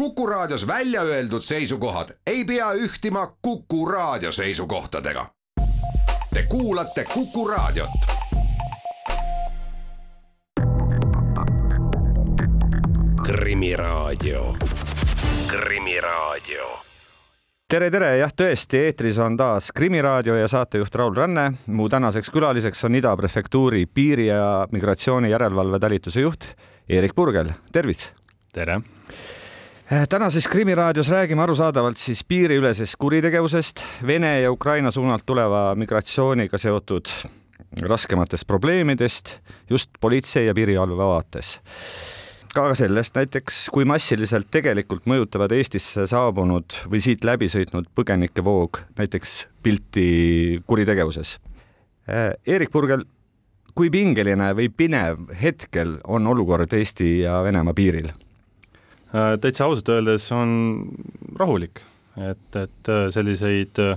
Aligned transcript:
Kuku 0.00 0.26
Raadios 0.26 0.66
välja 0.66 1.02
öeldud 1.02 1.42
seisukohad 1.42 2.08
ei 2.26 2.44
pea 2.44 2.72
ühtima 2.72 3.36
Kuku 3.42 3.86
Raadio 3.86 4.32
seisukohtadega. 4.32 5.26
Te 6.34 6.44
kuulate 6.48 7.04
Kuku 7.04 7.48
Raadiot. 7.48 7.90
krimiraadio, 13.26 14.54
Krimiraadio. 15.46 16.78
tere, 17.68 17.90
tere, 17.90 18.16
jah, 18.16 18.32
tõesti, 18.32 18.76
eetris 18.76 19.18
on 19.18 19.36
taas 19.36 19.72
Krimiraadio 19.72 20.34
ja 20.34 20.48
saatejuht 20.48 20.94
Raul 20.94 21.14
Ranne. 21.14 21.52
mu 21.66 21.88
tänaseks 21.88 22.30
külaliseks 22.30 22.84
on 22.84 22.94
Ida 22.94 23.16
prefektuuri 23.16 23.86
piiri- 23.86 24.26
ja 24.26 24.68
migratsiooni 24.72 25.30
järelevalve 25.30 25.78
talituse 25.78 26.20
juht 26.20 26.44
Eerik 26.88 27.14
Purgel, 27.14 27.52
tervist! 27.72 28.08
tere! 28.52 28.80
Tänases 30.08 30.48
Krimiraadios 30.48 31.08
räägime 31.10 31.42
arusaadavalt 31.42 31.96
siis 31.96 32.24
piiriülesest 32.24 32.94
kuritegevusest, 32.98 33.80
Vene 34.06 34.40
ja 34.40 34.52
Ukraina 34.52 34.90
suunalt 34.90 35.26
tuleva 35.26 35.74
migratsiooniga 35.74 36.58
seotud 36.58 37.10
raskematest 37.82 38.46
probleemidest 38.46 39.38
just 39.70 39.90
politsei 40.00 40.46
ja 40.46 40.54
piirivalve 40.54 40.96
vaates. 40.96 41.60
ka 42.54 42.74
sellest 42.74 43.14
näiteks, 43.14 43.68
kui 43.70 43.84
massiliselt 43.84 44.46
tegelikult 44.50 45.06
mõjutavad 45.06 45.52
Eestisse 45.52 46.06
saabunud 46.06 46.86
või 46.90 47.02
siit 47.02 47.24
läbi 47.24 47.48
sõitnud 47.48 47.90
põgenikevoog 47.94 48.82
näiteks 48.98 49.48
pilti 49.62 50.62
kuritegevuses. 50.66 51.38
Eerik 52.46 52.70
Purgel, 52.70 53.04
kui 53.74 53.90
pingeline 53.90 54.54
või 54.54 54.70
pinev 54.70 55.30
hetkel 55.42 55.98
on 56.06 56.26
olukord 56.26 56.72
Eesti 56.72 57.20
ja 57.20 57.42
Venemaa 57.42 57.74
piiril? 57.74 58.10
Äh, 59.10 59.36
täitsa 59.42 59.64
ausalt 59.66 59.88
öeldes 59.90 60.28
on 60.30 60.50
rahulik, 61.38 61.80
et, 62.14 62.56
et 62.56 62.90
äh, 62.90 63.08
selliseid 63.10 63.80
äh, 63.82 63.96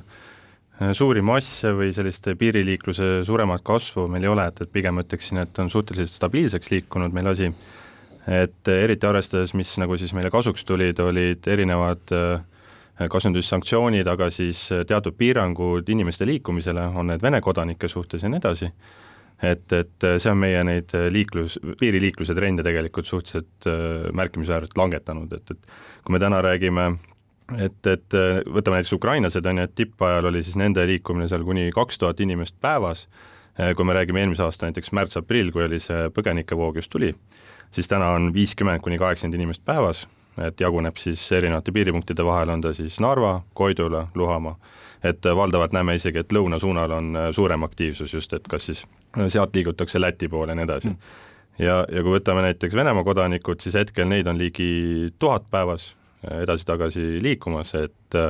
suuri 0.97 1.21
masse 1.21 1.69
või 1.77 1.91
sellist 1.93 2.31
piiriliikluse 2.39 3.19
suuremat 3.27 3.61
kasvu 3.61 4.07
meil 4.09 4.25
ei 4.25 4.31
ole, 4.31 4.47
et, 4.49 4.63
et 4.65 4.71
pigem 4.73 5.03
ütleksin, 5.03 5.37
et 5.43 5.61
on 5.61 5.69
suhteliselt 5.69 6.15
stabiilseks 6.15 6.73
liikunud 6.73 7.13
meil 7.13 7.29
asi, 7.29 7.51
et 8.25 8.73
eriti 8.73 9.05
arvestades, 9.05 9.53
mis 9.53 9.75
nagu 9.77 9.99
siis 10.01 10.15
meile 10.17 10.33
kasuks 10.33 10.65
tulid, 10.65 10.97
olid 11.03 11.45
erinevad 11.45 12.15
kas 13.09 13.25
nüüd 13.27 13.45
sanktsioonid, 13.45 14.09
aga 14.09 14.31
siis 14.33 14.65
teatud 14.89 15.13
piirangud 15.17 15.89
inimeste 15.93 16.25
liikumisele, 16.25 16.87
on 16.97 17.11
need 17.11 17.21
Vene 17.21 17.41
kodanike 17.41 17.89
suhtes 17.91 18.25
ja 18.25 18.33
nii 18.33 18.41
edasi 18.41 18.69
et, 19.43 19.73
et 19.75 20.05
see 20.17 20.31
on 20.31 20.39
meie 20.39 20.61
neid 20.63 20.93
liiklus, 21.11 21.57
piiriliikluse 21.79 22.35
trende 22.37 22.63
tegelikult 22.65 23.09
suhteliselt 23.09 23.67
äh, 23.67 24.11
märkimisväärselt 24.15 24.77
langetanud, 24.79 25.33
et, 25.35 25.51
et 25.51 26.03
kui 26.05 26.15
me 26.15 26.21
täna 26.23 26.41
räägime 26.43 26.93
et, 27.57 27.87
et 27.87 28.17
äh, 28.17 28.39
võtame 28.47 28.79
näiteks 28.79 28.95
ukrainlased, 28.97 29.45
on 29.45 29.61
ju, 29.61 29.67
et 29.67 29.75
tippajal 29.75 30.29
oli 30.31 30.43
siis 30.45 30.57
nende 30.59 30.85
liikumine 30.87 31.27
seal 31.31 31.45
kuni 31.45 31.69
kaks 31.75 31.99
tuhat 32.01 32.23
inimest 32.23 32.55
päevas, 32.63 33.07
äh, 33.59 33.73
kui 33.75 33.87
me 33.87 33.95
räägime 33.97 34.23
eelmise 34.23 34.45
aasta 34.45 34.69
näiteks 34.69 34.93
märts-aprill, 34.95 35.51
kui 35.53 35.65
oli 35.67 35.81
see 35.83 36.07
põgenikevoog 36.15 36.79
just 36.81 36.91
tuli, 36.93 37.13
siis 37.75 37.89
täna 37.91 38.13
on 38.15 38.31
viiskümmend 38.35 38.83
kuni 38.85 38.99
kaheksakümmend 39.01 39.41
inimest 39.41 39.65
päevas, 39.65 40.07
et 40.41 40.59
jaguneb 40.61 40.97
siis 40.97 41.25
erinevate 41.31 41.75
piiripunktide 41.75 42.25
vahel, 42.25 42.49
on 42.49 42.63
ta 42.63 42.73
siis 42.73 42.99
Narva, 43.03 43.41
Koidula, 43.53 44.07
Luhamaa. 44.15 44.57
Et 45.03 45.25
valdavalt 45.35 45.73
näeme 45.75 45.97
isegi, 45.97 46.21
et 46.23 46.31
lõuna 46.31 46.61
suunal 46.63 46.91
on 46.95 47.15
äh, 47.19 47.31
suurem 47.35 47.67
aktiivsus 47.67 48.13
just, 48.13 48.33
et 48.33 48.47
kas 48.47 48.69
siis 48.71 48.85
äh, 48.85 49.02
sealt 49.27 49.55
liigutakse 49.55 50.01
Läti 50.01 50.29
poole 50.31 50.51
ja 50.51 50.59
nii 50.59 50.67
edasi. 50.67 50.89
Mm. 50.89 51.21
ja, 51.65 51.77
ja 51.89 52.03
kui 52.03 52.17
võtame 52.17 52.45
näiteks 52.47 52.75
Venemaa 52.75 53.05
kodanikud, 53.07 53.61
siis 53.63 53.77
hetkel 53.79 54.09
neid 54.09 54.27
on 54.27 54.41
ligi 54.41 55.13
tuhat 55.19 55.47
päevas 55.51 55.93
äh, 56.25 56.43
edasi-tagasi 56.47 57.23
liikumas, 57.23 57.75
et 57.79 58.21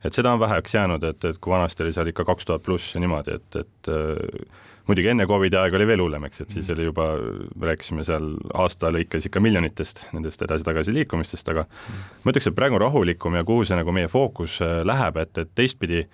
et 0.00 0.16
seda 0.16 0.32
on 0.32 0.40
väheks 0.40 0.74
jäänud, 0.74 1.02
et, 1.04 1.24
et 1.28 1.38
kui 1.44 1.52
vanasti 1.52 1.84
oli 1.84 1.92
seal 1.92 2.08
ikka 2.08 2.24
kaks 2.24 2.46
tuhat 2.48 2.62
pluss 2.64 2.94
ja 2.94 3.00
niimoodi, 3.02 3.34
et, 3.36 3.56
et 3.60 3.90
muidugi 4.90 5.10
enne 5.12 5.26
Covidi 5.28 5.58
aega 5.58 5.78
oli 5.78 5.86
veel 5.88 6.02
hullem, 6.02 6.24
eks, 6.26 6.42
et 6.44 6.54
siis 6.56 6.70
oli 6.74 6.88
juba, 6.88 7.06
rääkisime 7.62 8.04
seal 8.06 8.32
aasta 8.58 8.90
lõikes 8.94 9.28
ikka 9.28 9.42
miljonitest 9.42 10.06
nendest 10.14 10.42
edasi-tagasi 10.46 10.94
liikumistest, 10.96 11.52
aga 11.52 11.66
ma 12.24 12.32
ütleks, 12.32 12.48
et 12.50 12.56
praegu 12.56 12.78
on 12.78 12.84
rahulikum 12.86 13.38
ja 13.38 13.44
kuhu 13.46 13.66
see 13.68 13.78
nagu 13.78 13.94
meie 13.94 14.10
fookus 14.10 14.58
äh, 14.64 14.80
läheb, 14.86 15.20
et, 15.22 15.44
et 15.44 15.52
teistpidi 15.54 16.04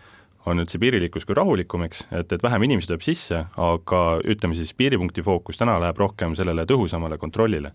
on 0.47 0.61
nüüd 0.61 0.71
see 0.71 0.81
piiriliiklus 0.83 1.27
küll 1.27 1.39
rahulikum, 1.39 1.85
eks, 1.89 2.07
et, 2.15 2.33
et 2.33 2.43
vähem 2.43 2.63
inimesi 2.69 2.91
tuleb 2.91 3.03
sisse, 3.03 3.45
aga 3.59 4.03
ütleme 4.23 4.55
siis 4.59 4.73
piiripunkti 4.79 5.25
fookus 5.27 5.59
täna 5.59 5.79
läheb 5.83 5.99
rohkem 5.99 6.37
sellele 6.39 6.67
tõhusamale 6.71 7.19
kontrollile 7.19 7.75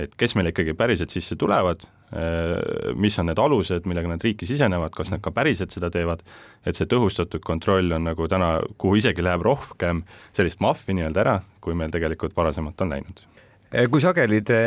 et 0.00 0.14
kes 0.18 0.36
meile 0.36 0.52
ikkagi 0.52 0.74
päriselt 0.76 1.12
sisse 1.12 1.36
tulevad, 1.38 1.84
äh, 2.14 2.94
mis 2.98 3.18
on 3.20 3.28
need 3.30 3.40
alused, 3.42 3.86
millega 3.88 4.10
nad 4.10 4.24
riiki 4.24 4.48
sisenevad, 4.48 4.94
kas 4.96 5.12
nad 5.12 5.22
ka 5.24 5.32
päriselt 5.34 5.74
seda 5.74 5.90
teevad, 5.92 6.24
et 6.66 6.78
see 6.78 6.88
tõhustatud 6.90 7.44
kontroll 7.44 7.92
on 7.96 8.08
nagu 8.08 8.28
täna, 8.30 8.54
kuhu 8.80 9.00
isegi 9.02 9.24
läheb 9.24 9.44
rohkem 9.46 10.04
sellist 10.36 10.62
mahvi 10.64 10.96
nii-öelda 10.98 11.24
ära, 11.24 11.36
kui 11.60 11.76
meil 11.78 11.92
tegelikult 11.94 12.36
varasemalt 12.36 12.80
on 12.84 12.96
läinud. 12.96 13.24
Äh, 13.72 13.88
kui 13.88 14.02
sageli 14.04 14.42
te 14.44 14.58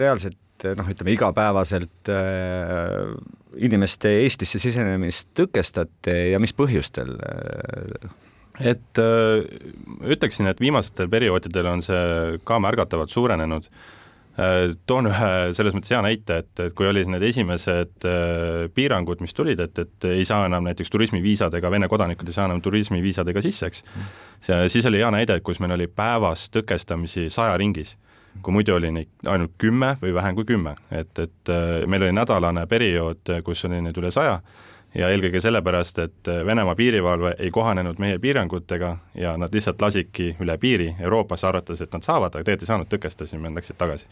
reaalselt 0.00 0.68
noh, 0.76 0.86
ütleme 0.88 1.12
igapäevaselt 1.12 2.08
äh, 2.08 3.10
inimeste 3.60 4.14
Eestisse 4.22 4.60
sisenemist 4.60 5.34
tõkestate 5.36 6.14
ja 6.32 6.40
mis 6.40 6.56
põhjustel 6.56 7.12
et 8.56 8.98
ütleksin, 10.08 10.48
et 10.48 10.60
viimastel 10.60 11.10
perioodidel 11.12 11.68
on 11.68 11.82
see 11.84 12.38
ka 12.48 12.56
märgatavalt 12.64 13.12
suurenenud. 13.12 13.66
Toon 14.88 15.08
ühe 15.10 15.28
selles 15.56 15.76
mõttes 15.76 15.92
hea 15.92 16.00
näite, 16.04 16.38
et, 16.40 16.62
et 16.64 16.72
kui 16.76 16.88
olid 16.88 17.08
need 17.12 17.24
esimesed 17.28 18.06
piirangud, 18.76 19.20
mis 19.24 19.36
tulid, 19.36 19.60
et, 19.60 19.80
et 19.84 20.08
ei 20.08 20.24
saa 20.28 20.48
enam 20.48 20.64
näiteks 20.68 20.92
turismiviisadega, 20.92 21.70
Vene 21.72 21.88
kodanikud 21.88 22.28
ei 22.28 22.36
saa 22.36 22.48
enam 22.48 22.64
turismiviisadega 22.64 23.44
sisse, 23.44 23.68
eks, 23.68 23.84
siis 24.72 24.88
oli 24.88 25.04
hea 25.04 25.12
näide, 25.12 25.36
kus 25.44 25.60
meil 25.60 25.76
oli 25.76 25.88
päevas 25.88 26.48
tõkestamisi 26.56 27.28
saja 27.32 27.56
ringis 27.60 27.92
kui 28.42 28.54
muidu 28.54 28.76
oli 28.76 28.92
neid 28.94 29.28
ainult 29.28 29.56
kümme 29.58 29.96
või 30.02 30.14
vähem 30.14 30.38
kui 30.38 30.46
kümme, 30.48 30.76
et, 30.90 31.12
et 31.18 31.52
äh, 31.52 31.82
meil 31.86 32.06
oli 32.06 32.16
nädalane 32.16 32.66
periood, 32.70 33.36
kus 33.44 33.64
oli 33.68 33.82
neid 33.84 33.98
üle 34.00 34.12
saja. 34.14 34.40
Ja 34.96 35.10
eelkõige 35.12 35.42
sellepärast, 35.44 35.98
et 36.00 36.28
Venemaa 36.46 36.72
piirivalve 36.78 37.34
ei 37.42 37.50
kohanenud 37.52 37.98
meie 38.00 38.16
piirangutega 38.22 38.94
ja 39.18 39.34
nad 39.36 39.52
lihtsalt 39.52 39.82
lasidki 39.82 40.30
üle 40.40 40.54
piiri 40.62 40.86
Euroopasse, 41.04 41.44
arvates, 41.50 41.82
et 41.84 41.92
nad 41.92 42.06
saavad, 42.06 42.32
aga 42.32 42.46
tegelikult 42.46 42.64
ei 42.64 42.70
saanud, 42.70 42.88
tõkestasime, 42.94 43.50
läksid 43.58 43.76
tagasi. 43.76 44.06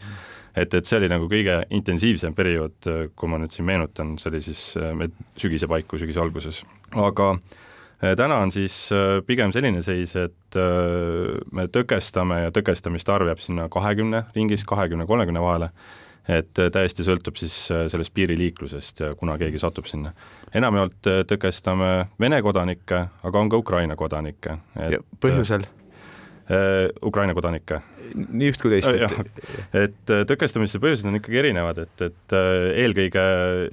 et, 0.55 0.73
et 0.73 0.85
see 0.85 0.99
oli 0.99 1.09
nagu 1.09 1.25
kõige 1.31 1.63
intensiivsem 1.73 2.35
periood, 2.37 2.91
kui 3.15 3.31
ma 3.31 3.39
nüüd 3.41 3.55
siin 3.55 3.65
meenutan, 3.65 4.13
see 4.21 4.29
oli 4.29 4.43
siis 4.45 4.67
äh, 4.77 5.07
sügise 5.41 5.71
paiku, 5.71 5.97
sügise 5.97 6.21
alguses, 6.21 6.61
aga 6.93 7.31
äh, 7.33 7.64
täna 7.99 8.39
on 8.43 8.51
siis 8.51 8.89
äh, 8.93 9.19
pigem 9.27 9.53
selline 9.55 9.83
seis, 9.85 10.15
et 10.19 10.59
me 11.51 11.67
tõkestame 11.67 12.45
ja 12.45 12.51
tõkestamiste 12.55 13.11
arv 13.11 13.27
jääb 13.27 13.43
sinna 13.43 13.69
kahekümne 13.69 14.23
ringis, 14.35 14.63
kahekümne, 14.67 15.07
kolmekümne 15.09 15.43
vahele 15.43 15.71
et 16.29 16.59
äh, 16.59 16.69
täiesti 16.73 17.05
sõltub 17.05 17.37
siis 17.39 17.55
äh, 17.73 17.85
sellest 17.91 18.13
piiriliiklusest 18.15 19.01
ja 19.03 19.13
kuna 19.17 19.37
keegi 19.41 19.61
satub 19.61 19.87
sinna. 19.89 20.13
enamjaolt 20.53 21.09
äh, 21.09 21.23
tõkestame 21.29 21.91
Vene 22.19 22.41
kodanikke, 22.41 23.01
aga 23.23 23.41
on 23.41 23.49
ka 23.49 23.57
Ukraina 23.61 23.95
kodanikke. 23.95 24.59
põhjusel? 25.21 25.65
Ukraina 27.01 27.33
kodanikke. 27.33 27.79
nii 28.13 28.51
üht 28.51 28.61
kui 28.61 28.69
teist 28.69 28.89
et.... 28.93 29.39
et 29.73 30.13
tõkestamise 30.29 30.77
põhjused 30.81 31.09
on 31.09 31.17
ikkagi 31.17 31.41
erinevad, 31.41 31.79
et, 31.81 32.03
et 32.05 32.35
eelkõige 32.83 33.23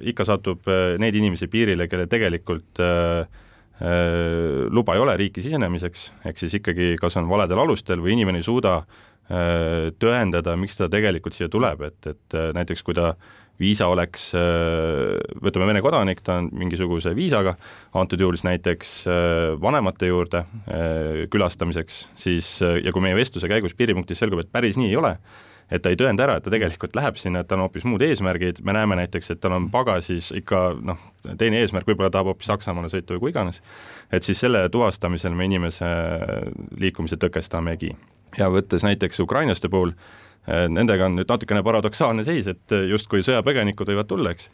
ikka 0.09 0.25
satub 0.25 0.69
neid 0.99 1.15
inimesi 1.15 1.47
piirile, 1.53 1.87
kelle 1.87 2.07
tegelikult 2.09 2.81
äh, 2.81 3.42
luba 3.81 4.93
ei 4.93 5.01
ole 5.01 5.15
riiki 5.17 5.41
sisenemiseks, 5.41 6.03
ehk 6.29 6.37
siis 6.39 6.53
ikkagi 6.59 6.93
kas 7.01 7.17
on 7.19 7.25
valedel 7.27 7.59
alustel 7.59 7.99
või 7.99 8.13
inimene 8.13 8.39
ei 8.39 8.45
suuda 8.45 8.75
Äh, 9.31 9.93
tõendada, 10.03 10.57
miks 10.59 10.75
ta 10.75 10.89
tegelikult 10.91 11.35
siia 11.37 11.47
tuleb, 11.51 11.85
et, 11.87 12.09
et 12.11 12.35
äh, 12.35 12.49
näiteks 12.57 12.83
kui 12.83 12.95
ta 12.97 13.13
viisa 13.61 13.87
oleks, 13.87 14.33
äh, 14.35 15.15
võtame 15.45 15.69
Vene 15.69 15.79
kodanik, 15.85 16.19
ta 16.25 16.41
on 16.41 16.49
mingisuguse 16.51 17.13
viisaga, 17.15 17.53
antud 17.95 18.19
juhul 18.19 18.35
siis 18.35 18.49
näiteks 18.49 18.91
vanemate 19.63 20.09
juurde 20.09 20.43
külastamiseks, 21.31 22.01
siis 22.19 22.49
ja 22.59 22.91
kui 22.91 23.05
meie 23.05 23.15
vestluse 23.15 23.47
käigus 23.47 23.77
piiripunktis 23.79 24.19
selgub, 24.19 24.43
et 24.43 24.51
päris 24.51 24.75
nii 24.81 24.91
ei 24.91 24.99
ole, 24.99 25.15
et 25.73 25.81
ta 25.81 25.91
ei 25.91 25.97
tõenda 25.97 26.25
ära, 26.27 26.37
et 26.37 26.45
ta 26.45 26.51
tegelikult 26.53 26.95
läheb 26.97 27.17
sinna, 27.17 27.41
et 27.41 27.49
tal 27.49 27.59
on 27.59 27.67
hoopis 27.67 27.85
muud 27.87 28.03
eesmärgid, 28.05 28.61
me 28.65 28.75
näeme 28.77 28.97
näiteks, 28.99 29.31
et 29.33 29.41
tal 29.41 29.55
on 29.57 29.69
pagasis 29.73 30.29
ikka 30.37 30.61
noh, 30.85 30.99
teine 31.39 31.63
eesmärk, 31.63 31.87
võib-olla 31.89 32.11
tahab 32.13 32.29
hoopis 32.33 32.51
Saksamaale 32.51 32.91
sõita 32.93 33.15
või 33.15 33.23
kui 33.23 33.33
iganes, 33.33 33.61
et 34.13 34.25
siis 34.25 34.43
selle 34.43 34.67
tuvastamisel 34.73 35.33
me 35.37 35.47
inimese 35.49 35.89
liikumise 36.81 37.17
tõkestamegi. 37.21 37.93
Ja 38.37 38.51
võttes 38.53 38.85
näiteks 38.85 39.21
ukrainlaste 39.25 39.69
puhul, 39.69 39.95
eh, 40.45 40.67
nendega 40.69 41.09
on 41.09 41.17
nüüd 41.17 41.33
natukene 41.33 41.65
paradoksaalne 41.65 42.25
seis, 42.27 42.49
et 42.53 42.77
justkui 42.89 43.25
sõjapõgenikud 43.25 43.89
võivad 43.89 44.09
tulla, 44.09 44.35
eks, 44.35 44.49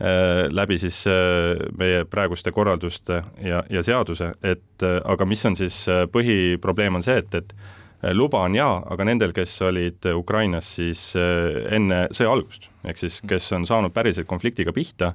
eh, 0.00 0.48
läbi 0.52 0.80
siis 0.80 1.04
eh, 1.10 1.68
meie 1.76 2.06
praeguste 2.08 2.52
korralduste 2.52 3.22
ja, 3.44 3.60
ja 3.68 3.84
seaduse, 3.84 4.32
et 4.42 4.88
aga 4.88 5.28
mis 5.28 5.44
on 5.48 5.56
siis 5.60 5.84
põhiprobleem, 6.12 6.96
on 6.96 7.04
see, 7.04 7.20
et, 7.20 7.40
et 7.42 7.56
luba 8.12 8.42
on 8.42 8.56
jaa, 8.58 8.80
aga 8.90 9.04
nendel, 9.06 9.32
kes 9.36 9.54
olid 9.62 10.08
Ukrainas 10.14 10.74
siis 10.78 11.12
enne 11.14 12.06
sõja 12.10 12.32
algust, 12.34 12.68
ehk 12.84 12.98
siis 12.98 13.20
kes 13.28 13.52
on 13.54 13.66
saanud 13.68 13.94
päriselt 13.94 14.26
konfliktiga 14.30 14.74
pihta, 14.74 15.12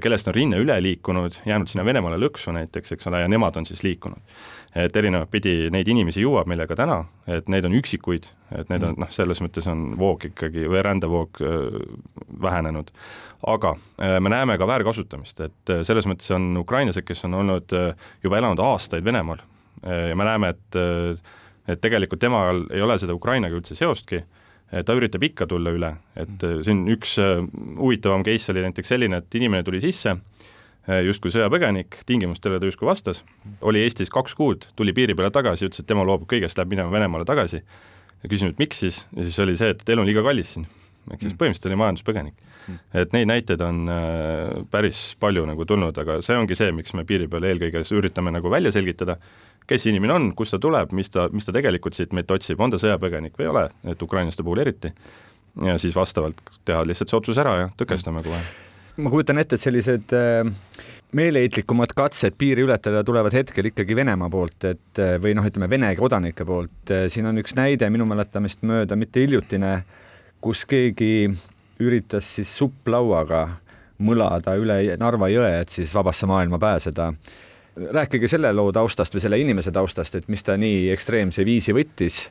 kellest 0.00 0.30
on 0.30 0.36
rinne 0.36 0.56
üle 0.62 0.78
liikunud, 0.80 1.42
jäänud 1.44 1.68
sinna 1.68 1.84
Venemaale 1.84 2.16
lõksu 2.22 2.54
näiteks, 2.56 2.94
eks 2.96 3.10
ole, 3.10 3.20
ja 3.20 3.28
nemad 3.28 3.60
on 3.60 3.68
siis 3.68 3.84
liikunud 3.84 4.22
et 4.74 4.96
erinevat 4.98 5.30
pidi 5.30 5.68
neid 5.72 5.88
inimesi 5.90 6.22
jõuab 6.24 6.48
meile 6.50 6.66
ka 6.66 6.76
täna, 6.78 6.98
et 7.30 7.46
neid 7.52 7.66
on 7.68 7.76
üksikuid, 7.78 8.26
et 8.58 8.70
need 8.72 8.82
on 8.86 8.96
noh, 8.98 9.10
selles 9.14 9.40
mõttes 9.44 9.68
on 9.70 9.86
voog 9.98 10.26
ikkagi 10.30 10.66
või 10.70 10.82
rändevoog 10.82 11.42
vähenenud. 12.42 12.90
aga 13.46 13.74
me 14.20 14.32
näeme 14.32 14.58
ka 14.58 14.66
väärkasutamist, 14.66 15.40
et 15.40 15.74
selles 15.86 16.08
mõttes 16.10 16.30
on 16.34 16.56
ukrainlased, 16.56 17.06
kes 17.06 17.24
on 17.24 17.34
olnud 17.42 17.76
juba 18.22 18.38
elanud 18.38 18.58
aastaid 18.58 19.04
Venemaal 19.04 19.44
ja 19.84 20.16
me 20.16 20.24
näeme, 20.24 20.48
et 20.48 20.78
et 21.68 21.80
tegelikult 21.80 22.20
temal 22.20 22.64
ei 22.70 22.82
ole 22.84 22.98
seda 23.00 23.14
Ukrainaga 23.16 23.56
üldse 23.56 23.76
seostki, 23.78 24.24
ta 24.74 24.96
üritab 24.96 25.22
ikka 25.22 25.46
tulla 25.46 25.70
üle, 25.74 25.90
et 26.18 26.42
siin 26.66 26.82
üks 26.90 27.18
huvitavam 27.20 28.24
case 28.26 28.50
oli 28.52 28.64
näiteks 28.64 28.90
selline, 28.94 29.20
et 29.22 29.36
inimene 29.38 29.62
tuli 29.62 29.80
sisse, 29.84 30.16
Äh, 30.84 31.00
justkui 31.06 31.32
sõjapõgenik, 31.32 32.02
tingimustele 32.04 32.58
ta 32.60 32.68
justkui 32.68 32.84
vastas, 32.84 33.22
oli 33.64 33.80
Eestis 33.80 34.10
kaks 34.12 34.34
kuud, 34.36 34.66
tuli 34.76 34.92
piiri 34.92 35.14
peale 35.16 35.30
tagasi, 35.32 35.64
ütles, 35.64 35.80
et 35.80 35.88
tema 35.88 36.04
loobub 36.04 36.28
kõigest, 36.28 36.58
läheb 36.60 36.74
minema 36.74 36.92
Venemaale 36.92 37.24
tagasi 37.28 37.62
ja 37.62 38.28
küsisin, 38.28 38.52
et 38.52 38.60
miks 38.60 38.82
siis, 38.84 38.98
ja 39.16 39.24
siis 39.24 39.38
oli 39.40 39.56
see, 39.56 39.70
et 39.72 39.94
elu 39.94 40.04
on 40.04 40.10
liiga 40.10 40.24
kallis 40.26 40.52
siin. 40.52 40.66
Ehk 41.10 41.20
siis 41.20 41.32
mm. 41.32 41.38
põhimõtteliselt 41.40 41.70
oli 41.70 41.80
majanduspõgenik. 41.82 42.50
Mm. 42.64 42.78
et 42.96 43.12
neid 43.12 43.28
näiteid 43.28 43.60
on 43.60 43.82
äh, 43.92 44.62
päris 44.72 45.02
palju 45.20 45.44
nagu 45.44 45.66
tulnud, 45.68 45.98
aga 46.00 46.20
see 46.24 46.38
ongi 46.40 46.56
see, 46.56 46.70
miks 46.72 46.94
me 46.96 47.04
piiri 47.04 47.28
peal 47.28 47.44
eelkõige 47.44 47.84
üritame 47.98 48.32
nagu 48.32 48.52
välja 48.52 48.72
selgitada, 48.72 49.18
kes 49.68 49.84
inimene 49.90 50.16
on, 50.16 50.30
kust 50.36 50.56
ta 50.56 50.62
tuleb, 50.64 50.94
mis 50.96 51.12
ta, 51.12 51.28
mis 51.32 51.44
ta 51.44 51.52
tegelikult 51.52 51.96
siit 51.96 52.16
meilt 52.16 52.32
otsib, 52.32 52.60
on 52.60 52.72
ta 52.72 52.80
sõjapõgenik 52.80 53.36
või 53.36 53.48
ei 53.48 53.52
ole, 53.52 53.68
et 53.92 54.08
ukrainlaste 54.08 54.46
puhul 54.46 54.64
eriti, 54.64 54.94
ja 55.64 55.76
siis 55.80 55.96
vastavalt 55.96 56.40
teha 56.64 56.86
lihtsalt 56.88 57.12
see 57.12 57.20
otsus 57.20 57.44
ära 57.44 57.58
ja 57.60 57.72
tõkestame 57.76 58.24
kohe 58.24 58.40
ma 58.96 59.10
kujutan 59.10 59.40
ette, 59.42 59.58
et 59.58 59.64
sellised 59.64 60.14
äh, 60.14 60.46
meeleheitlikumad 61.16 61.94
katsed 61.96 62.36
piiri 62.38 62.64
ületada 62.66 63.02
tulevad 63.06 63.34
hetkel 63.34 63.70
ikkagi 63.70 63.96
Venemaa 63.96 64.30
poolt, 64.30 64.66
et 64.70 65.02
äh, 65.02 65.16
või 65.22 65.34
noh, 65.36 65.46
ütleme 65.48 65.68
Vene 65.70 65.90
kodanike 65.98 66.46
poolt. 66.46 66.76
Äh, 66.90 67.06
siin 67.12 67.26
on 67.30 67.40
üks 67.42 67.56
näide 67.58 67.90
minu 67.92 68.06
mäletamist 68.10 68.62
mööda, 68.66 68.98
mitte 68.98 69.24
hiljutine, 69.24 69.76
kus 70.44 70.66
keegi 70.68 71.30
üritas 71.80 72.28
siis 72.36 72.50
supplauaga 72.58 73.46
mõlada 74.04 74.56
üle 74.60 74.96
Narva 75.00 75.30
jõe, 75.32 75.50
et 75.62 75.72
siis 75.72 75.94
vabasse 75.94 76.28
maailma 76.28 76.58
pääseda. 76.58 77.12
rääkige 77.74 78.28
selle 78.28 78.52
loo 78.52 78.72
taustast 78.72 79.14
või 79.14 79.20
selle 79.20 79.38
inimese 79.38 79.72
taustast, 79.72 80.14
et 80.14 80.28
mis 80.28 80.42
ta 80.42 80.56
nii 80.56 80.90
ekstreemse 80.92 81.44
viisi 81.44 81.72
võttis 81.72 82.28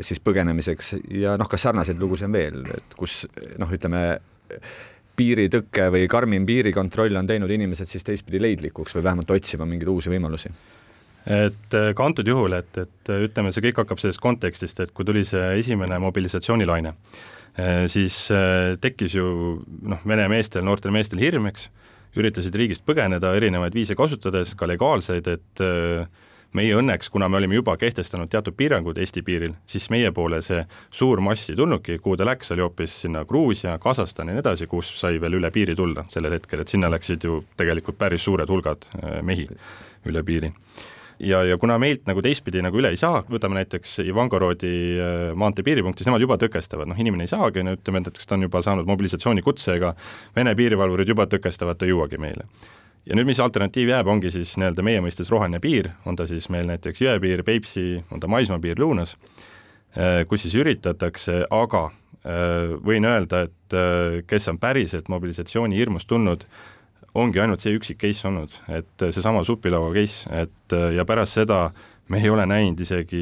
siis 0.00 0.20
põgenemiseks 0.24 0.94
ja 1.20 1.36
noh, 1.36 1.48
kas 1.48 1.62
sarnaseid 1.62 2.00
lugusid 2.00 2.26
on 2.26 2.32
veel, 2.32 2.62
et 2.74 2.94
kus 2.96 3.26
noh, 3.58 3.72
ütleme 3.72 4.02
piiritõke 5.16 5.90
või 5.92 6.08
karmim 6.08 6.46
piirikontroll 6.46 7.16
on 7.16 7.26
teinud 7.26 7.50
inimesed 7.50 7.88
siis 7.88 8.04
teistpidi 8.04 8.40
leidlikuks 8.42 8.96
või 8.96 9.04
vähemalt 9.04 9.30
otsima 9.30 9.68
mingeid 9.68 9.92
uusi 9.92 10.10
võimalusi? 10.10 10.50
Et 11.26 11.74
äh, 11.74 11.92
ka 11.96 12.04
antud 12.04 12.28
juhul, 12.28 12.52
et, 12.58 12.76
et 12.76 13.12
äh, 13.12 13.24
ütleme, 13.28 13.52
see 13.52 13.64
kõik 13.64 13.80
hakkab 13.82 14.02
sellest 14.02 14.22
kontekstist, 14.22 14.82
et 14.84 14.92
kui 14.96 15.06
tuli 15.08 15.24
see 15.28 15.44
esimene 15.60 15.98
mobilisatsioonilaine, 16.04 16.92
äh, 17.56 17.86
siis 17.92 18.26
tekkis 18.84 19.16
ju 19.16 19.30
noh, 19.88 20.04
vene 20.08 20.28
meestel, 20.32 20.66
noortel 20.66 20.92
meestel 20.94 21.22
hirm, 21.22 21.48
eks, 21.52 21.70
üritasid 22.14 22.54
riigist 22.54 22.84
põgeneda 22.86 23.32
erinevaid 23.34 23.74
viise 23.74 23.96
kasutades, 23.98 24.52
ka 24.54 24.68
legaalseid, 24.70 25.26
et 25.32 25.62
meie 26.54 26.76
õnneks, 26.78 27.08
kuna 27.10 27.26
me 27.26 27.40
olime 27.40 27.56
juba 27.56 27.74
kehtestanud 27.74 28.30
teatud 28.30 28.54
piirangud 28.54 29.00
Eesti 29.02 29.24
piiril, 29.26 29.56
siis 29.66 29.88
meie 29.90 30.12
poole 30.14 30.38
see 30.46 30.60
suur 30.94 31.18
mass 31.24 31.50
ei 31.50 31.58
tulnudki, 31.58 31.98
kuhu 32.04 32.14
ta 32.20 32.28
läks, 32.28 32.52
oli 32.54 32.62
hoopis 32.62 33.00
sinna 33.02 33.24
Gruusia, 33.26 33.74
Kasahstan 33.82 34.30
ja 34.30 34.36
nii 34.36 34.44
edasi, 34.44 34.70
kus 34.70 34.92
sai 35.00 35.18
veel 35.18 35.40
üle 35.40 35.50
piiri 35.50 35.74
tulla 35.74 36.06
sellel 36.14 36.38
hetkel, 36.38 36.62
et 36.62 36.70
sinna 36.70 36.92
läksid 36.94 37.26
ju 37.26 37.40
tegelikult 37.58 37.98
päris 37.98 38.28
suured 38.28 38.54
hulgad 38.54 38.86
mehi 39.26 39.48
üle 40.06 40.22
piiri 40.22 40.52
ja, 41.18 41.42
ja 41.44 41.58
kuna 41.58 41.78
meilt 41.78 42.06
nagu 42.08 42.22
teistpidi 42.24 42.62
nagu 42.64 42.78
üle 42.80 42.90
ei 42.94 42.98
saa, 43.00 43.22
võtame 43.30 43.58
näiteks 43.60 43.98
Ivangorodi 44.04 44.74
äh, 44.98 45.24
maantee 45.38 45.66
piiripunktis, 45.66 46.08
nemad 46.08 46.24
juba 46.24 46.38
tõkestavad, 46.40 46.88
noh 46.90 47.00
inimene 47.00 47.26
ei 47.26 47.32
saagi, 47.32 47.64
no 47.66 47.76
ütleme, 47.76 48.02
et 48.02 48.10
näiteks 48.10 48.28
ta 48.28 48.36
on 48.38 48.46
juba 48.46 48.62
saanud 48.64 48.88
mobilisatsioonikutse, 48.90 49.76
ega 49.78 49.94
Vene 50.36 50.54
piirivalvurid 50.58 51.10
juba 51.10 51.28
tõkestavad, 51.30 51.78
ta 51.78 51.86
ei 51.86 51.94
jõuagi 51.94 52.20
meile. 52.20 52.48
Ja 53.04 53.16
nüüd, 53.18 53.28
mis 53.28 53.40
alternatiiv 53.42 53.90
jääb, 53.92 54.08
ongi 54.08 54.30
siis 54.32 54.54
nii-öelda 54.56 54.84
meie 54.86 55.02
mõistes 55.04 55.28
roheline 55.32 55.60
piir, 55.60 55.90
on 56.08 56.16
ta 56.16 56.26
siis 56.28 56.48
meil 56.52 56.64
näiteks 56.70 57.02
jõepiir, 57.04 57.44
Peipsi, 57.44 58.00
on 58.10 58.22
ta 58.22 58.30
maismaapiir 58.32 58.80
lõunas, 58.80 59.16
äh, 59.98 60.22
kus 60.28 60.46
siis 60.46 60.56
üritatakse, 60.60 61.42
aga 61.52 61.86
äh, 61.90 62.74
võin 62.80 63.06
öelda, 63.08 63.44
et 63.48 63.60
kes 64.30 64.48
on 64.52 64.58
päriselt 64.62 65.08
mobilisatsiooni 65.10 65.76
hirmust 65.76 66.06
tulnud, 66.06 66.44
ongi 67.14 67.40
ainult 67.40 67.62
see 67.62 67.76
üksik 67.76 68.00
case 68.02 68.28
olnud, 68.28 68.54
et 68.68 69.08
seesama 69.10 69.44
supilaua 69.46 69.92
case, 69.94 70.28
et 70.34 70.76
ja 70.96 71.04
pärast 71.06 71.38
seda 71.38 71.66
äh, 71.66 71.82
me 72.08 72.20
ei 72.20 72.30
ole 72.30 72.44
näinud 72.48 72.80
isegi 72.84 73.20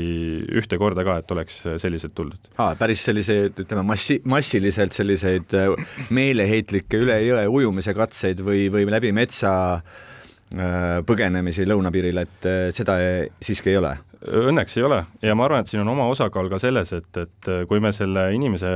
ühte 0.58 0.78
korda 0.80 1.04
ka, 1.06 1.18
et 1.22 1.34
oleks 1.34 1.60
selliselt 1.82 2.14
tuldud. 2.18 2.50
aa, 2.58 2.74
päris 2.78 3.04
selliseid, 3.06 3.58
ütleme 3.64 3.84
massi, 3.86 4.18
massiliselt 4.28 4.96
selliseid 4.96 5.54
äh, 5.58 5.74
meeleheitlikke 6.10 7.02
üle 7.04 7.18
jõe 7.22 7.44
ujumise 7.60 7.94
katseid 7.94 8.42
või, 8.44 8.66
või 8.74 8.88
läbi 8.90 9.12
metsa 9.14 9.52
äh, 9.78 10.98
põgenemisi 11.06 11.66
lõunapiiril, 11.68 12.24
et 12.24 12.48
äh, 12.50 12.64
seda 12.74 12.98
siiski 13.42 13.74
ei 13.74 13.82
ole? 13.82 13.94
Õnneks 14.22 14.78
ei 14.78 14.86
ole 14.86 15.00
ja 15.22 15.34
ma 15.38 15.46
arvan, 15.46 15.62
et 15.62 15.70
siin 15.70 15.82
on 15.82 15.94
oma 15.94 16.06
osakaal 16.10 16.50
ka 16.50 16.60
selles, 16.62 16.92
et, 16.94 17.10
et 17.18 17.52
kui 17.70 17.82
me 17.82 17.90
selle 17.94 18.28
inimese 18.34 18.70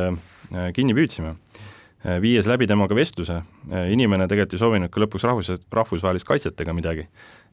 kinni 0.74 0.94
püüdsime, 0.94 1.36
viies 2.22 2.46
läbi 2.46 2.68
temaga 2.70 2.94
vestluse, 2.94 3.40
inimene 3.90 4.28
tegelikult 4.30 4.54
ei 4.54 4.62
soovinud 4.62 4.92
ka 4.94 5.02
lõpuks 5.02 5.26
rahvus, 5.26 5.50
rahvusvahelist 5.74 6.28
kaitset 6.28 6.60
ega 6.62 6.74
midagi. 6.76 7.08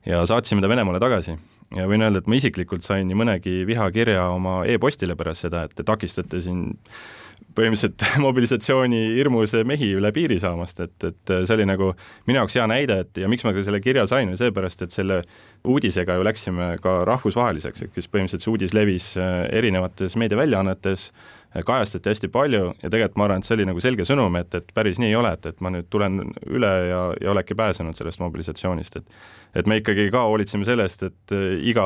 Ja 0.06 0.22
saatsime 0.28 0.62
ta 0.62 0.70
Venemaale 0.70 1.00
tagasi. 1.02 1.38
Ja 1.74 1.88
võin 1.90 2.04
öelda, 2.06 2.22
et 2.22 2.30
ma 2.30 2.38
isiklikult 2.38 2.86
sain 2.86 3.08
nii 3.10 3.18
mõnegi 3.18 3.54
vihakirja 3.66 4.28
oma 4.36 4.62
e-postile 4.70 5.16
pärast 5.18 5.48
seda, 5.48 5.64
et 5.66 5.74
te 5.74 5.86
takistate 5.88 6.42
siin 6.44 6.68
põhimõtteliselt 7.58 8.04
mobilisatsiooni 8.26 9.02
hirmus 9.18 9.54
mehi 9.68 9.92
üle 9.98 10.12
piiri 10.16 10.40
saamast, 10.42 10.84
et, 10.86 10.96
et 11.08 11.34
see 11.34 11.56
oli 11.56 11.68
nagu 11.70 11.92
minu 12.28 12.42
jaoks 12.42 12.58
hea 12.60 12.66
näide, 12.70 13.00
et 13.06 13.22
ja 13.24 13.30
miks 13.32 13.46
ma 13.46 13.54
ka 13.56 13.64
selle 13.66 13.82
kirja 13.84 14.06
sain, 14.10 14.32
oli 14.32 14.40
seepärast, 14.40 14.86
et 14.86 14.96
selle 14.96 15.22
uudisega 15.70 16.18
ju 16.18 16.26
läksime 16.28 16.74
ka 16.84 17.00
rahvusvaheliseks, 17.10 17.86
ehk 17.86 17.98
siis 17.98 18.10
põhimõtteliselt 18.12 18.46
see 18.46 18.54
uudis 18.54 18.78
levis 18.78 19.14
äh, 19.22 19.44
erinevates 19.54 20.18
meediaväljaannetes, 20.20 21.10
kajastati 21.62 22.10
hästi 22.10 22.30
palju 22.34 22.64
ja 22.82 22.90
tegelikult 22.90 23.18
ma 23.22 23.28
arvan, 23.28 23.44
et 23.44 23.48
see 23.48 23.58
oli 23.58 23.68
nagu 23.70 23.82
selge 23.84 24.06
sõnum, 24.10 24.36
et, 24.40 24.56
et 24.58 24.72
päris 24.74 25.00
nii 25.02 25.12
ei 25.12 25.18
ole, 25.20 25.34
et, 25.38 25.46
et 25.52 25.60
ma 25.62 25.70
nüüd 25.74 25.90
tulen 25.94 26.22
üle 26.50 26.72
ja, 26.90 27.02
ja 27.22 27.34
oledki 27.34 27.58
pääsenud 27.60 28.00
sellest 28.00 28.24
mobilisatsioonist, 28.24 28.98
et 29.02 29.60
et 29.62 29.70
me 29.70 29.78
ikkagi 29.78 30.08
ka 30.14 30.24
hoolitseme 30.26 30.66
selle 30.66 30.88
eest, 30.88 31.06
et 31.06 31.36
äh, 31.36 31.60
iga, 31.70 31.86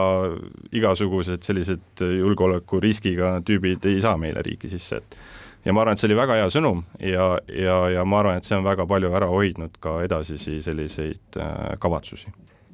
igasugused 0.72 1.44
sellised 1.44 2.06
julgeolekuriskiga 2.20 3.42
tüübid 3.48 3.84
ei 3.92 4.00
saa 4.04 4.16
meile 4.22 4.46
riiki 4.46 4.72
sisse, 4.72 5.02
et 5.04 5.20
ja 5.68 5.76
ma 5.76 5.84
arvan, 5.84 5.98
et 5.98 6.02
see 6.02 6.08
oli 6.10 6.20
väga 6.20 6.40
hea 6.40 6.50
sõnum 6.54 6.84
ja, 7.04 7.30
ja, 7.52 7.78
ja 7.98 8.08
ma 8.08 8.22
arvan, 8.22 8.40
et 8.40 8.48
see 8.48 8.56
on 8.58 8.66
väga 8.68 8.88
palju 8.88 9.12
ära 9.20 9.30
hoidnud 9.32 9.80
ka 9.84 10.00
edasisi 10.08 10.62
selliseid 10.64 11.40
äh, 11.42 11.74
kavatsusi. 11.84 12.32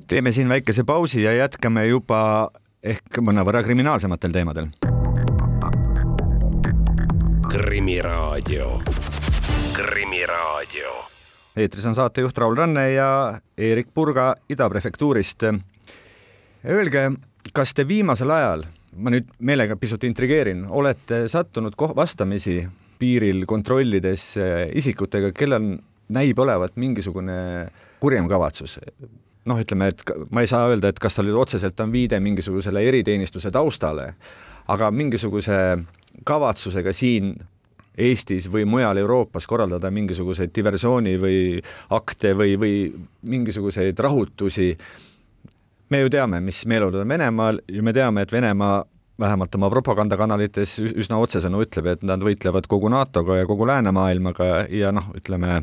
teeme 0.08 0.32
siin 0.32 0.50
väikese 0.50 0.84
pausi 0.84 1.24
ja 1.24 1.34
jätkame 1.34 1.88
juba 1.88 2.51
ehk 2.84 3.24
mõnevõrra 3.24 3.63
kriminaalsematel 3.65 4.36
teemadel 4.36 4.92
Krimiraadio. 7.53 8.81
krimiraadio. 9.74 10.89
eetris 11.57 11.86
on 11.86 11.95
saatejuht 11.95 12.38
Raul 12.38 12.55
Ranne 12.55 12.93
ja 12.93 13.39
Eerik 13.57 13.88
Purga 13.93 14.36
Ida 14.50 14.69
prefektuurist. 14.69 15.43
Öelge, 16.65 17.12
kas 17.53 17.74
te 17.74 17.86
viimasel 17.88 18.33
ajal, 18.33 18.65
ma 18.98 19.13
nüüd 19.13 19.29
meelega 19.38 19.77
pisut 19.77 20.03
intrigeerin, 20.03 20.65
olete 20.65 21.27
sattunud 21.29 21.77
vastamisi 21.95 22.57
piiril 23.00 23.45
kontrollides 23.45 24.33
isikutega, 24.74 25.29
kellel 25.38 25.77
näib 26.10 26.39
olevat 26.39 26.74
mingisugune 26.75 27.69
kurjem 28.00 28.27
kavatsus? 28.33 28.79
noh, 29.45 29.60
ütleme, 29.62 29.93
et 29.93 30.01
ma 30.31 30.41
ei 30.41 30.48
saa 30.50 30.72
öelda, 30.72 30.89
et 30.89 31.00
kas 31.00 31.19
tal 31.19 31.29
otseselt 31.38 31.79
on 31.86 31.91
viide 31.91 32.19
mingisugusele 32.19 32.81
eriteenistuse 32.88 33.51
taustale, 33.51 34.13
aga 34.67 34.89
mingisuguse 34.91 35.57
kavatsusega 36.25 36.93
siin 36.93 37.34
Eestis 37.98 38.48
või 38.50 38.65
mujal 38.65 38.98
Euroopas 38.98 39.46
korraldada 39.48 39.91
mingisuguseid 39.93 40.50
diversiooni 40.55 41.13
või 41.22 41.38
akte 41.93 42.32
või, 42.34 42.55
või 42.58 42.77
mingisuguseid 43.29 44.00
rahutusi. 44.00 44.77
me 45.89 46.00
ju 46.00 46.10
teame, 46.10 46.41
mis 46.41 46.65
meeleolud 46.65 47.01
on 47.01 47.08
Venemaal 47.08 47.60
ja 47.70 47.84
me 47.84 47.93
teame, 47.93 48.22
et 48.22 48.32
Venemaa 48.32 48.84
vähemalt 49.20 49.55
oma 49.55 49.70
propagandakanalites 49.70 50.79
üsna 50.79 51.20
otsesõnu 51.22 51.62
ütleb, 51.62 51.86
et 51.86 52.03
nad 52.03 52.22
võitlevad 52.24 52.67
kogu 52.67 52.89
NATO-ga 52.89 53.38
ja 53.38 53.46
kogu 53.46 53.67
läänemaailmaga 53.70 54.65
ja 54.74 54.91
noh, 54.91 55.12
ütleme 55.13 55.62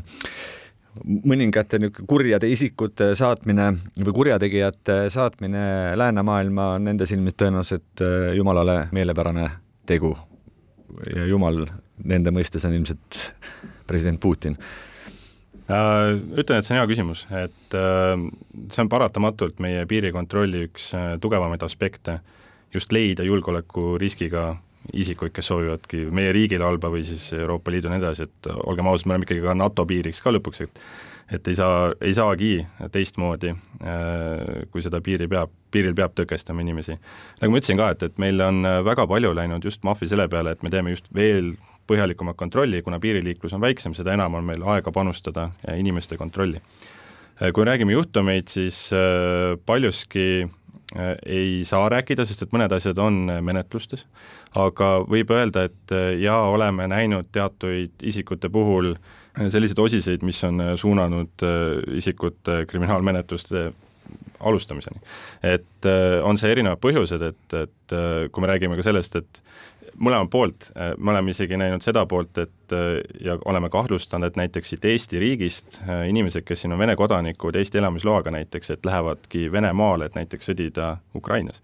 mõningate 1.01 1.79
niisugune 1.79 2.07
kurjade 2.07 2.47
isikute 2.51 3.13
saatmine 3.15 3.73
või 4.05 4.15
kurjategijate 4.15 5.05
saatmine 5.09 5.95
läänemaailma 5.99 6.73
on 6.77 6.89
nende 6.91 7.07
silmis 7.07 7.35
tõenäoliselt 7.39 8.03
äh, 8.03 8.33
jumalale 8.35 8.85
meelepärane 8.91 9.49
tegu 9.85 10.15
ja 11.15 11.25
jumal 11.29 11.65
nende 12.03 12.33
mõistes 12.33 12.65
on 12.67 12.73
ilmselt 12.77 13.19
president 13.87 14.19
Putin? 14.21 14.57
Äh, 15.71 16.17
ütlen, 16.41 16.59
et 16.59 16.67
see 16.67 16.73
on 16.75 16.81
hea 16.81 16.87
küsimus, 16.89 17.21
et 17.37 17.75
äh, 17.77 18.15
see 18.73 18.83
on 18.83 18.89
paratamatult 18.91 19.61
meie 19.63 19.85
piirikontrolli 19.87 20.65
üks 20.67 20.89
äh, 20.97 21.13
tugevamaid 21.21 21.63
aspekte, 21.63 22.17
just 22.73 22.91
leida 22.91 23.23
julgeolekuriskiga 23.27 24.55
isikuid, 24.97 25.31
kes 25.35 25.51
soovivadki 25.51 26.07
meie 26.15 26.33
riigile 26.35 26.65
halba 26.65 26.89
või 26.91 27.05
siis 27.07 27.29
Euroopa 27.37 27.71
Liidu 27.71 27.87
ja 27.87 27.93
nii 27.93 28.01
edasi, 28.01 28.25
et 28.27 28.51
olgem 28.65 28.89
ausad, 28.89 29.07
me 29.07 29.15
oleme 29.15 29.27
ikkagi 29.27 29.45
ka 29.45 29.55
NATO 29.55 29.85
piiriks 29.87 30.23
ka 30.23 30.33
lõpuks, 30.33 30.65
et 30.65 30.83
et 31.31 31.47
ei 31.47 31.55
saa, 31.55 31.93
ei 32.03 32.11
saagi 32.11 32.49
teistmoodi, 32.91 33.53
kui 34.73 34.81
seda 34.83 34.99
piiri 34.99 35.29
peab, 35.31 35.53
piiril 35.71 35.95
peab 35.97 36.13
tõkestama 36.17 36.61
inimesi. 36.61 36.97
nagu 37.41 37.51
ma 37.51 37.59
ütlesin 37.61 37.79
ka, 37.79 37.89
et, 37.95 38.03
et 38.03 38.21
meil 38.21 38.41
on 38.43 38.63
väga 38.85 39.07
palju 39.07 39.33
läinud 39.37 39.65
just 39.65 39.83
Mafi 39.87 40.07
selle 40.11 40.27
peale, 40.29 40.55
et 40.55 40.63
me 40.63 40.69
teeme 40.73 40.93
just 40.93 41.07
veel 41.15 41.53
põhjalikumat 41.91 42.39
kontrolli, 42.39 42.81
kuna 42.85 42.99
piiriliiklus 43.01 43.53
on 43.57 43.63
väiksem, 43.63 43.95
seda 43.97 44.15
enam 44.15 44.39
on 44.39 44.47
meil 44.47 44.63
aega 44.75 44.93
panustada 44.95 45.49
inimeste 45.75 46.17
kontrolli. 46.19 46.61
kui 47.53 47.65
räägime 47.65 47.95
juhtumeid, 47.95 48.51
siis 48.53 48.91
äh, 48.93 49.57
paljuski 49.65 50.43
äh, 50.45 51.15
ei 51.25 51.63
saa 51.65 51.87
rääkida, 51.89 52.25
sest 52.25 52.43
et 52.45 52.51
mõned 52.53 52.69
asjad 52.75 52.99
on 53.01 53.23
menetlustes, 53.41 54.05
aga 54.53 54.91
võib 55.09 55.33
öelda, 55.33 55.63
et 55.65 55.95
äh, 55.95 56.11
jaa, 56.21 56.43
oleme 56.53 56.85
näinud 56.87 57.31
teatuid 57.33 58.05
isikute 58.05 58.49
puhul 58.49 58.93
selliseid 59.49 59.79
osiseid, 59.79 60.21
mis 60.27 60.43
on 60.43 60.61
suunanud 60.77 61.43
isikut 61.97 62.49
kriminaalmenetluste 62.67 63.71
alustamiseni. 64.41 65.01
et 65.43 65.89
on 66.23 66.37
see 66.37 66.51
erinevad 66.51 66.81
põhjused, 66.83 67.23
et, 67.25 67.55
et 67.57 67.95
kui 68.31 68.43
me 68.43 68.49
räägime 68.51 68.77
ka 68.79 68.85
sellest, 68.85 69.15
et 69.21 69.41
mõlemalt 69.99 70.31
poolt, 70.31 70.67
äh, 70.75 70.93
me 70.97 71.13
oleme 71.13 71.33
isegi 71.33 71.57
näinud 71.59 71.83
seda 71.83 72.03
poolt, 72.09 72.37
et 72.41 72.75
äh, 72.75 72.99
ja 73.23 73.37
oleme 73.49 73.69
kahtlustanud, 73.73 74.31
et 74.31 74.39
näiteks 74.39 74.73
siit 74.73 74.85
Eesti 74.87 75.21
riigist 75.21 75.79
äh, 75.83 76.05
inimesed, 76.09 76.45
kes 76.47 76.63
siin 76.63 76.75
on 76.75 76.81
Vene 76.81 76.95
kodanikud 76.99 77.57
Eesti 77.59 77.81
elamisloaga 77.81 78.33
näiteks, 78.33 78.75
et 78.75 78.85
lähevadki 78.87 79.47
Venemaale, 79.51 80.09
et 80.09 80.19
näiteks 80.19 80.51
sõdida 80.51 80.95
Ukrainas. 81.17 81.61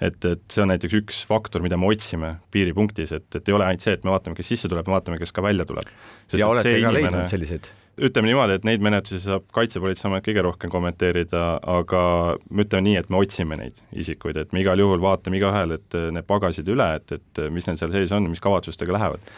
et, 0.00 0.24
et 0.24 0.42
see 0.50 0.62
on 0.62 0.72
näiteks 0.72 0.98
üks 0.98 1.22
faktor, 1.26 1.62
mida 1.62 1.76
me 1.80 1.86
otsime 1.92 2.36
piiripunktis, 2.54 3.12
et, 3.14 3.28
et 3.34 3.48
ei 3.48 3.54
ole 3.54 3.66
ainult 3.68 3.84
see, 3.84 3.94
et 3.94 4.04
me 4.04 4.10
vaatame, 4.14 4.36
kes 4.36 4.52
sisse 4.54 4.68
tuleb, 4.68 4.86
me 4.86 4.96
vaatame, 4.98 5.20
kes 5.22 5.32
ka 5.32 5.42
välja 5.42 5.66
tuleb. 5.68 5.88
ja 6.32 6.48
olete 6.48 6.70
ka 6.70 6.78
inimene... 6.78 7.00
leidnud 7.00 7.30
selliseid? 7.30 7.72
Ütleme 7.98 8.28
niimoodi, 8.28 8.58
et 8.58 8.66
neid 8.66 8.82
menetlusi 8.84 9.22
saab 9.24 9.46
Kaitsepolitseiamet 9.54 10.24
kõige 10.26 10.44
rohkem 10.44 10.72
kommenteerida, 10.72 11.42
aga 11.70 12.02
me 12.50 12.66
ütleme 12.66 12.88
nii, 12.88 12.96
et 13.00 13.10
me 13.12 13.20
otsime 13.20 13.58
neid 13.60 13.80
isikuid, 13.92 14.38
et 14.40 14.54
me 14.54 14.64
igal 14.64 14.80
juhul 14.82 15.02
vaatame 15.02 15.38
igaühel, 15.38 15.76
et 15.78 15.98
need 16.14 16.28
pagasid 16.28 16.70
üle, 16.74 16.88
et, 16.98 17.18
et 17.18 17.44
mis 17.54 17.66
neil 17.68 17.78
seal 17.80 17.94
sees 17.94 18.14
on, 18.14 18.26
mis 18.30 18.42
kavatsustega 18.44 18.96
lähevad. 18.96 19.34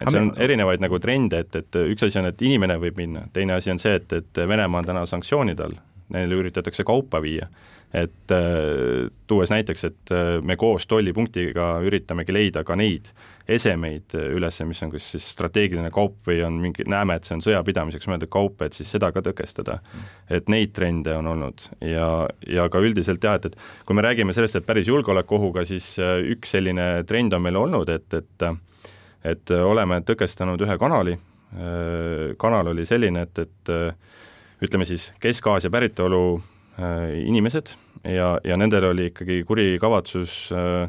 et 0.00 0.10
see 0.10 0.22
on 0.22 0.32
erinevaid 0.38 0.82
nagu 0.82 0.98
trende, 1.02 1.44
et, 1.44 1.56
et 1.56 1.80
üks 1.82 2.06
asi 2.06 2.18
on, 2.20 2.30
et 2.30 2.42
inimene 2.46 2.78
võib 2.82 2.98
minna, 2.98 3.26
teine 3.34 3.58
asi 3.58 3.72
on 3.72 3.82
see, 3.82 3.96
et, 3.98 4.12
et 4.12 4.42
Venemaa 4.48 4.82
on 4.82 4.90
täna 4.90 5.06
sanktsioonide 5.06 5.66
all, 5.66 5.78
neile 6.14 6.42
üritatakse 6.42 6.86
kaupa 6.86 7.22
viia 7.22 7.50
et 7.94 8.32
äh, 8.32 9.10
tuues 9.26 9.50
näiteks, 9.50 9.84
et 9.84 10.12
äh, 10.14 10.36
me 10.46 10.54
koos 10.56 10.86
tollipunktiga 10.86 11.72
üritamegi 11.82 12.34
leida 12.34 12.62
ka 12.66 12.76
neid 12.78 13.10
esemeid 13.50 14.14
üles, 14.14 14.60
mis 14.68 14.82
on 14.86 14.92
kas 14.92 15.08
siis 15.16 15.26
strateegiline 15.34 15.90
kaup 15.90 16.20
või 16.28 16.38
on 16.46 16.60
mingi, 16.62 16.86
näeme, 16.86 17.16
et 17.18 17.26
see 17.26 17.34
on 17.34 17.42
sõjapidamiseks 17.42 18.06
mõeldud 18.06 18.30
kaup, 18.30 18.62
et 18.62 18.78
siis 18.78 18.92
seda 18.94 19.10
ka 19.10 19.24
tõkestada. 19.26 19.80
et 20.30 20.48
neid 20.48 20.70
trende 20.76 21.16
on 21.18 21.26
olnud 21.26 21.64
ja, 21.82 22.28
ja 22.46 22.68
ka 22.70 22.78
üldiselt 22.78 23.24
jah, 23.24 23.40
et, 23.40 23.50
et 23.50 23.86
kui 23.86 23.98
me 23.98 24.06
räägime 24.06 24.32
sellest, 24.32 24.60
et 24.60 24.66
päris 24.66 24.86
julgeolekuohuga, 24.88 25.64
siis 25.66 25.96
äh, 25.98 26.20
üks 26.36 26.54
selline 26.54 27.02
trend 27.06 27.34
on 27.34 27.42
meil 27.42 27.58
olnud, 27.58 27.88
et, 27.88 28.14
et 28.14 28.50
et 29.20 29.50
oleme 29.52 29.98
tõkestanud 30.00 30.62
ühe 30.64 30.78
kanali, 30.80 31.12
kanal 32.40 32.70
oli 32.70 32.86
selline, 32.88 33.26
et, 33.26 33.38
et 33.42 33.72
ütleme 34.64 34.86
siis 34.88 35.10
Kesk-Aasia 35.20 35.68
päritolu 35.68 36.40
inimesed. 37.26 37.74
Ja, 38.08 38.38
ja 38.44 38.56
nendel 38.56 38.90
oli 38.90 39.10
ikkagi 39.10 39.42
kuri 39.48 39.74
kavatsus 39.80 40.48
äh, 40.56 40.88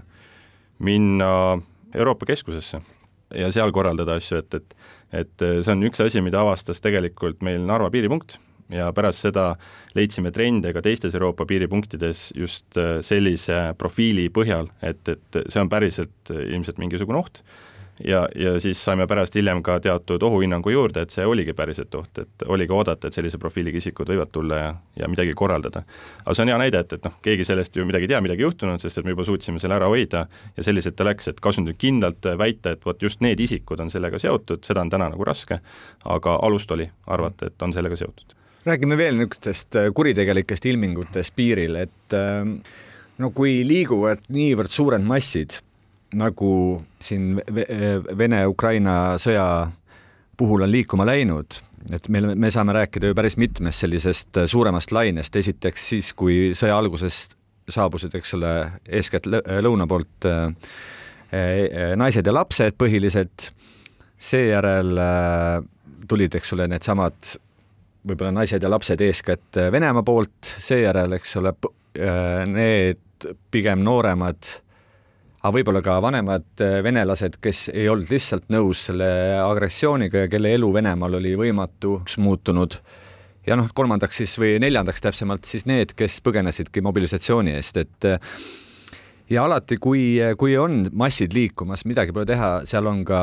minna 0.80 1.60
Euroopa 1.96 2.26
keskusesse 2.30 2.80
ja 3.36 3.50
seal 3.52 3.72
korraldada 3.76 4.16
asju, 4.20 4.40
et, 4.40 4.56
et 4.56 4.78
et 5.12 5.44
äh, 5.44 5.60
see 5.60 5.74
on 5.74 5.84
üks 5.84 6.00
asi, 6.04 6.22
mida 6.24 6.40
avastas 6.40 6.80
tegelikult 6.84 7.44
meil 7.44 7.66
Narva 7.68 7.90
piiripunkt 7.92 8.38
ja 8.72 8.88
pärast 8.96 9.26
seda 9.26 9.50
leidsime 9.98 10.32
trende 10.32 10.72
ka 10.72 10.84
teistes 10.86 11.18
Euroopa 11.18 11.44
piiripunktides 11.50 12.30
just 12.40 12.80
sellise 13.04 13.74
profiili 13.78 14.30
põhjal, 14.32 14.72
et, 14.80 15.04
et 15.12 15.42
see 15.52 15.60
on 15.60 15.68
päriselt 15.72 16.32
ilmselt 16.32 16.80
mingisugune 16.80 17.20
oht 17.20 17.42
ja, 18.06 18.28
ja 18.36 18.60
siis 18.60 18.84
saime 18.86 19.08
pärast 19.08 19.36
hiljem 19.36 19.62
ka 19.64 19.80
teatud 19.80 20.24
ohuhinnangu 20.24 20.70
juurde, 20.70 21.06
et 21.06 21.14
see 21.14 21.26
oligi 21.26 21.54
päriselt 21.58 21.96
oht, 21.96 22.18
et 22.22 22.46
oligi 22.48 22.74
oodata, 22.74 23.08
et 23.08 23.18
sellise 23.18 23.40
profiiliga 23.42 23.78
isikud 23.78 24.10
võivad 24.10 24.32
tulla 24.32 24.60
ja, 24.60 24.74
ja 25.00 25.10
midagi 25.12 25.34
korraldada. 25.38 25.84
aga 26.26 26.36
see 26.36 26.46
on 26.46 26.52
hea 26.54 26.60
näide, 26.62 26.84
et, 26.86 26.94
et 26.98 27.08
noh, 27.08 27.16
keegi 27.24 27.48
sellest 27.48 27.78
ju 27.78 27.86
midagi 27.88 28.08
ei 28.08 28.14
tea, 28.14 28.22
midagi 28.24 28.46
juhtunud, 28.46 28.82
sest 28.82 29.02
et 29.02 29.08
me 29.08 29.16
juba 29.16 29.26
suutsime 29.28 29.62
selle 29.62 29.78
ära 29.78 29.90
hoida 29.92 30.26
ja 30.58 30.68
selliselt 30.68 30.98
ta 31.00 31.08
läks, 31.08 31.32
et 31.32 31.42
kas 31.44 31.60
nüüd 31.62 31.80
kindlalt 31.82 32.30
väita, 32.38 32.76
et 32.76 32.86
vot 32.86 33.02
just 33.02 33.22
need 33.26 33.40
isikud 33.40 33.80
on 33.84 33.92
sellega 33.94 34.20
seotud, 34.22 34.64
seda 34.68 34.86
on 34.86 34.94
täna 34.94 35.10
nagu 35.14 35.28
raske, 35.28 35.62
aga 36.06 36.38
alust 36.42 36.72
oli 36.72 36.90
arvata, 37.08 37.52
et 37.52 37.68
on 37.68 37.74
sellega 37.74 37.98
seotud. 38.00 38.38
räägime 38.66 38.98
veel 38.98 39.18
niisugustest 39.18 39.76
äh, 39.76 39.90
kuritegelikest 39.94 40.66
ilmingutest 40.66 41.36
piiril, 41.36 41.76
et 41.76 42.14
äh, 42.14 42.46
no 43.18 43.32
kui 43.36 43.62
liiguvad 43.68 44.30
niivõrd 44.30 44.74
suured 44.74 45.04
massid 45.06 45.62
nagu 46.18 46.54
siin 47.00 47.36
Vene-Ukraina 48.18 49.18
sõja 49.22 49.46
puhul 50.38 50.66
on 50.66 50.72
liikuma 50.72 51.06
läinud, 51.06 51.60
et 51.94 52.08
meil, 52.14 52.32
me 52.36 52.50
saame 52.54 52.74
rääkida 52.76 53.12
ju 53.12 53.18
päris 53.18 53.38
mitmest 53.38 53.84
sellisest 53.84 54.42
suuremast 54.52 54.92
lainest, 54.92 55.36
esiteks 55.36 55.88
siis, 55.94 56.14
kui 56.18 56.52
sõja 56.58 56.78
alguses 56.78 57.28
saabusid, 57.72 58.16
eks 58.18 58.34
ole, 58.38 58.54
eeskätt 58.90 59.30
lõuna 59.30 59.88
poolt 59.90 60.28
naised 62.02 62.28
ja 62.28 62.34
lapsed 62.34 62.76
põhiliselt, 62.80 63.52
seejärel 64.22 65.00
tulid, 66.10 66.36
eks 66.36 66.54
ole, 66.58 66.68
needsamad 66.72 67.36
võib-olla 68.08 68.34
naised 68.34 68.64
ja 68.64 68.70
lapsed 68.70 69.02
eeskätt 69.06 69.62
Venemaa 69.72 70.04
poolt, 70.04 70.56
seejärel, 70.58 71.16
eks 71.20 71.38
ole, 71.40 71.54
need 72.50 73.30
pigem 73.54 73.86
nooremad 73.86 74.56
aga 75.42 75.54
võib-olla 75.56 75.82
ka 75.86 75.98
vanemad 76.04 76.62
äh, 76.62 76.80
venelased, 76.86 77.40
kes 77.42 77.68
ei 77.74 77.90
olnud 77.90 78.10
lihtsalt 78.14 78.50
nõus 78.54 78.86
selle 78.90 79.10
agressiooniga 79.42 80.26
ja 80.26 80.32
kelle 80.32 80.54
elu 80.58 80.70
Venemaal 80.74 81.18
oli 81.18 81.34
võimatuks 81.40 82.20
muutunud. 82.22 82.78
ja 83.48 83.58
noh, 83.58 83.72
kolmandaks 83.74 84.22
siis 84.22 84.38
või 84.38 84.58
neljandaks 84.62 85.02
täpsemalt 85.02 85.50
siis 85.50 85.66
need, 85.66 85.96
kes 85.98 86.20
põgenesidki 86.22 86.84
mobilisatsiooni 86.86 87.56
eest, 87.58 87.78
et 87.82 88.06
äh, 88.06 88.36
ja 89.34 89.48
alati, 89.48 89.80
kui, 89.82 90.20
kui 90.38 90.54
on 90.62 90.84
massid 90.94 91.34
liikumas, 91.34 91.88
midagi 91.90 92.14
pole 92.14 92.28
teha, 92.30 92.52
seal 92.70 92.86
on 92.92 93.02
ka 93.08 93.22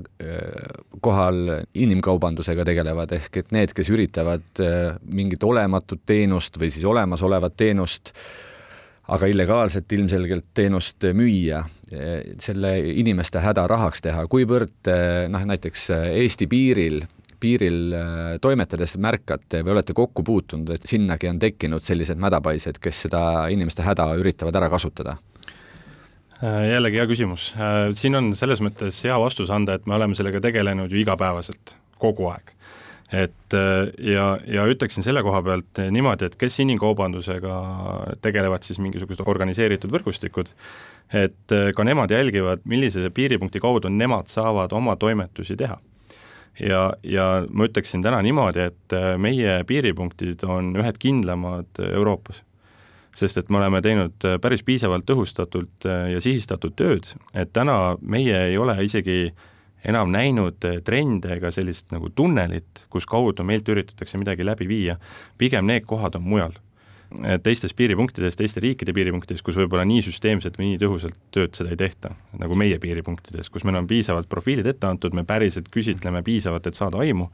äh, 0.00 0.78
kohal 1.04 1.58
inimkaubandusega 1.74 2.64
tegelevad 2.64 3.12
ehk 3.18 3.42
et 3.42 3.52
need, 3.52 3.76
kes 3.76 3.92
üritavad 3.92 4.64
mingit 5.04 5.44
olematut 5.44 6.00
teenust 6.06 6.56
või 6.56 6.72
siis 6.72 6.88
olemasolevat 6.88 7.60
teenust 7.60 8.14
äh, 8.14 8.48
aga 9.08 9.26
illegaalselt 9.26 9.92
ilmselgelt 9.92 10.52
teenust 10.54 11.04
müüa, 11.14 11.64
selle 12.40 12.76
inimeste 13.02 13.42
häda 13.42 13.66
rahaks 13.68 14.00
teha, 14.04 14.24
kuivõrd 14.30 14.88
noh, 15.32 15.48
näiteks 15.50 15.90
Eesti 15.96 16.46
piiril 16.48 17.02
piiril 17.42 17.90
toimetades 18.38 18.94
märkate 19.02 19.64
või 19.66 19.74
olete 19.74 19.96
kokku 19.98 20.22
puutunud, 20.22 20.68
et 20.70 20.86
sinnagi 20.86 21.26
on 21.26 21.40
tekkinud 21.42 21.82
sellised 21.82 22.20
mädapaised, 22.22 22.78
kes 22.82 23.04
seda 23.08 23.22
inimeste 23.50 23.82
häda 23.82 24.12
üritavad 24.20 24.58
ära 24.60 24.70
kasutada? 24.72 25.18
jällegi 26.42 26.98
hea 26.98 27.06
küsimus, 27.06 27.52
siin 27.98 28.18
on 28.18 28.32
selles 28.38 28.62
mõttes 28.64 28.96
hea 29.06 29.14
vastus 29.18 29.50
anda, 29.54 29.76
et 29.78 29.84
me 29.86 29.94
oleme 29.94 30.16
sellega 30.18 30.40
tegelenud 30.42 30.90
ju 30.90 30.98
igapäevaselt, 31.02 31.76
kogu 32.02 32.26
aeg 32.32 32.50
et 33.12 33.54
äh, 33.54 33.90
ja, 34.12 34.38
ja 34.46 34.64
ütleksin 34.70 35.04
selle 35.04 35.22
koha 35.24 35.42
pealt 35.44 35.80
niimoodi, 35.92 36.30
et 36.30 36.36
kes 36.40 36.56
inimkaubandusega 36.64 37.56
tegelevad 38.24 38.64
siis 38.64 38.80
mingisugused 38.80 39.24
organiseeritud 39.28 39.92
võrgustikud, 39.92 40.52
et 41.12 41.54
äh, 41.54 41.70
ka 41.76 41.84
nemad 41.84 42.12
jälgivad, 42.12 42.64
millise 42.68 43.10
piiripunkti 43.14 43.60
kaudu 43.60 43.92
nemad 43.92 44.32
saavad 44.32 44.72
oma 44.72 44.96
toimetusi 44.96 45.56
teha. 45.60 45.78
ja, 46.60 46.92
ja 47.02 47.26
ma 47.50 47.68
ütleksin 47.68 48.02
täna 48.04 48.22
niimoodi, 48.24 48.70
et 48.72 48.96
äh, 48.96 49.12
meie 49.18 49.60
piiripunktid 49.68 50.44
on 50.48 50.72
ühed 50.80 50.98
kindlamad 50.98 51.84
Euroopas 51.92 52.42
sest 53.12 53.36
et 53.36 53.50
me 53.52 53.58
oleme 53.58 53.82
teinud 53.84 54.24
päris 54.40 54.62
piisavalt 54.64 55.04
tõhustatult 55.04 55.84
ja 55.84 56.20
sihistatud 56.24 56.72
tööd, 56.72 57.10
et 57.36 57.50
täna 57.52 57.98
meie 58.00 58.38
ei 58.46 58.56
ole 58.56 58.72
isegi 58.86 59.26
äh, 59.26 59.50
enam 59.88 60.12
näinud 60.14 60.64
eh, 60.68 60.80
trende 60.84 61.36
ega 61.36 61.52
sellist 61.54 61.92
nagu 61.94 62.10
tunnelit, 62.14 62.86
kus 62.92 63.06
kaudu 63.08 63.44
meilt 63.46 63.68
üritatakse 63.68 64.20
midagi 64.20 64.46
läbi 64.46 64.68
viia, 64.70 64.98
pigem 65.38 65.66
need 65.70 65.88
kohad 65.88 66.18
on 66.18 66.28
mujal. 66.28 66.60
teistes 67.44 67.74
piiripunktides, 67.76 68.38
teiste 68.40 68.60
riikide 68.64 68.94
piiripunktides, 68.96 69.42
kus 69.44 69.58
võib-olla 69.60 69.84
nii 69.84 70.00
süsteemselt 70.06 70.54
või 70.56 70.70
nii 70.70 70.78
tõhusalt 70.80 71.18
tööd 71.34 71.52
seda 71.58 71.74
ei 71.74 71.76
tehta, 71.76 72.14
nagu 72.40 72.56
meie 72.56 72.78
piiripunktides, 72.80 73.50
kus 73.52 73.66
meil 73.68 73.76
on 73.82 73.88
piisavalt 73.90 74.30
profiilid 74.32 74.70
ette 74.70 74.88
antud, 74.88 75.12
me 75.12 75.26
päriselt 75.28 75.68
küsitleme 75.68 76.22
piisavalt, 76.24 76.70
et 76.70 76.78
saada 76.78 77.02
aimu, 77.04 77.28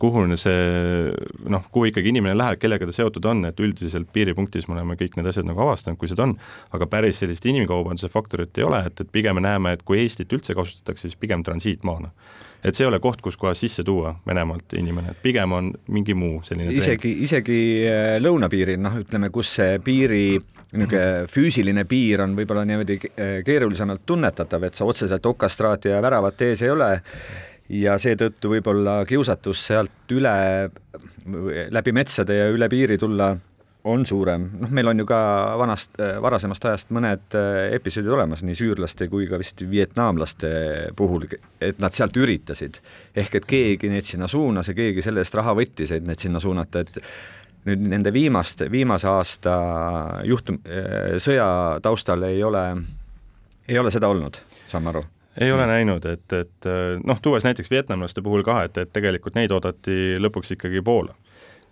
kuhu 0.00 0.26
see 0.40 1.12
noh, 1.48 1.64
kuhu 1.72 1.88
ikkagi 1.90 2.12
inimene 2.12 2.36
läheb, 2.36 2.60
kellega 2.60 2.88
ta 2.88 2.94
seotud 2.94 3.24
on, 3.30 3.46
et 3.48 3.60
üldiselt 3.60 4.10
piiripunktis 4.12 4.68
me 4.68 4.76
oleme 4.76 4.98
kõik 5.00 5.16
need 5.16 5.30
asjad 5.30 5.48
nagu 5.48 5.64
avastanud, 5.64 5.98
kui 6.00 6.10
seda 6.10 6.26
on, 6.26 6.36
aga 6.76 6.88
päris 6.90 7.22
sellist 7.22 7.46
inimkaubanduse 7.48 8.10
faktorit 8.12 8.60
ei 8.60 8.68
ole, 8.68 8.84
et, 8.90 9.00
et 9.00 9.12
pigem 9.12 9.40
me 9.40 9.46
näeme, 9.48 9.74
et 9.76 9.84
kui 9.86 10.02
Eestit 10.02 10.32
üldse 10.36 10.56
kasutatakse, 10.56 11.08
siis 11.08 11.18
pigem 11.20 11.44
transiitmaana. 11.46 12.12
Et 12.60 12.76
see 12.76 12.84
ei 12.84 12.90
ole 12.90 12.98
koht, 13.00 13.22
kus 13.24 13.38
kohas 13.40 13.62
sisse 13.62 13.80
tuua 13.84 14.12
Venemaalt 14.28 14.74
inimene, 14.76 15.14
et 15.14 15.20
pigem 15.22 15.52
on 15.56 15.70
mingi 15.96 16.12
muu 16.12 16.42
selline 16.44 16.74
isegi, 16.76 17.14
isegi 17.24 17.60
äh, 17.88 18.16
lõunapiiril, 18.20 18.80
noh, 18.84 18.98
ütleme, 19.00 19.30
kus 19.32 19.54
see 19.56 19.78
piiri 19.84 20.24
niisugune 20.70 21.24
füüsiline 21.32 21.86
piir 21.88 22.20
on 22.26 22.36
võib-olla 22.36 22.66
niimoodi 22.68 22.98
äh, 23.00 23.38
keerulisemalt 23.46 24.04
tunnetatav, 24.06 24.68
et 24.68 24.76
sa 24.76 24.84
otseselt 24.84 25.24
okastraati 25.26 25.94
ja 25.94 26.02
väravat 26.04 26.44
ees 26.50 26.60
ei 26.66 26.74
ole 26.74 26.90
ja 27.70 27.98
seetõttu 28.00 28.50
võib-olla 28.54 29.00
kiusatus 29.08 29.62
sealt 29.70 30.12
üle, 30.14 30.32
läbi 31.70 31.94
metsade 31.94 32.36
ja 32.36 32.50
üle 32.50 32.68
piiri 32.72 32.98
tulla 32.98 33.30
on 33.84 34.02
suurem, 34.06 34.44
noh, 34.60 34.68
meil 34.76 34.90
on 34.90 35.00
ju 35.00 35.06
ka 35.08 35.18
vanast, 35.56 35.94
varasemast 36.20 36.64
ajast 36.68 36.90
mõned 36.92 37.36
äh, 37.38 37.70
episoodid 37.78 38.12
olemas 38.12 38.42
nii 38.44 38.56
süürlaste 38.58 39.08
kui 39.08 39.28
ka 39.30 39.38
vist 39.40 39.62
vietnamlaste 39.70 40.50
puhul, 40.96 41.24
et 41.64 41.80
nad 41.80 41.94
sealt 41.96 42.16
üritasid. 42.20 42.80
ehk 43.16 43.38
et 43.40 43.46
keegi 43.48 43.88
neid 43.88 44.04
sinna 44.04 44.28
suunas 44.28 44.68
ja 44.68 44.74
keegi 44.76 45.02
selle 45.02 45.24
eest 45.24 45.38
raha 45.38 45.54
võttis, 45.56 45.94
et 45.96 46.04
neid 46.04 46.20
sinna 46.20 46.42
suunata, 46.44 46.84
et 46.84 47.00
nüüd 47.70 47.86
nende 47.94 48.12
viimaste, 48.12 48.68
viimase 48.70 49.08
aasta 49.08 49.54
juhtum, 50.28 50.60
äh, 50.66 51.16
sõja 51.16 51.80
taustal 51.80 52.28
ei 52.28 52.44
ole, 52.44 52.66
ei 53.68 53.80
ole 53.80 53.94
seda 53.94 54.12
olnud, 54.12 54.42
saan 54.66 54.84
ma 54.84 54.92
aru 54.92 55.06
ei 55.38 55.52
ole 55.52 55.66
näinud, 55.66 56.04
et, 56.10 56.32
et 56.32 56.66
noh, 57.06 57.18
tuues 57.22 57.44
näiteks 57.46 57.70
vietnamlaste 57.70 58.22
puhul 58.22 58.42
ka, 58.42 58.64
et, 58.66 58.78
et 58.82 58.92
tegelikult 58.92 59.36
neid 59.38 59.52
oodati 59.54 60.16
lõpuks 60.18 60.56
ikkagi 60.56 60.82
Poola 60.82 61.14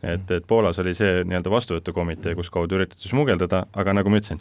et, 0.03 0.31
et 0.31 0.45
Poolas 0.47 0.79
oli 0.79 0.95
see 0.95 1.25
nii-öelda 1.27 1.51
vastuvõtukomitee, 1.51 2.37
kus 2.39 2.51
kaudu 2.55 2.79
üritati 2.79 3.09
smugeldada, 3.09 3.65
aga 3.75 3.97
nagu 3.99 4.13
ma 4.13 4.21
ütlesin, 4.21 4.39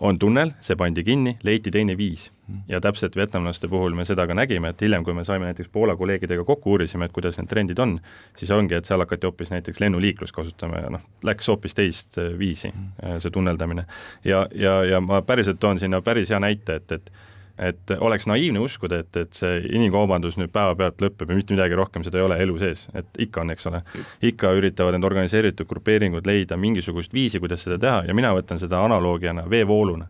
on 0.00 0.18
tunnel, 0.18 0.52
see 0.62 0.76
pandi 0.78 1.02
kinni, 1.04 1.34
leiti 1.42 1.70
teine 1.74 1.96
viis. 1.98 2.30
ja 2.68 2.80
täpselt 2.80 3.16
vietnamlaste 3.16 3.68
puhul 3.68 3.92
me 3.92 4.04
seda 4.08 4.24
ka 4.26 4.32
nägime, 4.34 4.70
et 4.72 4.80
hiljem, 4.80 5.02
kui 5.04 5.12
me 5.14 5.24
saime 5.24 5.44
näiteks 5.50 5.68
Poola 5.68 5.96
kolleegidega 5.96 6.44
kokku, 6.48 6.70
uurisime, 6.70 7.04
et 7.04 7.12
kuidas 7.12 7.36
need 7.36 7.48
trendid 7.50 7.78
on, 7.78 7.98
siis 8.38 8.50
ongi, 8.50 8.74
et 8.74 8.88
seal 8.88 9.02
hakati 9.04 9.26
hoopis 9.26 9.50
näiteks 9.52 9.80
lennuliiklust 9.82 10.32
kasutama 10.32 10.80
ja 10.80 10.92
noh, 10.94 11.02
läks 11.28 11.50
hoopis 11.50 11.76
teist 11.76 12.16
äh, 12.18 12.30
viisi, 12.38 12.70
äh, 13.04 13.18
see 13.20 13.34
tunneldamine. 13.34 13.84
ja, 14.24 14.46
ja, 14.54 14.78
ja 14.84 15.00
ma 15.00 15.20
päriselt 15.22 15.60
toon 15.60 15.78
sinna 15.78 16.00
päris 16.02 16.30
hea 16.30 16.40
näite, 16.40 16.78
et, 16.80 16.92
et 16.92 17.12
et 17.58 17.90
oleks 17.98 18.26
naiivne 18.30 18.60
uskuda, 18.62 19.00
et, 19.02 19.16
et 19.16 19.38
see 19.38 19.62
inimkaubandus 19.74 20.38
nüüd 20.38 20.52
päevapealt 20.54 21.02
lõpeb 21.02 21.32
ja 21.32 21.38
mitte 21.38 21.56
midagi 21.56 21.78
rohkem 21.78 22.04
seda 22.06 22.20
ei 22.20 22.26
ole 22.26 22.38
elu 22.44 22.58
sees, 22.60 22.86
et 22.98 23.22
ikka 23.26 23.42
on, 23.42 23.52
eks 23.54 23.66
ole. 23.70 23.82
ikka 24.30 24.52
üritavad 24.58 24.96
need 24.96 25.06
organiseeritud 25.08 25.68
grupeeringud 25.68 26.28
leida 26.28 26.56
mingisugust 26.60 27.14
viisi, 27.14 27.40
kuidas 27.42 27.66
seda 27.66 27.80
teha 27.82 28.02
ja 28.08 28.16
mina 28.16 28.30
võtan 28.36 28.62
seda 28.62 28.82
analoogiana 28.84 29.48
veevooluna. 29.50 30.06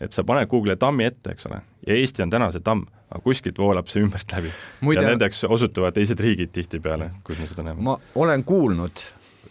et 0.00 0.12
sa 0.12 0.24
paned 0.24 0.48
Google'i 0.48 0.76
tammi 0.80 1.04
ette, 1.04 1.34
eks 1.34 1.46
ole, 1.50 1.60
ja 1.86 1.94
Eesti 1.94 2.22
on 2.24 2.30
täna 2.30 2.50
see 2.52 2.62
tamm, 2.64 2.86
aga 3.10 3.20
kuskilt 3.24 3.58
voolab 3.58 3.90
see 3.90 4.00
ümbert 4.04 4.32
läbi 4.32 4.52
Muide, 4.80 5.02
ja 5.02 5.10
nendeks 5.12 5.44
osutuvad 5.44 5.98
teised 5.98 6.20
riigid 6.20 6.54
tihtipeale, 6.54 7.10
kus 7.24 7.38
me 7.38 7.50
seda 7.50 7.66
näeme. 7.66 7.82
ma 7.82 7.98
olen 8.14 8.44
kuulnud 8.44 9.02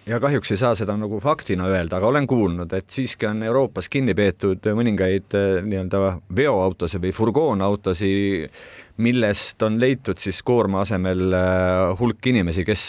ja 0.05 0.19
kahjuks 0.19 0.51
ei 0.51 0.59
saa 0.59 0.75
seda 0.75 0.95
nagu 0.99 1.19
faktina 1.23 1.67
öelda, 1.71 1.97
aga 1.97 2.07
olen 2.07 2.27
kuulnud, 2.27 2.73
et 2.75 2.89
siiski 2.91 3.27
on 3.29 3.43
Euroopas 3.47 3.89
kinni 3.91 4.15
peetud 4.17 4.65
mõningaid 4.75 5.35
eh, 5.37 5.57
nii-öelda 5.63 6.01
veoautosid 6.35 7.03
või 7.03 7.13
furgoonautosid, 7.15 8.61
millest 9.03 9.63
on 9.63 9.79
leitud 9.81 10.19
siis 10.21 10.41
koorma 10.45 10.83
asemel 10.83 11.25
eh, 11.31 11.83
hulk 11.99 12.31
inimesi, 12.33 12.65
kes, 12.67 12.87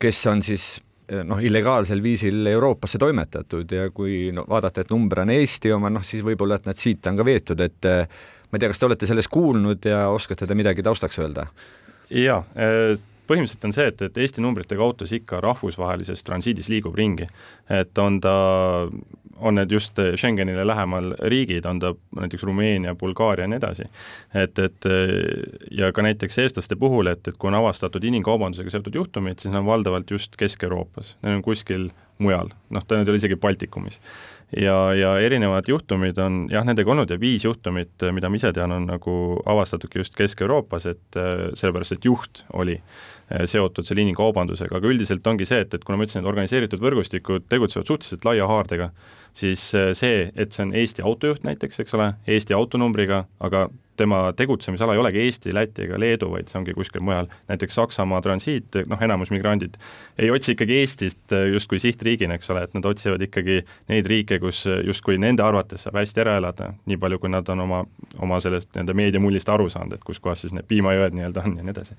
kes 0.00 0.20
on 0.30 0.42
siis 0.46 0.68
eh, 1.10 1.24
noh, 1.26 1.42
illegaalsel 1.42 2.02
viisil 2.02 2.46
Euroopasse 2.52 3.00
toimetatud 3.02 3.74
ja 3.74 3.88
kui 3.94 4.28
no, 4.34 4.46
vaadata, 4.50 4.84
et 4.84 4.94
number 4.94 5.24
on 5.24 5.34
Eesti 5.34 5.74
oma, 5.74 5.90
noh 5.92 6.06
siis 6.06 6.22
võib-olla, 6.26 6.60
et 6.60 6.70
nad 6.70 6.78
siit 6.78 7.10
on 7.10 7.18
ka 7.18 7.26
veetud, 7.26 7.64
et 7.64 7.90
ma 7.90 8.58
ei 8.58 8.62
tea, 8.62 8.70
kas 8.70 8.82
te 8.82 8.86
olete 8.86 9.10
sellest 9.10 9.32
kuulnud 9.34 9.90
ja 9.90 10.06
oskate 10.14 10.46
te 10.46 10.58
midagi 10.58 10.84
taustaks 10.86 11.18
öelda? 11.24 11.48
jaa, 12.14 12.44
põhimõtteliselt 13.28 13.68
on 13.68 13.74
see, 13.76 13.86
et, 13.90 14.02
et 14.06 14.18
Eesti 14.24 14.44
numbritega 14.44 14.82
autos 14.84 15.12
ikka 15.16 15.40
rahvusvahelises 15.44 16.24
transiidis 16.26 16.70
liigub 16.72 16.96
ringi. 16.98 17.28
et 17.70 17.98
on 17.98 18.20
ta, 18.20 18.34
on 19.36 19.58
need 19.58 19.72
just 19.72 19.98
Schengenile 20.16 20.66
lähemal 20.66 21.14
riigid, 21.32 21.66
on 21.66 21.80
ta 21.80 21.94
näiteks 22.20 22.42
Rumeenia, 22.42 22.94
Bulgaaria 22.94 23.44
ja 23.44 23.48
nii 23.48 23.60
edasi. 23.62 23.88
et, 24.34 24.58
et 24.58 24.90
ja 25.70 25.92
ka 25.92 26.02
näiteks 26.02 26.38
eestlaste 26.38 26.76
puhul, 26.76 27.06
et, 27.12 27.28
et 27.28 27.38
kui 27.38 27.48
on 27.48 27.58
avastatud 27.60 28.04
inimkaubandusega 28.04 28.70
seotud 28.70 28.94
juhtumid, 28.94 29.38
siis 29.38 29.54
nad 29.54 29.62
on 29.64 29.72
valdavalt 29.72 30.10
just 30.10 30.36
Kesk-Euroopas, 30.40 31.16
need 31.22 31.40
on 31.40 31.44
kuskil 31.44 31.90
mujal, 32.22 32.52
noh, 32.70 32.84
ta 32.86 32.98
nüüd 32.98 33.10
oli 33.10 33.18
isegi 33.22 33.40
Baltikumis 33.40 33.98
ja, 34.56 34.94
ja 34.94 35.18
erinevad 35.18 35.68
juhtumid 35.68 36.18
on 36.18 36.44
jah, 36.52 36.64
nendega 36.66 36.90
olnud 36.90 37.10
ja 37.10 37.18
viis 37.20 37.44
juhtumit, 37.44 38.06
mida 38.14 38.30
ma 38.30 38.38
ise 38.38 38.52
tean, 38.54 38.72
on 38.74 38.86
nagu 38.88 39.16
avastatudki 39.50 40.02
just 40.02 40.16
Kesk-Euroopas, 40.18 40.88
et 40.90 41.18
sellepärast, 41.58 41.96
et 41.96 42.08
juht 42.08 42.44
oli 42.52 42.78
seotud 43.48 43.86
selle 43.88 44.04
inimkaubandusega, 44.04 44.76
aga 44.78 44.90
üldiselt 44.90 45.26
ongi 45.26 45.46
see, 45.48 45.62
et, 45.64 45.74
et 45.74 45.84
kuna 45.84 45.98
ma 45.98 46.06
ütlesin, 46.06 46.24
et 46.24 46.30
organiseeritud 46.30 46.82
võrgustikud 46.82 47.46
tegutsevad 47.48 47.88
suhteliselt 47.88 48.26
laia 48.28 48.48
haardega, 48.50 48.90
siis 49.34 49.74
eh, 49.74 49.92
see, 49.98 50.28
et 50.36 50.52
see 50.52 50.66
on 50.66 50.74
Eesti 50.76 51.04
autojuht 51.06 51.46
näiteks, 51.46 51.80
eks 51.82 51.96
ole, 51.98 52.12
Eesti 52.30 52.54
autonumbriga, 52.54 53.24
aga 53.40 53.66
tema 53.98 54.32
tegutsemisala 54.34 54.94
ei 54.94 54.98
olegi 54.98 55.20
Eesti, 55.22 55.52
Läti 55.54 55.84
ega 55.84 55.98
Leedu, 56.00 56.26
vaid 56.32 56.48
see 56.50 56.58
ongi 56.58 56.74
kuskil 56.74 57.02
mujal, 57.06 57.28
näiteks 57.50 57.76
Saksamaa 57.78 58.20
transiit, 58.24 58.80
noh, 58.90 59.02
enamus 59.06 59.30
migrandid 59.30 59.76
ei 60.18 60.30
otsi 60.34 60.54
ikkagi 60.54 60.80
Eestist 60.82 61.34
eh, 61.34 61.48
justkui 61.54 61.82
sihtriigina, 61.82 62.38
eks 62.38 62.50
ole, 62.54 62.66
et 62.66 62.78
nad 62.78 62.86
otsivad 62.90 63.22
ikkagi 63.26 63.60
neid 63.90 64.10
riike, 64.10 64.38
kus 64.42 64.64
justkui 64.86 65.18
nende 65.22 65.46
arvates 65.46 65.86
saab 65.86 65.98
hästi 66.02 66.24
ära 66.26 66.38
elada, 66.42 66.72
nii 66.90 67.00
palju, 67.00 67.22
kui 67.22 67.34
nad 67.34 67.50
on 67.54 67.66
oma, 67.66 67.82
oma 68.22 68.40
sellest 68.44 68.72
nii-öelda 68.74 68.98
meediamullist 69.02 69.50
aru 69.50 69.70
saanud, 69.72 69.98
et 69.98 70.06
kus 70.06 70.22
kohas 70.22 70.46
siis 70.46 70.54
need 70.54 70.68
piimajõed 70.70 71.18
nii-öelda 71.18 71.46
on 71.46 71.58
ja 71.58 71.66
nii 71.66 71.74
edasi 71.76 71.98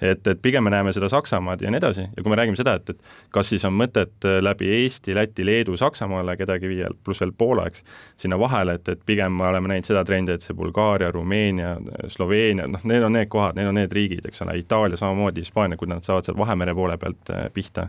et, 0.00 0.26
et 0.26 0.42
pigem 0.42 0.64
me 0.64 0.72
näeme 0.72 0.92
seda 0.92 1.08
Saksamaad 1.12 1.62
ja 1.62 1.70
nii 1.70 1.80
edasi. 1.80 2.06
Ja 2.16 2.22
kui 2.22 2.32
me 2.32 2.38
räägime 2.38 2.58
seda, 2.58 2.74
et, 2.78 2.90
et 2.90 3.32
kas 3.34 3.50
siis 3.52 3.64
on 3.68 3.74
mõtet 3.76 4.26
äh, 4.28 4.38
läbi 4.42 4.70
Eesti, 4.82 5.14
Läti, 5.16 5.46
Leedu, 5.46 5.76
Saksamaale 5.80 6.36
kedagi 6.40 6.70
viia, 6.70 6.90
pluss 7.04 7.22
veel 7.22 7.34
Poola, 7.38 7.66
eks, 7.70 7.84
sinna 8.24 8.38
vahele, 8.40 8.76
et, 8.80 8.88
et 8.88 9.02
pigem 9.06 9.34
me 9.38 9.48
oleme 9.50 9.72
näinud 9.72 9.88
seda 9.88 10.04
trendi, 10.08 10.36
et 10.36 10.44
see 10.44 10.56
Bulgaaria, 10.56 11.10
Rumeenia, 11.14 11.76
Sloveenia, 12.12 12.68
noh, 12.70 12.86
need 12.88 13.04
on 13.06 13.16
need 13.18 13.30
kohad, 13.32 13.58
need 13.58 13.70
on 13.70 13.78
need 13.80 13.92
riigid, 13.92 14.26
eks 14.28 14.44
ole, 14.46 14.56
Itaalia 14.62 15.00
samamoodi, 15.00 15.44
Hispaania, 15.44 15.80
kui 15.80 15.90
nad 15.90 16.06
saavad 16.06 16.28
seal 16.28 16.38
Vahemere 16.38 16.74
poole 16.78 16.98
pealt 17.00 17.34
äh, 17.34 17.46
pihta, 17.54 17.88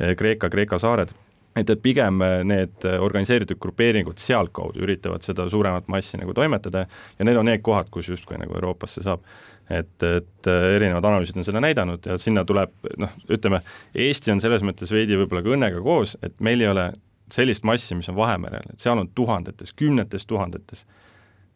äh, 0.00 0.14
Kreeka, 0.16 0.50
Kreeka 0.50 0.78
saared 0.82 1.14
et, 1.56 1.70
et 1.70 1.82
pigem 1.82 2.22
need 2.46 2.86
organiseeritud 3.00 3.58
grupeeringud 3.60 4.20
sealtkaudu 4.22 4.82
üritavad 4.84 5.24
seda 5.26 5.48
suuremat 5.50 5.88
massi 5.90 6.20
nagu 6.20 6.34
toimetada 6.36 6.86
ja 6.86 7.26
need 7.26 7.38
on 7.40 7.48
need 7.50 7.64
kohad, 7.66 7.90
kus 7.90 8.08
justkui 8.12 8.38
nagu 8.40 8.54
Euroopasse 8.58 9.02
saab. 9.06 9.24
Et, 9.70 10.02
et 10.02 10.48
äh, 10.50 10.64
erinevad 10.74 11.04
analüüsid 11.06 11.36
on 11.38 11.46
seda 11.46 11.60
näidanud 11.62 12.06
ja 12.06 12.16
sinna 12.18 12.42
tuleb 12.42 12.72
noh, 12.98 13.12
ütleme, 13.30 13.60
Eesti 13.94 14.32
on 14.34 14.42
selles 14.42 14.64
mõttes 14.66 14.90
veidi 14.90 15.14
võib-olla 15.18 15.44
ka 15.46 15.52
õnnega 15.54 15.82
koos, 15.84 16.16
et 16.26 16.34
meil 16.42 16.64
ei 16.64 16.66
ole 16.72 16.88
sellist 17.30 17.62
massi, 17.62 17.94
mis 17.94 18.08
on 18.10 18.16
Vahemerel, 18.18 18.66
et 18.72 18.82
seal 18.82 18.98
on 18.98 19.12
tuhandetes, 19.14 19.70
kümnetes 19.78 20.26
tuhandetes. 20.26 20.86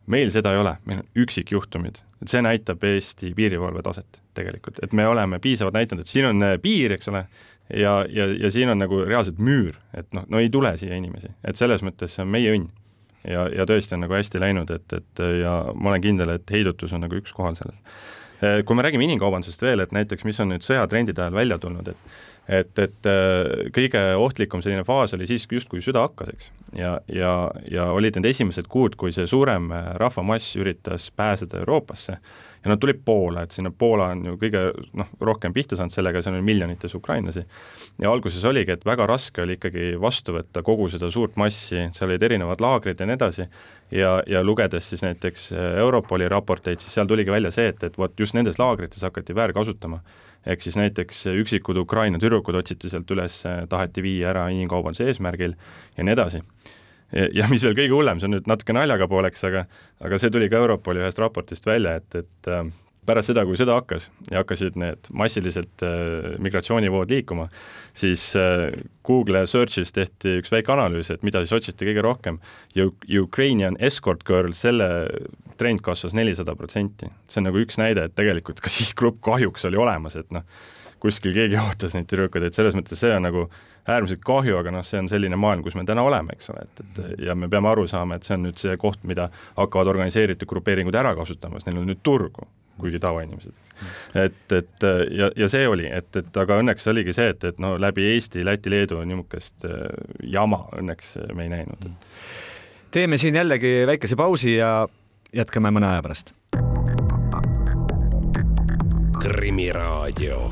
meil 0.06 0.28
seda 0.30 0.52
ei 0.52 0.58
ole, 0.60 0.76
meil 0.84 0.98
on 1.00 1.06
üksikjuhtumid, 1.24 1.98
et 2.22 2.28
see 2.28 2.42
näitab 2.44 2.82
Eesti 2.84 3.30
piirivalve 3.34 3.82
taset 3.82 4.20
tegelikult, 4.36 4.78
et 4.84 4.92
me 4.92 5.06
oleme 5.08 5.38
piisavalt 5.40 5.74
näidanud, 5.74 6.04
et 6.04 6.10
siin 6.12 6.28
on 6.28 6.42
äh, 6.44 6.58
piir, 6.62 6.92
eks 6.92 7.08
ole, 7.08 7.24
ja, 7.70 8.04
ja, 8.10 8.26
ja 8.40 8.50
siin 8.50 8.72
on 8.72 8.82
nagu 8.82 9.02
reaalselt 9.04 9.38
müür, 9.38 9.76
et 9.96 10.08
noh, 10.16 10.26
no 10.28 10.40
ei 10.42 10.50
tule 10.52 10.74
siia 10.80 10.96
inimesi, 10.98 11.32
et 11.44 11.60
selles 11.60 11.84
mõttes 11.86 12.16
see 12.16 12.24
on 12.24 12.32
meie 12.34 12.52
õnn 12.56 12.68
ja, 13.28 13.46
ja 13.52 13.66
tõesti 13.68 13.96
on 13.96 14.04
nagu 14.04 14.16
hästi 14.16 14.42
läinud, 14.42 14.70
et, 14.74 14.96
et 14.98 15.24
ja 15.40 15.56
ma 15.74 15.94
olen 15.94 16.04
kindel, 16.04 16.34
et 16.36 16.54
heidutus 16.54 16.92
on 16.96 17.04
nagu 17.06 17.18
üks 17.20 17.32
kohal 17.36 17.56
sellel. 17.58 17.78
Kui 18.66 18.76
me 18.76 18.84
räägime 18.84 19.06
inimkaubandusest 19.06 19.62
veel, 19.62 19.84
et 19.84 19.92
näiteks 19.94 20.26
mis 20.26 20.40
on 20.42 20.50
nüüd 20.52 20.64
sõjatrendide 20.66 21.22
ajal 21.22 21.36
välja 21.36 21.58
tulnud, 21.62 21.92
et 21.94 22.22
et, 22.44 22.76
et 22.76 23.06
kõige 23.72 24.00
ohtlikum 24.20 24.60
selline 24.60 24.82
faas 24.84 25.14
oli 25.16 25.24
siis 25.24 25.46
just, 25.48 25.68
kui 25.70 25.80
sõda 25.80 26.02
hakkas, 26.04 26.34
eks. 26.34 26.50
ja, 26.76 26.98
ja, 27.08 27.30
ja 27.72 27.86
olid 27.96 28.18
need 28.18 28.28
esimesed 28.28 28.68
kuud, 28.68 28.98
kui 29.00 29.14
see 29.16 29.24
suurem 29.30 29.70
rahvamass 29.96 30.58
üritas 30.60 31.08
pääseda 31.16 31.62
Euroopasse 31.62 32.18
ja 32.64 32.70
nad 32.70 32.80
tulid 32.80 33.00
Poola, 33.04 33.42
et 33.44 33.52
sinna 33.52 33.70
Poola 33.78 34.08
on 34.14 34.22
ju 34.24 34.36
kõige 34.40 34.62
noh, 34.96 35.08
rohkem 35.20 35.52
pihta 35.52 35.76
saanud 35.76 35.92
sellega, 35.92 36.22
seal 36.24 36.38
on 36.38 36.46
miljonites 36.46 36.94
ukrainlasi. 36.96 37.44
ja 38.00 38.10
alguses 38.10 38.44
oligi, 38.44 38.72
et 38.72 38.86
väga 38.86 39.06
raske 39.06 39.42
oli 39.42 39.58
ikkagi 39.58 39.92
vastu 40.00 40.32
võtta 40.38 40.62
kogu 40.64 40.88
seda 40.88 41.10
suurt 41.12 41.36
massi, 41.36 41.88
seal 41.92 42.10
olid 42.10 42.22
erinevad 42.22 42.64
laagrid 42.64 43.00
ja 43.00 43.06
nii 43.06 43.18
edasi, 43.18 43.48
ja, 43.94 44.18
ja 44.26 44.42
lugedes 44.44 44.88
siis 44.90 45.02
näiteks 45.04 45.48
Europoli 45.78 46.28
raporteid, 46.28 46.82
siis 46.82 46.94
seal 46.96 47.08
tuligi 47.10 47.32
välja 47.32 47.52
see, 47.54 47.68
et, 47.70 47.82
et 47.86 47.98
vot 47.98 48.20
just 48.20 48.34
nendes 48.34 48.58
laagrites 48.58 49.02
hakati 49.06 49.36
väärkasutama. 49.36 50.00
Ehk 50.46 50.60
siis 50.60 50.76
näiteks 50.76 51.24
üksikud 51.40 51.78
Ukraina 51.80 52.18
tüdrukud 52.20 52.56
otsiti 52.58 52.90
sealt 52.92 53.10
üles, 53.14 53.38
taheti 53.68 54.02
viia 54.04 54.32
ära 54.34 54.48
inimkaubanduse 54.52 55.06
eesmärgil 55.08 55.54
ja 55.96 56.04
nii 56.04 56.16
edasi. 56.16 56.42
Ja 57.32 57.46
mis 57.48 57.62
veel 57.62 57.76
kõige 57.78 57.94
hullem, 57.94 58.18
see 58.20 58.26
on 58.28 58.34
nüüd 58.36 58.48
natuke 58.50 58.74
naljaga 58.74 59.06
pooleks, 59.08 59.44
aga 59.46 59.64
aga 60.04 60.18
see 60.18 60.32
tuli 60.34 60.50
ka 60.50 60.58
Europoli 60.60 61.00
ühest 61.04 61.20
raportist 61.22 61.66
välja, 61.68 61.94
et, 62.00 62.16
et 62.18 62.50
äh, 62.50 62.64
pärast 63.06 63.30
seda, 63.30 63.44
kui 63.46 63.58
sõda 63.60 63.78
hakkas 63.78 64.08
ja 64.30 64.42
hakkasid 64.42 64.78
need 64.80 65.08
massiliselt 65.16 65.84
äh, 65.86 66.34
migratsioonivood 66.42 67.12
liikuma, 67.14 67.48
siis 67.96 68.30
äh, 68.38 68.70
Google 69.06 69.44
search'is 69.50 69.92
tehti 69.94 70.38
üks 70.40 70.52
väike 70.54 70.72
analüüs, 70.74 71.10
et 71.12 71.24
mida 71.26 71.42
siis 71.44 71.54
otsiti 71.56 71.88
kõige 71.88 72.04
rohkem. 72.04 72.40
Ja 72.74 72.88
Ukrainian 73.20 73.76
escort 73.82 74.24
girl, 74.26 74.54
selle 74.56 74.88
trend 75.60 75.84
kasvas 75.84 76.16
nelisada 76.16 76.56
protsenti. 76.58 77.10
see 77.28 77.40
on 77.40 77.48
nagu 77.50 77.60
üks 77.62 77.78
näide, 77.80 78.08
et 78.08 78.16
tegelikult 78.16 78.62
ka 78.64 78.72
sihtgrupp 78.72 79.20
kahjuks 79.24 79.68
oli 79.68 79.78
olemas, 79.80 80.16
et 80.16 80.30
noh, 80.34 80.46
kuskil 81.04 81.34
keegi 81.36 81.58
ootas 81.60 81.94
neid 81.94 82.08
tüdrukuid, 82.08 82.48
et 82.48 82.56
selles 82.56 82.76
mõttes 82.76 83.00
see 83.00 83.12
on 83.12 83.26
nagu 83.26 83.48
äärmiselt 83.84 84.22
kahju, 84.24 84.56
aga 84.56 84.72
noh, 84.72 84.84
see 84.86 85.02
on 85.02 85.08
selline 85.12 85.36
maailm, 85.36 85.62
kus 85.66 85.76
me 85.76 85.84
täna 85.88 86.04
oleme, 86.06 86.32
eks 86.36 86.48
ole, 86.54 86.64
et, 86.64 86.80
et 86.80 87.24
ja 87.26 87.36
me 87.36 87.50
peame 87.52 87.68
aru 87.68 87.84
saama, 87.90 88.16
et 88.16 88.24
see 88.24 88.38
on 88.38 88.46
nüüd 88.46 88.60
see 88.60 88.76
koht, 88.80 89.02
mida 89.04 89.28
hakkavad 89.58 89.90
organiseeritud 89.92 90.48
grupeeringud 90.48 90.96
ära 90.96 91.12
kasutama, 91.18 91.60
sest 91.60 91.68
neil 91.68 91.82
on 91.82 91.90
nüüd 91.92 92.00
turgu, 92.06 92.48
kuigi 92.80 92.98
tavainimesed. 93.02 93.52
et, 94.14 94.52
et 94.52 94.86
ja, 95.10 95.30
ja 95.36 95.48
see 95.50 95.68
oli, 95.68 95.86
et, 95.90 96.10
et 96.16 96.36
aga 96.36 96.58
õnneks 96.62 96.86
oligi 96.90 97.14
see, 97.16 97.32
et, 97.34 97.44
et 97.44 97.58
no 97.62 97.74
läbi 97.80 98.06
Eesti, 98.14 98.44
Läti, 98.46 98.70
Leedu 98.70 99.00
niisugust 99.04 99.66
äh, 99.68 99.88
jama 100.22 100.64
õnneks 100.78 101.16
me 101.34 101.48
ei 101.48 101.52
näinud. 101.56 101.88
teeme 102.94 103.18
siin 103.18 103.34
jällegi 103.34 103.82
väikese 103.86 104.16
pausi 104.16 104.56
ja 104.56 104.86
jätkame 105.34 105.74
mõne 105.74 105.90
aja 105.92 106.02
pärast. 106.02 106.34
krimiraadio 109.24 110.50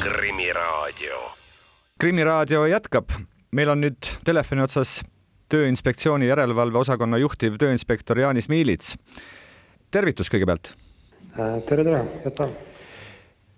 Krimiraadio. 0.00 1.16
krimiraadio 2.00 2.66
jätkab, 2.66 3.10
meil 3.52 3.68
on 3.68 3.82
nüüd 3.84 4.08
telefoni 4.24 4.62
otsas 4.64 5.00
Tööinspektsiooni 5.50 6.28
järelevalve 6.30 6.78
osakonna 6.78 7.18
juhtiv 7.18 7.56
tööinspektor 7.58 8.18
Jaanis 8.22 8.48
Miilits. 8.48 8.94
tervitus 9.90 10.30
kõigepealt. 10.30 10.72
Äh, 11.38 11.60
tere, 11.66 11.84
tere, 11.86 12.04
head 12.24 12.36
päeva. 12.36 12.50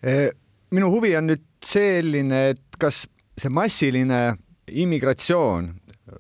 Äh, 0.05 0.31
minu 0.75 0.91
huvi 0.93 1.15
on 1.17 1.31
nüüd 1.31 1.45
selline, 1.65 2.43
et 2.53 2.81
kas 2.81 3.07
see 3.39 3.53
massiline 3.53 4.35
immigratsioon, 4.69 5.71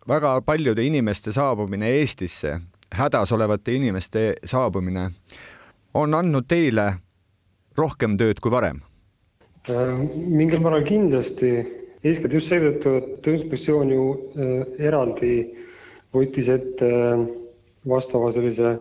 väga 0.09 0.38
paljude 0.47 0.85
inimeste 0.87 1.35
saabumine 1.35 1.91
Eestisse, 1.99 2.55
hädas 2.97 3.33
olevate 3.37 3.75
inimeste 3.77 4.33
saabumine, 4.45 5.11
on 5.95 6.17
andnud 6.17 6.49
teile 6.49 6.88
rohkem 7.77 8.17
tööd 8.21 8.41
kui 8.41 8.53
varem 8.53 8.81
Äh, 9.71 9.99
mingil 10.27 10.59
määral 10.59 10.83
kindlasti, 10.83 11.53
eeskätt 12.03 12.33
just 12.35 12.51
seetõttu, 12.51 12.97
et 12.99 13.11
Tööinspektsioon 13.23 13.93
ju 13.95 14.07
eraldi 14.83 15.37
võttis 16.11 16.49
ette 16.51 16.88
vastava 17.87 18.33
sellise 18.35 18.73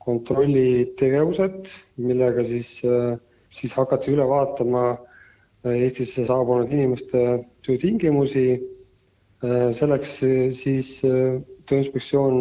kontrollitegevused, 0.00 1.70
millega 2.00 2.44
siis, 2.48 2.70
siis 3.52 3.74
hakati 3.76 4.14
üle 4.14 4.26
vaatama 4.28 4.84
Eestisse 5.68 6.24
saabunud 6.24 6.70
inimeste 6.72 7.20
töötingimusi. 7.66 8.46
selleks 9.76 10.14
siis 10.56 10.88
Tööinspektsioon 11.68 12.38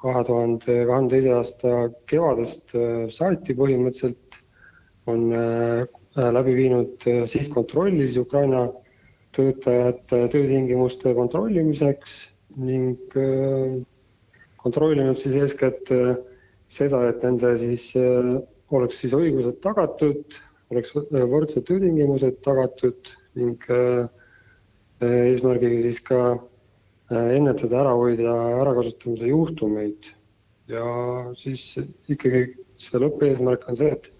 kahe 0.00 0.22
tuhande 0.28 0.76
kahekümne 0.88 1.10
teise 1.14 1.32
aasta 1.36 1.72
kevadest 2.12 2.76
saati 3.16 3.56
põhimõtteliselt 3.56 4.38
on 5.08 5.26
Äh, 6.18 6.26
läbi 6.34 6.56
viinud 6.58 7.04
äh, 7.06 7.22
sihtkontrolli 7.30 8.08
siis 8.08 8.16
Ukraina 8.18 8.64
töötajate 9.36 10.24
töötingimuste 10.32 11.12
kontrollimiseks 11.14 12.16
ning 12.58 12.96
äh, 13.14 13.76
kontrollinud 14.58 15.20
siis 15.22 15.36
eeskätt 15.38 15.92
seda, 16.70 17.02
et 17.10 17.24
nende 17.26 17.54
siis 17.60 17.90
oleks 18.70 19.00
siis 19.02 19.14
õigused 19.16 19.58
tagatud, 19.64 20.38
oleks 20.70 20.94
võrdsed 21.10 21.66
töötingimused 21.66 22.38
tagatud 22.46 23.12
ning 23.38 23.66
eesmärgiga 25.02 25.80
siis 25.82 25.98
ka 26.06 26.20
ennetada, 27.10 27.80
ära 27.82 27.96
hoida 27.98 28.36
ärakasutamise 28.60 29.32
juhtumeid. 29.32 30.12
ja 30.70 30.86
siis 31.34 31.64
ikkagi 32.06 32.44
see 32.78 33.00
lõppeesmärk 33.02 33.66
on 33.66 33.78
see, 33.80 33.90
et 33.90 34.12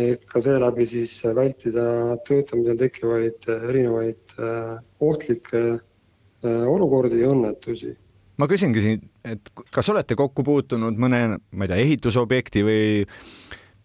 et 0.00 0.24
ka 0.28 0.40
seeläbi 0.40 0.86
siis 0.88 1.12
vältida 1.36 2.16
töötamisel 2.26 2.78
tekkivaid 2.80 3.48
erinevaid 3.52 4.36
äh, 4.38 4.78
ohtlikke 5.00 5.62
äh, 5.76 6.64
olukordi 6.68 7.20
ja 7.20 7.32
õnnetusi. 7.32 7.92
Ma 8.40 8.48
küsingi 8.50 8.84
siin, 8.84 9.02
et 9.24 9.52
kas 9.74 9.90
olete 9.92 10.16
kokku 10.18 10.44
puutunud 10.46 10.98
mõne, 11.00 11.38
ma 11.52 11.66
ei 11.66 11.72
tea, 11.72 11.80
ehitusobjekti 11.84 12.64
või 12.66 12.84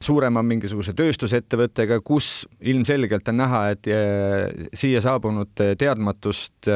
suurema 0.03 0.43
mingisuguse 0.45 0.93
tööstusettevõttega, 0.97 1.99
kus 2.05 2.45
ilmselgelt 2.61 3.31
on 3.31 3.39
näha, 3.41 3.63
et 3.73 3.89
äh, 3.89 4.69
siia 4.77 5.01
saabunud 5.01 5.57
teadmatust 5.79 6.69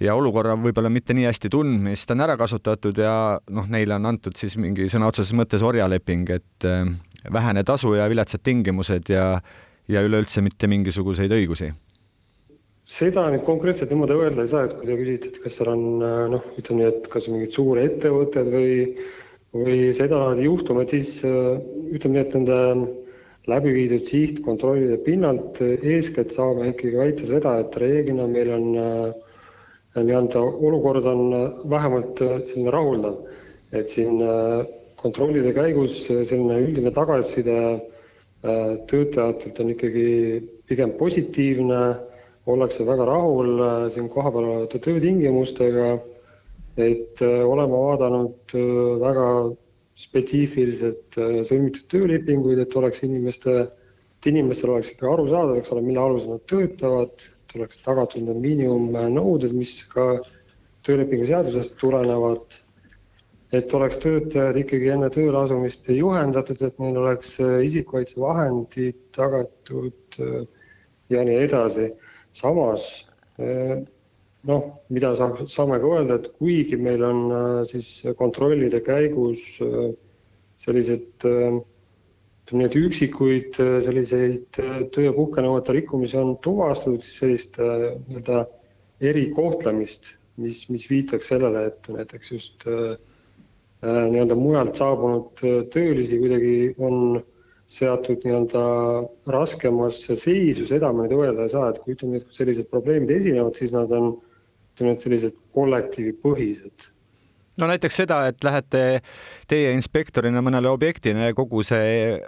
ja 0.00 0.14
olukorra 0.14 0.54
võib-olla 0.56 0.90
mitte 0.92 1.14
nii 1.16 1.26
hästi 1.28 1.50
tundmist 1.52 2.10
on 2.14 2.24
ära 2.24 2.38
kasutatud 2.40 2.98
ja 3.02 3.12
noh, 3.50 3.68
neile 3.68 3.98
on 3.98 4.08
antud 4.12 4.38
siis 4.38 4.56
mingi 4.60 4.88
sõna 4.88 5.10
otseses 5.10 5.34
mõttes 5.36 5.64
orjaleping, 5.66 6.30
et 6.30 6.68
vähene 7.32 7.64
tasu 7.66 7.94
ja 7.98 8.08
viletsad 8.10 8.44
tingimused 8.46 9.10
ja, 9.12 9.40
ja 9.88 10.04
üleüldse 10.06 10.42
mitte 10.44 10.70
mingisuguseid 10.70 11.34
õigusi? 11.34 11.72
Seda 12.88 13.26
nüüd 13.32 13.44
konkreetselt 13.46 13.92
niimoodi 13.92 14.16
öelda 14.16 14.44
ei 14.44 14.52
saa, 14.52 14.64
et 14.66 14.74
kui 14.78 14.88
te 14.88 14.96
küsite, 14.96 15.32
et 15.32 15.40
kas 15.44 15.58
seal 15.58 15.72
on 15.74 15.82
noh, 16.32 16.46
ütleme 16.60 16.82
nii, 16.82 16.92
et 16.94 17.10
kas 17.12 17.28
mingid 17.28 17.52
suurettevõtted 17.56 18.48
või, 18.54 18.72
või 19.56 19.76
sedalaadi 19.96 20.46
juhtumid, 20.48 20.94
siis 20.94 21.18
ütleme 21.26 22.16
nii, 22.16 22.24
et 22.24 22.36
nende 22.38 22.58
läbi 23.48 23.74
viidud 23.76 24.08
sihtkontrollide 24.08 24.98
pinnalt 25.04 25.60
eeskätt 25.64 26.32
saame 26.36 26.72
ikkagi 26.72 26.96
väita 26.96 27.28
seda, 27.28 27.58
et 27.62 27.76
reeglina 27.80 28.28
meil 28.28 28.52
on 28.56 28.66
nii-öelda 29.98 30.40
olukord 30.40 31.06
on 31.08 31.22
vähemalt 31.68 32.20
selline 32.20 32.72
rahuldav, 32.72 33.20
et 33.76 33.92
siin 33.92 34.20
kontrollide 34.98 35.52
käigus 35.56 36.02
selline 36.08 36.58
üldine 36.64 36.92
tagasiside 36.94 37.56
äh, 37.68 38.76
töötajatelt 38.90 39.60
on 39.62 39.72
ikkagi 39.74 40.06
pigem 40.70 40.94
positiivne, 40.98 41.82
ollakse 42.54 42.86
väga 42.88 43.06
rahul 43.08 43.50
äh, 43.64 43.86
siin 43.94 44.08
kohapeal 44.12 44.46
olevate 44.50 44.80
töötingimustega, 44.84 45.88
et 46.80 47.22
äh, 47.24 47.40
oleme 47.46 47.80
vaadanud 47.80 48.54
väga 49.02 49.28
spetsiifiliselt 49.98 51.16
sõlmitud 51.48 51.88
töölepinguid, 51.90 52.60
et 52.62 52.76
oleks 52.78 53.02
inimeste, 53.02 53.54
et 54.14 54.28
inimestel 54.30 54.76
oleks 54.76 54.92
ikka 54.94 55.10
arusaadav, 55.10 55.56
eks 55.58 55.72
ole, 55.74 55.82
mille 55.88 56.04
alusel 56.04 56.36
nad 56.36 56.44
töötavad, 56.50 57.24
et 57.26 57.56
oleks 57.58 57.82
tagatud 57.82 58.28
need 58.28 58.38
miinimumnõuded, 58.44 59.56
mis 59.58 59.74
ka 59.90 60.06
töölepingu 60.86 61.26
seadusest 61.26 61.74
tulenevad 61.82 62.60
et 63.56 63.72
oleks 63.74 63.96
töötajad 64.02 64.56
ikkagi 64.60 64.90
enne 64.92 65.08
tööle 65.12 65.38
asumist 65.40 65.86
juhendatud, 65.92 66.60
et 66.66 66.80
neil 66.82 66.98
oleks 67.00 67.36
äh, 67.40 67.54
isikukaitsevahendid 67.64 68.98
tagatud 69.16 70.18
äh, 70.20 70.42
ja 71.12 71.22
nii 71.24 71.38
edasi. 71.46 71.88
Samas 72.38 72.88
äh, 73.42 73.78
noh, 74.48 74.68
mida 74.94 75.14
saame 75.18 75.80
ka 75.82 75.94
öelda, 75.96 76.18
et 76.18 76.28
kuigi 76.38 76.78
meil 76.80 77.02
on 77.04 77.24
siis 77.68 77.88
kontrollide 78.18 78.80
käigus 78.86 79.42
sellised 80.58 81.26
ütleme 81.26 82.62
nii, 82.62 82.68
et 82.70 82.76
üksikuid 82.78 83.58
selliseid 83.84 84.46
töö- 84.56 85.04
ja 85.04 85.12
puhkenõuete 85.12 85.74
rikkumisi 85.76 86.16
on 86.16 86.36
tuvastatud, 86.42 87.02
siis 87.04 87.18
sellist 87.20 87.58
nii-öelda 87.60 88.46
erikohtlemist, 89.10 90.14
mis, 90.40 90.62
mis 90.72 90.86
viitaks 90.88 91.28
sellele, 91.34 91.66
et 91.68 91.90
näiteks 91.92 92.32
just 92.32 92.64
äh, 92.70 92.96
Äh, 93.78 94.08
nii-öelda 94.10 94.34
mujalt 94.34 94.74
saabunud 94.80 95.38
äh, 95.46 95.60
töölisi 95.70 96.16
kuidagi 96.18 96.54
on 96.82 97.20
seatud 97.68 98.22
nii-öelda 98.24 98.62
raskemasse 99.28 100.16
seisu, 100.16 100.64
seda 100.68 100.92
ma 100.92 101.04
nüüd 101.04 101.18
öelda 101.18 101.44
ei 101.44 101.52
saa, 101.52 101.72
et 101.72 101.82
kui 101.84 101.96
ütleme, 101.96 102.22
et 102.22 102.30
sellised 102.32 102.70
probleemid 102.72 103.12
esinevad, 103.12 103.56
siis 103.58 103.74
nad 103.76 103.92
on 103.92 104.14
ütleme, 104.16 104.94
et 104.94 105.04
sellised 105.04 105.36
kollektiivipõhised 105.56 106.88
no 107.58 107.68
näiteks 107.68 108.00
seda, 108.04 108.22
et 108.30 108.44
lähete 108.44 108.82
teie 109.50 109.74
inspektorina 109.76 110.42
mõnele 110.44 110.70
objektile, 110.70 111.32
kogu 111.36 111.64
see 111.66 112.18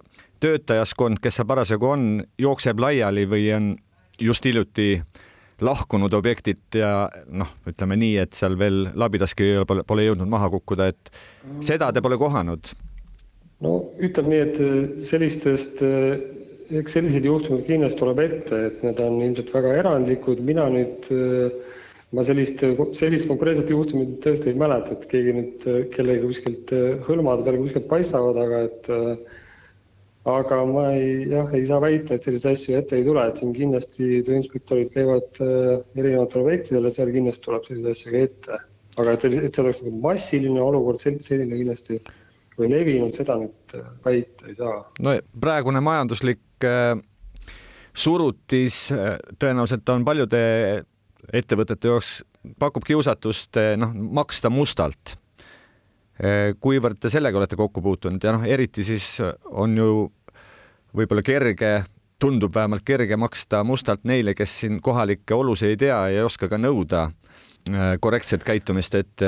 töötajaskond, 0.40 1.20
kes 1.22 1.40
seal 1.40 1.48
parasjagu 1.48 1.88
on, 1.88 2.06
jookseb 2.40 2.80
laiali 2.80 3.26
või 3.28 3.48
on 3.56 3.72
just 4.20 4.44
hiljuti 4.44 4.92
lahkunud 5.60 6.12
objektid 6.16 6.80
ja 6.80 7.08
noh, 7.28 7.50
ütleme 7.68 7.98
nii, 8.00 8.14
et 8.22 8.36
seal 8.36 8.56
veel 8.58 8.86
labidaski 8.96 9.52
pole, 9.68 9.84
pole 9.84 10.06
jõudnud 10.08 10.30
maha 10.30 10.48
kukkuda, 10.52 10.88
et 10.92 11.12
seda 11.64 11.90
te 11.92 12.02
pole 12.04 12.16
kohanud? 12.20 12.72
No 13.64 13.74
ütleme 14.00 14.30
nii, 14.34 14.44
et 14.46 14.60
sellistest 15.08 15.82
eks 16.80 16.94
selliseid 16.94 17.26
juhtumeid 17.26 17.66
kindlasti 17.66 17.98
tuleb 18.00 18.20
ette, 18.22 18.58
et 18.70 18.82
need 18.86 19.00
on 19.02 19.16
ilmselt 19.24 19.50
väga 19.54 19.72
erandlikud, 19.80 20.42
mina 20.46 20.68
nüüd 20.70 21.08
ma 22.14 22.24
sellist, 22.26 22.62
sellist 22.98 23.28
konkreetset 23.30 23.70
juhtumit 23.70 24.16
tõesti 24.24 24.50
ei 24.52 24.58
mäleta, 24.58 24.94
et 24.96 25.06
keegi 25.10 25.34
nüüd 25.36 25.66
kellegagi 25.94 26.30
kuskilt 26.30 26.72
hõlmade 27.08 27.46
peal 27.46 27.58
kuskilt 27.62 27.86
paistavad, 27.90 28.38
aga 28.44 28.62
et 28.68 28.90
aga 30.30 30.58
ma 30.68 30.84
ei, 30.94 31.26
jah, 31.32 31.50
ei 31.56 31.64
saa 31.66 31.80
väita, 31.82 32.14
et 32.18 32.26
selliseid 32.26 32.58
asju 32.58 32.78
ette 32.78 32.98
ei 32.98 33.06
tule, 33.06 33.22
et 33.30 33.38
siin 33.40 33.54
kindlasti 33.56 34.08
tööinspektorid 34.26 34.90
käivad 34.94 35.40
erinevatel 35.42 36.44
objektidel 36.44 36.86
ja 36.90 36.94
seal 36.98 37.12
kindlasti 37.14 37.46
tuleb 37.46 37.66
selliseid 37.66 37.94
asju 37.96 38.14
ka 38.14 38.24
ette. 38.28 38.60
aga 39.00 39.12
et, 39.16 39.24
et 39.30 39.54
see 39.54 39.62
oleks 39.64 39.80
nagu 39.86 40.00
massiline 40.04 40.60
olukord, 40.60 41.00
selline 41.02 41.56
kindlasti 41.56 42.00
või 42.58 42.70
levinud, 42.72 43.14
seda 43.16 43.36
nüüd 43.40 43.76
väita 44.04 44.48
ei 44.50 44.56
saa. 44.58 44.82
no 45.00 45.16
praegune 45.40 45.82
majanduslik 45.84 46.66
äh, 46.66 46.94
surutis 47.94 48.88
äh, 48.94 49.16
tõenäoliselt 49.38 49.88
on 49.94 50.04
paljude 50.04 50.42
ettevõtete 51.32 51.90
jaoks 51.90 52.20
pakub 52.58 52.84
kiusatust 52.86 53.58
noh, 53.76 53.92
maksta 53.92 54.50
mustalt. 54.50 55.16
Kuivõrd 56.60 56.98
te 57.00 57.08
sellega 57.12 57.38
olete 57.38 57.56
kokku 57.56 57.80
puutunud 57.84 58.24
ja 58.24 58.32
noh, 58.34 58.42
eriti 58.44 58.84
siis 58.84 59.22
on 59.48 59.76
ju 59.76 59.92
võib-olla 60.96 61.22
kerge, 61.24 61.70
tundub 62.20 62.54
vähemalt 62.54 62.84
kerge 62.84 63.16
maksta 63.16 63.62
mustalt 63.64 64.04
neile, 64.04 64.34
kes 64.36 64.58
siin 64.62 64.80
kohalikke 64.84 65.34
olusid 65.36 65.72
ei 65.72 65.78
tea 65.80 66.00
ja 66.12 66.20
ei 66.20 66.26
oska 66.26 66.48
ka 66.48 66.58
nõuda 66.60 67.06
korrektset 68.00 68.42
käitumist, 68.46 68.94
et 68.96 69.22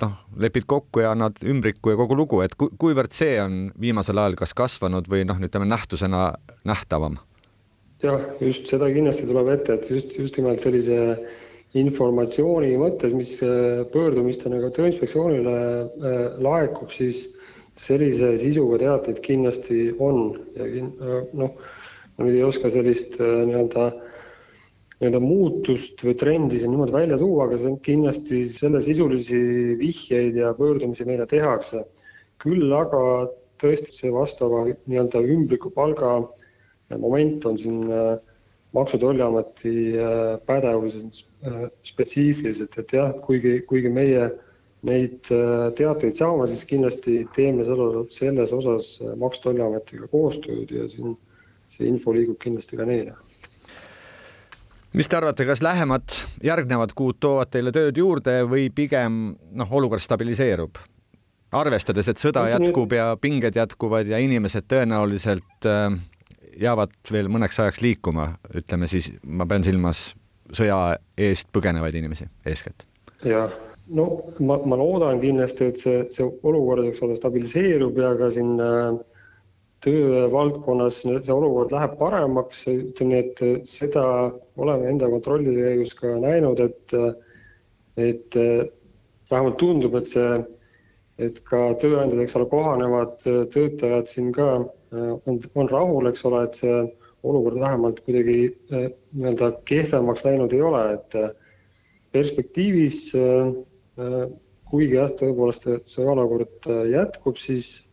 noh, 0.00 0.14
lepid 0.40 0.64
kokku 0.66 1.02
ja 1.04 1.12
annad 1.12 1.36
ümbriku 1.44 1.92
ja 1.92 1.98
kogu 2.00 2.16
lugu, 2.16 2.40
et 2.42 2.56
kuivõrd 2.56 3.12
see 3.14 3.36
on 3.42 3.58
viimasel 3.80 4.18
ajal 4.18 4.38
kas 4.40 4.54
kasvanud 4.56 5.10
või 5.10 5.26
noh, 5.28 5.36
ütleme 5.44 5.68
nähtusena 5.68 6.30
nähtavam? 6.66 7.18
Jah, 8.02 8.22
just 8.38 8.70
seda 8.70 8.88
kindlasti 8.94 9.26
tuleb 9.26 9.48
ette, 9.50 9.74
et 9.74 9.88
just, 9.90 10.12
just 10.18 10.36
nimelt 10.38 10.62
sellise 10.62 10.98
informatsiooni 11.76 12.76
mõttes, 12.80 13.12
mis 13.16 13.32
äh, 13.44 13.82
pöördumistena 13.92 14.60
ka 14.62 14.70
Tööinspektsioonile 14.76 15.56
äh, 15.58 16.20
laekub, 16.44 16.92
siis 16.94 17.26
sellise 17.78 18.36
sisuga 18.40 18.78
teateid 18.80 19.18
kindlasti 19.24 19.90
on 19.98 20.38
ja 20.56 20.68
äh, 20.68 21.18
noh, 21.36 21.58
ma 22.16 22.26
nüüd 22.26 22.38
ei 22.38 22.46
oska 22.46 22.70
sellist 22.72 23.18
nii-öelda 23.20 23.90
nii-öelda 24.98 25.20
muutust 25.22 26.02
või 26.02 26.14
trendi 26.18 26.58
siin 26.58 26.72
niimoodi 26.74 26.94
välja 26.94 27.18
tuua, 27.20 27.44
aga 27.46 27.58
see 27.58 27.70
on 27.70 27.76
kindlasti 27.86 28.40
sellesisulisi 28.50 29.42
vihjeid 29.78 30.38
ja 30.40 30.54
pöördumisi 30.58 31.06
meile 31.06 31.26
tehakse. 31.30 31.84
küll 32.38 32.72
aga 32.74 33.28
tõesti 33.58 33.94
see 33.94 34.10
vastava 34.14 34.64
nii-öelda 34.70 35.22
ümbrikupalga 35.34 36.10
moment 36.96 37.46
on 37.46 37.58
siin 37.58 37.90
äh, 37.90 38.18
Maksu- 38.72 38.96
ja 38.96 39.00
Tolliameti 39.00 39.98
äh, 39.98 40.38
pädevuses 40.46 41.24
äh, 41.46 41.70
spetsiifiliselt, 41.82 42.78
et 42.78 42.92
jah, 42.92 43.14
kuigi, 43.26 43.60
kuigi 43.66 43.88
meie 43.88 44.28
neid 44.86 45.26
teateid 45.74 46.14
saame, 46.14 46.46
siis 46.46 46.62
kindlasti 46.64 47.24
teeme 47.34 47.64
selles 47.66 48.52
osas 48.54 48.92
Maksu- 49.18 49.40
ja 49.40 49.46
Tolliametiga 49.48 50.06
koostööd 50.10 50.70
ja 50.70 50.86
siin 50.88 51.16
see 51.68 51.88
info 51.90 52.14
liigub 52.14 52.38
kindlasti 52.42 52.78
ka 52.78 52.86
neile 52.86 53.16
mis 54.94 55.08
te 55.08 55.16
arvate, 55.18 55.46
kas 55.48 55.62
lähemad 55.64 56.14
järgnevad 56.44 56.94
kuud 56.96 57.18
toovad 57.20 57.50
teile 57.52 57.72
tööd 57.74 57.96
juurde 57.98 58.40
või 58.48 58.68
pigem 58.74 59.34
noh, 59.52 59.74
olukord 59.80 60.04
stabiliseerub? 60.04 60.78
arvestades, 61.52 62.08
et 62.10 62.20
sõda 62.20 62.42
jätkub 62.50 62.92
ja 62.92 63.14
pinged 63.20 63.56
jätkuvad 63.56 64.08
ja 64.10 64.18
inimesed 64.20 64.66
tõenäoliselt 64.68 65.64
äh, 65.64 65.94
jäävad 66.60 66.92
veel 67.12 67.30
mõneks 67.32 67.60
ajaks 67.62 67.80
liikuma, 67.80 68.34
ütleme 68.52 68.88
siis, 68.90 69.12
ma 69.24 69.46
pean 69.48 69.64
silmas 69.64 70.10
sõja 70.52 70.98
eest 71.16 71.48
põgenevaid 71.54 71.96
inimesi 71.96 72.28
eeskätt. 72.46 72.84
jah, 73.24 73.52
no 73.88 74.08
ma, 74.40 74.58
ma 74.64 74.76
loodan 74.76 75.20
kindlasti, 75.22 75.70
et 75.72 75.80
see, 75.80 76.02
see 76.12 76.26
olukord, 76.26 76.84
eks 76.88 77.02
ole, 77.06 77.16
stabiliseerub 77.16 77.96
ja 77.96 78.12
ka 78.18 78.30
siin 78.34 78.58
äh, 78.60 78.98
töövaldkonnas 79.84 81.02
see 81.04 81.34
olukord 81.34 81.72
läheb 81.74 81.96
paremaks, 82.00 82.64
ütleme 82.70 83.14
nii, 83.14 83.24
et 83.24 83.66
seda 83.70 84.04
oleme 84.58 84.88
enda 84.90 85.10
kontrolli 85.10 85.54
käigus 85.54 85.94
ka 85.98 86.16
näinud, 86.22 86.62
et, 86.64 86.94
et 87.96 88.38
vähemalt 89.30 89.58
tundub, 89.60 89.94
et 90.00 90.10
see, 90.10 90.32
et 91.22 91.38
ka 91.46 91.62
tööandjad, 91.82 92.24
eks 92.24 92.38
ole, 92.38 92.48
kohanevad 92.50 93.14
töötajad 93.54 94.10
siin 94.10 94.32
ka 94.34 94.48
on, 94.58 95.38
on 95.54 95.70
rahul, 95.70 96.10
eks 96.10 96.26
ole, 96.26 96.42
et 96.48 96.58
see 96.58 96.80
olukord 97.26 97.58
vähemalt 97.60 98.02
kuidagi 98.06 98.38
äh, 98.72 98.90
nii-öelda 99.14 99.52
kehvemaks 99.68 100.24
läinud 100.24 100.54
ei 100.54 100.62
ole, 100.62 100.82
et 100.94 101.16
äh, 101.18 101.32
perspektiivis 102.14 103.00
kuigi 104.70 104.96
jah, 104.96 105.10
tõepoolest 105.18 105.66
see 105.88 106.06
olukord 106.06 106.68
jätkub, 106.92 107.38
siis, 107.40 107.87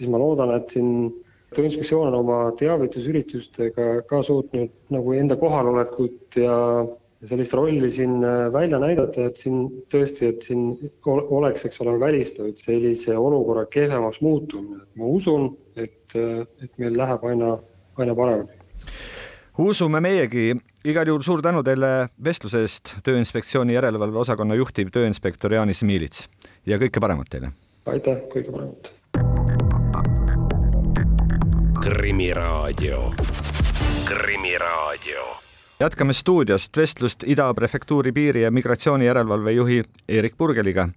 siis 0.00 0.10
ma 0.10 0.20
loodan, 0.20 0.54
et 0.56 0.72
siin 0.72 1.10
Tööinspektsioon 1.50 2.12
on 2.12 2.14
oma 2.20 2.34
teavitusüritustega 2.60 4.04
ka 4.06 4.20
suutnud 4.22 4.70
nagu 4.94 5.14
enda 5.18 5.34
kohalolekut 5.38 6.36
ja 6.38 6.54
sellist 7.26 7.56
rolli 7.58 7.90
siin 7.90 8.20
välja 8.54 8.78
näidata, 8.78 9.26
et 9.26 9.40
siin 9.40 9.64
tõesti, 9.92 10.30
et 10.30 10.46
siin 10.46 10.92
oleks, 11.06 11.66
eks 11.66 11.82
ole, 11.82 11.96
välistatud 12.00 12.60
sellise 12.62 13.16
olukorra 13.18 13.66
kehvemaks 13.66 14.20
muutumine. 14.22 14.84
ma 14.94 15.10
usun, 15.10 15.50
et, 15.76 16.14
et 16.14 16.70
meil 16.78 16.96
läheb 16.96 17.26
aina, 17.32 17.56
aina 17.98 18.14
paremini. 18.14 18.62
usume 19.58 20.00
meiegi, 20.00 20.54
igal 20.84 21.10
juhul 21.10 21.26
suur 21.26 21.42
tänu 21.42 21.64
teile 21.66 22.08
vestluse 22.24 22.62
eest, 22.62 22.94
Tööinspektsiooni 23.04 23.74
järelevalve 23.74 24.22
osakonna 24.22 24.54
juhtiv 24.54 24.94
tööinspektor 24.94 25.58
Jaanis 25.58 25.82
Miilits 25.82 26.28
ja 26.66 26.78
kõike 26.78 27.02
paremat 27.02 27.28
teile. 27.28 27.52
aitäh, 27.90 28.22
kõike 28.30 28.54
paremat. 28.54 28.94
Krimiraadio, 31.80 33.14
Krimiraadio. 34.04 35.36
Jätkame 35.80 36.12
stuudiost. 36.12 36.76
Vestlust 36.76 37.22
Ida 37.26 37.54
prefektuuri 37.54 38.12
piiri 38.12 38.42
ja 38.42 38.50
migratsiooni 38.50 39.06
järelevalve 39.06 39.52
juhi 39.52 39.82
Eerik 40.08 40.36
Purgeliga. 40.36 40.88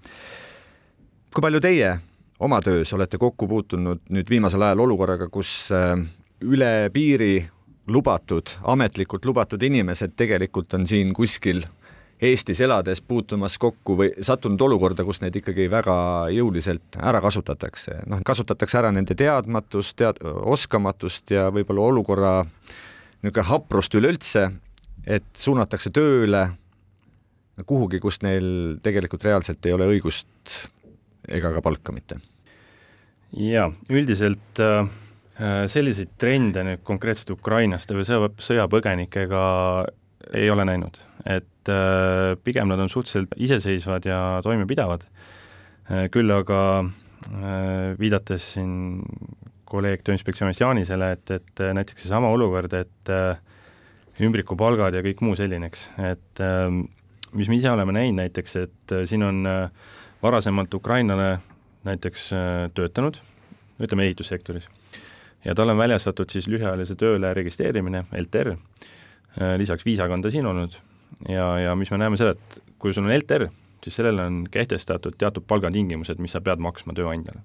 kui 1.34 1.42
palju 1.42 1.60
teie 1.60 2.00
oma 2.40 2.62
töös 2.62 2.94
olete 2.94 3.18
kokku 3.18 3.48
puutunud 3.48 4.02
nüüd 4.10 4.30
viimasel 4.30 4.62
ajal 4.62 4.80
olukorraga, 4.80 5.30
kus 5.30 5.72
äh, 5.72 5.96
üle 6.42 6.90
piiri 6.94 7.48
lubatud, 7.88 8.50
ametlikult 8.64 9.26
lubatud 9.26 9.64
inimesed 9.64 10.14
tegelikult 10.16 10.74
on 10.74 10.88
siin 10.88 11.14
kuskil 11.14 11.64
Eestis 12.24 12.62
elades 12.64 13.02
puutumas 13.04 13.58
kokku 13.60 13.98
või 14.00 14.10
sattunud 14.24 14.62
olukorda, 14.64 15.04
kus 15.04 15.20
neid 15.24 15.36
ikkagi 15.36 15.68
väga 15.72 15.96
jõuliselt 16.32 16.98
ära 17.02 17.20
kasutatakse. 17.24 18.00
noh, 18.08 18.22
kasutatakse 18.26 18.80
ära 18.80 18.92
nende 18.96 19.16
teadmatust, 19.20 19.98
tead-, 20.00 20.22
oskamatust 20.24 21.32
ja 21.36 21.50
võib-olla 21.52 21.88
olukorra 21.92 22.34
niisugune 23.24 23.48
haprust 23.48 23.96
üleüldse, 23.96 24.50
et 25.08 25.30
suunatakse 25.36 25.92
tööle 25.92 26.50
kuhugi, 27.66 28.00
kus 28.00 28.22
neil 28.24 28.78
tegelikult 28.84 29.24
reaalselt 29.24 29.66
ei 29.66 29.76
ole 29.76 29.88
õigust 29.96 30.62
ega 31.28 31.54
ka 31.54 31.62
palka 31.64 31.94
mitte 31.96 32.20
jaa, 33.38 33.70
üldiselt 33.90 34.62
äh, 34.62 34.88
selliseid 35.72 36.14
trende 36.22 36.64
nüüd 36.66 36.84
konkreetselt 36.86 37.34
ukrainlaste 37.36 37.96
või 37.98 38.06
sõja, 38.08 38.30
sõjapõgenikega 38.48 39.44
ei 40.38 40.50
ole 40.54 40.66
näinud, 40.68 41.00
et 41.26 41.72
äh, 41.72 42.34
pigem 42.44 42.72
nad 42.72 42.82
on 42.84 42.92
suhteliselt 42.92 43.36
iseseisvad 43.38 44.06
ja 44.10 44.20
toimepidavad. 44.44 45.08
küll 46.12 46.32
aga 46.32 46.58
viidates 48.00 48.46
siin 48.54 49.02
kolleeg 49.68 50.00
Tööinspektsioonist 50.04 50.62
Jaanisele, 50.62 51.10
et, 51.12 51.32
et 51.32 51.62
näiteks 51.76 52.06
seesama 52.06 52.30
olukord, 52.32 52.72
et 52.72 53.12
ümbrikupalgad 54.24 54.96
ja 54.96 55.04
kõik 55.04 55.20
muu 55.28 55.36
selline, 55.36 55.68
eks, 55.68 55.90
et 56.08 56.44
mis 57.36 57.52
me 57.52 57.60
ise 57.60 57.68
oleme 57.72 57.96
näinud 57.96 58.22
näiteks, 58.22 58.56
et 58.64 58.96
siin 59.12 59.28
on 59.28 59.44
varasemalt 60.24 60.74
ukrainlane 60.74 61.40
näiteks 61.84 62.34
äh, 62.34 62.72
töötanud, 62.74 63.18
ütleme 63.80 64.08
ehitussektoris, 64.08 64.68
ja 65.46 65.56
talle 65.56 65.76
on 65.76 65.82
väljastatud 65.82 66.32
siis 66.32 66.48
lühiajalise 66.48 66.96
tööle 67.00 67.34
registreerimine, 67.36 68.06
LTR, 68.22 68.54
äh, 68.56 69.56
lisaks 69.60 69.86
viisaga 69.86 70.16
on 70.16 70.24
ta 70.24 70.32
siin 70.32 70.48
olnud 70.48 70.80
ja, 71.30 71.48
ja 71.60 71.76
mis 71.76 71.92
me 71.92 72.00
näeme 72.02 72.20
seda, 72.20 72.34
et 72.36 72.62
kui 72.82 72.94
sul 72.94 73.08
on 73.08 73.16
LTR, 73.16 73.48
siis 73.84 74.00
sellele 74.00 74.26
on 74.30 74.44
kehtestatud 74.52 75.18
teatud 75.18 75.46
palgatingimused, 75.48 76.22
mis 76.24 76.36
sa 76.36 76.42
pead 76.42 76.62
maksma 76.64 76.96
tööandjale. 76.98 77.44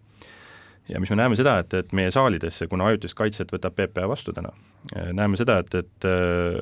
ja 0.88 1.00
mis 1.00 1.10
me 1.12 1.18
näeme 1.20 1.36
seda, 1.36 1.58
et, 1.62 1.74
et 1.74 1.92
meie 1.92 2.10
saalidesse, 2.14 2.66
kuna 2.66 2.86
ajutist 2.88 3.16
kaitset 3.18 3.52
võtab 3.52 3.76
PPA 3.76 4.06
vastu 4.08 4.32
täna, 4.32 4.54
äh, 4.96 5.10
näeme 5.12 5.36
seda, 5.36 5.58
et, 5.58 5.74
et 5.74 6.08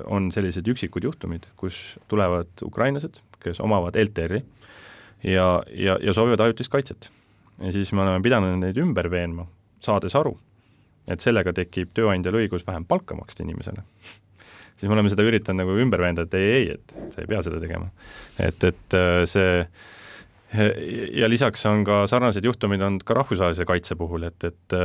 on 0.07 0.33
sellised 0.35 0.67
üksikud 0.69 1.05
juhtumid, 1.05 1.47
kus 1.57 1.99
tulevad 2.09 2.51
ukrainlased, 2.67 3.21
kes 3.43 3.61
omavad 3.63 3.99
LTR-i 4.01 4.43
ja, 5.23 5.63
ja, 5.71 5.99
ja 6.03 6.13
soovivad 6.17 6.43
ajutist 6.49 6.73
kaitset 6.73 7.11
ja 7.61 7.73
siis 7.73 7.93
me 7.93 8.03
oleme 8.03 8.23
pidanud 8.23 8.59
neid 8.61 8.77
ümber 8.81 9.09
veenma, 9.11 9.47
saades 9.81 10.17
aru, 10.19 10.35
et 11.09 11.23
sellega 11.23 11.55
tekib 11.57 11.95
tööandjal 11.97 12.41
õigus 12.43 12.67
vähem 12.67 12.85
palka 12.85 13.17
maksta 13.17 13.47
inimesele 13.47 13.85
siis 14.77 14.89
me 14.89 14.97
oleme 14.97 15.13
seda 15.13 15.27
üritanud 15.27 15.65
nagu 15.65 15.77
ümber 15.83 16.03
veenda, 16.05 16.27
et 16.27 16.39
ei, 16.39 16.49
ei, 16.61 16.73
et 16.77 16.97
sa 17.15 17.23
ei 17.23 17.29
pea 17.31 17.43
seda 17.47 17.61
tegema. 17.63 17.91
et, 18.39 18.65
et 18.65 18.99
äh, 18.99 19.23
see 19.31 19.53
ja 21.13 21.29
lisaks 21.29 21.65
on 21.67 21.83
ka 21.85 22.05
sarnaseid 22.09 22.45
juhtumeid 22.47 22.83
olnud 22.85 23.03
ka 23.07 23.17
rahvusvahelise 23.19 23.67
kaitse 23.69 23.97
puhul, 23.99 24.29
et, 24.29 24.45
et, 24.47 24.77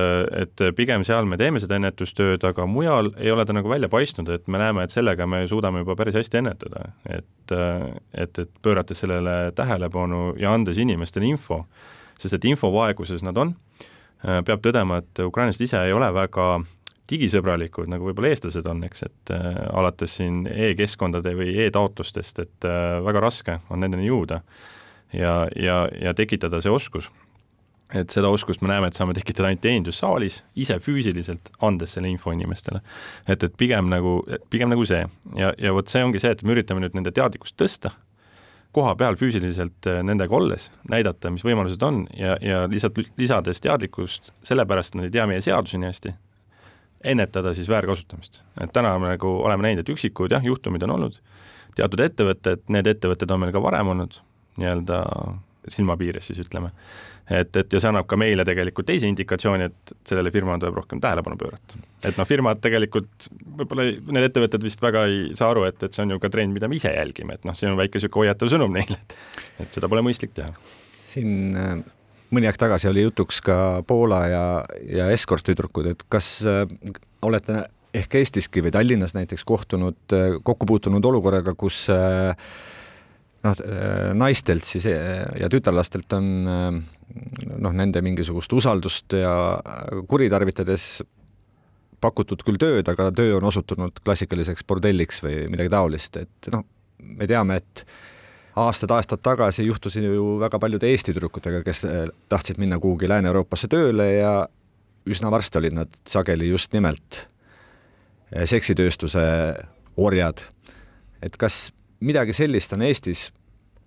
et 0.41 0.63
pigem 0.75 1.05
seal 1.07 1.27
me 1.29 1.37
teeme 1.39 1.61
seda 1.61 1.77
ennetustööd, 1.77 2.43
aga 2.49 2.65
mujal 2.67 3.11
ei 3.21 3.31
ole 3.31 3.45
ta 3.45 3.53
nagu 3.55 3.69
välja 3.69 3.89
paistnud, 3.91 4.29
et 4.33 4.49
me 4.51 4.59
näeme, 4.61 4.87
et 4.87 4.93
sellega 4.93 5.27
me 5.29 5.43
suudame 5.47 5.83
juba 5.83 5.95
päris 5.99 6.17
hästi 6.17 6.41
ennetada. 6.41 6.89
et, 7.05 7.53
et, 7.53 8.41
et 8.41 8.51
pöörates 8.63 9.03
sellele 9.03 9.53
tähelepanu 9.55 10.33
ja 10.41 10.53
andes 10.53 10.81
inimestele 10.81 11.29
info, 11.29 11.63
sest 12.19 12.39
et 12.39 12.49
infovaeguses 12.51 13.23
nad 13.23 13.37
on, 13.37 13.53
peab 14.21 14.65
tõdema, 14.65 15.01
et 15.01 15.23
ukrainlased 15.25 15.65
ise 15.65 15.79
ei 15.85 15.93
ole 15.93 16.09
väga 16.13 16.51
digisõbralikud, 17.11 17.89
nagu 17.91 18.07
võib-olla 18.07 18.31
eestlased 18.31 18.67
on, 18.71 18.83
eks, 18.87 19.05
et 19.07 19.33
äh, 19.35 19.49
alates 19.77 20.17
siin 20.19 20.45
e-keskkondade 20.51 21.33
või 21.37 21.55
e-taotlustest, 21.65 22.39
et 22.43 22.67
äh, 22.67 22.99
väga 23.05 23.23
raske 23.23 23.57
on 23.69 23.83
nendeni 23.83 24.07
jõuda 24.07 24.41
ja, 25.13 25.35
ja, 25.55 25.83
ja 26.01 26.15
tekitada 26.17 26.61
see 26.63 26.71
oskus. 26.71 27.11
et 27.93 28.09
seda 28.09 28.29
oskust 28.31 28.61
me 28.63 28.69
näeme, 28.71 28.87
et 28.87 28.95
saame 28.95 29.11
tekitada 29.13 29.49
ainult 29.49 29.61
teenindussaalis, 29.65 30.37
ise 30.55 30.77
füüsiliselt, 30.79 31.49
andes 31.59 31.97
selle 31.97 32.07
info 32.07 32.31
inimestele. 32.31 32.79
et, 33.27 33.43
et 33.43 33.57
pigem 33.57 33.89
nagu, 33.91 34.21
pigem 34.49 34.71
nagu 34.71 34.85
see 34.87 35.03
ja, 35.35 35.51
ja 35.57 35.73
vot 35.75 35.91
see 35.91 36.03
ongi 36.03 36.23
see, 36.23 36.31
et 36.31 36.43
me 36.43 36.55
üritame 36.55 36.83
nüüd 36.83 36.95
nende 36.95 37.11
teadlikkust 37.11 37.59
tõsta, 37.59 37.91
koha 38.71 38.95
peal 38.95 39.19
füüsiliselt 39.19 39.87
äh, 39.91 39.99
nendega 40.07 40.35
olles, 40.35 40.69
näidata, 40.89 41.31
mis 41.31 41.43
võimalused 41.43 41.83
on 41.83 42.05
ja, 42.15 42.37
ja 42.41 42.65
lihtsalt 42.71 42.99
lisades 43.19 43.59
teadlikkust, 43.63 44.31
sellepärast 44.47 44.95
nad 44.95 45.09
ei 45.09 45.17
tea 45.17 45.27
meie 45.27 45.43
seadusi 45.43 45.81
nii 45.81 45.91
hästi, 45.91 46.13
ennetada 47.03 47.53
siis 47.57 47.69
väärkasutamist. 47.69 48.41
et 48.61 48.73
täna 48.73 48.97
me 48.99 49.13
nagu 49.15 49.37
oleme 49.43 49.67
näinud, 49.67 49.85
et 49.85 49.93
üksikud 49.93 50.31
jah, 50.31 50.43
juhtumid 50.43 50.83
on 50.83 50.97
olnud, 50.97 51.21
teatud 51.75 52.03
ettevõtted, 52.03 52.67
need 52.69 52.87
ettevõtted 52.87 53.31
on 53.31 53.39
meil 53.39 53.55
ka 53.55 53.63
varem 53.63 53.93
olnud 53.93 54.19
nii-öelda 54.59 54.99
silmapiires 55.69 56.27
siis 56.27 56.39
ütleme. 56.41 56.71
et, 57.29 57.55
et 57.55 57.73
ja 57.73 57.79
see 57.79 57.89
annab 57.91 58.07
ka 58.09 58.17
meile 58.19 58.43
tegelikult 58.45 58.87
teise 58.89 59.07
indikatsiooni, 59.07 59.69
et 59.69 59.93
sellele 60.07 60.31
firmale 60.33 60.59
tuleb 60.59 60.79
rohkem 60.81 61.01
tähelepanu 61.01 61.37
pöörata. 61.37 61.79
et 62.03 62.17
noh, 62.17 62.27
firmad 62.27 62.61
tegelikult, 62.63 63.29
võib-olla 63.59 63.87
need 63.87 64.27
ettevõtted 64.29 64.65
vist 64.65 64.81
väga 64.81 65.05
ei 65.09 65.23
saa 65.37 65.51
aru, 65.53 65.67
et, 65.69 65.81
et 65.83 65.93
see 65.93 66.05
on 66.05 66.15
ju 66.15 66.19
ka 66.21 66.31
trend, 66.33 66.53
mida 66.53 66.69
me 66.71 66.79
ise 66.81 66.93
jälgime, 66.93 67.37
et 67.37 67.47
noh, 67.47 67.57
see 67.57 67.69
on 67.69 67.77
väike 67.79 67.99
niisugune 67.99 68.25
hoiatav 68.25 68.51
sõnum 68.53 68.73
neile, 68.77 68.97
et 69.05 69.17
et 69.61 69.79
seda 69.79 69.89
pole 69.91 70.03
mõistlik 70.05 70.33
teha. 70.37 70.49
siin 71.05 71.57
äh, 71.57 71.77
mõni 72.31 72.47
aeg 72.49 72.57
tagasi 72.59 72.89
oli 72.89 73.05
jutuks 73.05 73.41
ka 73.45 73.55
Poola 73.87 74.23
ja, 74.31 74.45
ja 74.87 75.11
eskorttüdrukud, 75.13 75.93
et 75.93 76.03
kas 76.11 76.39
äh, 76.47 76.65
olete 77.21 77.65
ehk 77.95 78.15
Eestiski 78.21 78.63
või 78.63 78.73
Tallinnas 78.73 79.15
näiteks 79.15 79.43
kohtunud, 79.47 79.99
äh, 80.15 80.35
kokku 80.43 80.67
puutunud 80.69 81.05
olukorraga, 81.05 81.53
kus 81.59 81.83
äh, 81.91 82.31
noh, 83.43 83.63
äh, 83.65 84.11
naistelt 84.17 84.67
siis 84.67 84.87
ja 84.87 85.49
tütarlastelt 85.51 86.13
on 86.17 86.29
noh, 86.41 87.73
nende 87.75 88.03
mingisugust 88.05 88.53
usaldust 88.55 89.17
ja 89.19 89.33
kuritarvitades 90.07 91.01
pakutud 92.01 92.41
küll 92.45 92.57
tööd, 92.61 92.87
aga 92.89 93.11
töö 93.13 93.35
on 93.37 93.49
osutunud 93.51 93.99
klassikaliseks 94.05 94.65
bordelliks 94.67 95.21
või 95.21 95.43
midagi 95.51 95.69
taolist, 95.69 96.17
et 96.17 96.53
noh, 96.53 96.63
me 97.03 97.27
teame, 97.29 97.59
et 97.61 97.83
aastad-aastad 98.55 99.21
tagasi 99.23 99.65
juhtus 99.65 99.95
ju 99.95 100.39
väga 100.39 100.59
paljude 100.59 100.89
Eesti 100.89 101.13
tüdrukutega, 101.13 101.63
kes 101.63 101.83
eh, 101.85 102.07
tahtsid 102.29 102.59
minna 102.59 102.79
kuhugi 102.79 103.09
Lääne-Euroopasse 103.09 103.67
tööle 103.71 104.07
ja 104.13 104.33
üsna 105.07 105.31
varsti 105.31 105.57
olid 105.57 105.75
nad 105.75 106.01
sageli 106.07 106.49
just 106.49 106.73
nimelt 106.73 107.27
eh, 108.31 108.45
seksitööstuse 108.45 109.21
orjad. 109.97 110.43
et 111.21 111.37
kas 111.37 111.71
midagi 111.99 112.33
sellist 112.33 112.73
on 112.73 112.81
Eestis 112.81 113.31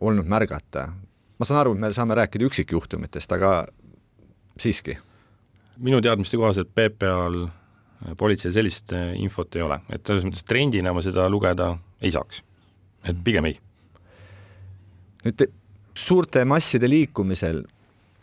olnud 0.00 0.26
märgata? 0.26 0.88
ma 1.38 1.44
saan 1.44 1.60
aru, 1.60 1.74
et 1.74 1.80
me 1.80 1.92
saame 1.92 2.14
rääkida 2.14 2.44
üksikjuhtumitest, 2.44 3.32
aga 3.32 3.66
siiski. 4.58 4.98
minu 5.76 6.00
teadmiste 6.00 6.36
kohaselt 6.36 6.72
PPA-l 6.72 7.44
eh, 7.44 8.16
politseil 8.16 8.56
sellist 8.56 8.96
infot 9.14 9.56
ei 9.56 9.62
ole, 9.62 9.80
et 9.92 10.06
selles 10.06 10.24
mõttes 10.24 10.48
trendina 10.48 10.92
ma 10.96 11.04
seda 11.04 11.28
lugeda 11.28 11.76
ei 12.00 12.10
saaks. 12.10 12.42
et 13.04 13.24
pigem 13.24 13.52
ei 13.52 13.60
nüüd 15.24 15.46
suurte 15.94 16.44
masside 16.48 16.88
liikumisel, 16.90 17.62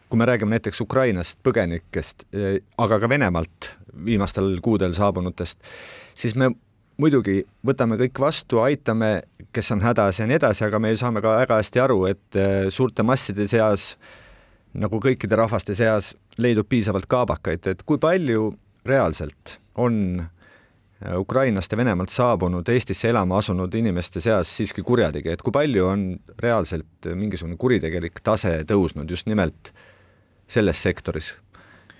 kui 0.10 0.20
me 0.20 0.28
räägime 0.28 0.58
näiteks 0.58 0.82
Ukrainast, 0.84 1.40
põgenikest, 1.44 2.26
eh, 2.34 2.60
aga 2.78 3.00
ka 3.00 3.10
Venemaalt 3.10 3.72
viimastel 4.06 4.58
kuudel 4.64 4.94
saabunutest, 4.94 5.60
siis 6.16 6.36
me 6.36 6.52
muidugi 7.02 7.42
võtame 7.66 7.98
kõik 7.98 8.20
vastu, 8.20 8.60
aitame, 8.62 9.22
kes 9.54 9.72
on 9.72 9.82
hädas 9.82 10.20
ja 10.20 10.28
nii 10.28 10.38
edasi, 10.38 10.66
aga 10.68 10.80
me 10.80 10.92
saame 11.00 11.24
ka 11.24 11.38
väga 11.42 11.62
hästi 11.62 11.84
aru, 11.84 12.04
et 12.12 12.40
eh, 12.40 12.68
suurte 12.70 13.04
masside 13.08 13.48
seas 13.48 13.96
nagu 14.74 15.00
kõikide 15.04 15.36
rahvaste 15.36 15.76
seas 15.76 16.14
leidub 16.38 16.68
piisavalt 16.70 17.10
kaabakaid, 17.12 17.68
et 17.68 17.82
kui 17.84 18.00
palju 18.00 18.54
reaalselt 18.88 19.60
on 19.76 19.98
Äh, 20.22 20.41
Ukrainast 21.18 21.72
ja 21.72 21.78
Venemaalt 21.78 22.14
saabunud 22.14 22.68
Eestisse 22.70 23.10
elama 23.10 23.40
asunud 23.42 23.74
inimeste 23.74 24.22
seas 24.22 24.52
siiski 24.58 24.84
kurjategija, 24.86 25.34
et 25.34 25.42
kui 25.42 25.54
palju 25.54 25.88
on 25.88 26.04
reaalselt 26.40 27.10
mingisugune 27.18 27.58
kuritegelik 27.58 28.22
tase 28.24 28.60
tõusnud 28.70 29.10
just 29.10 29.26
nimelt 29.26 29.74
selles 30.48 30.84
sektoris? 30.84 31.34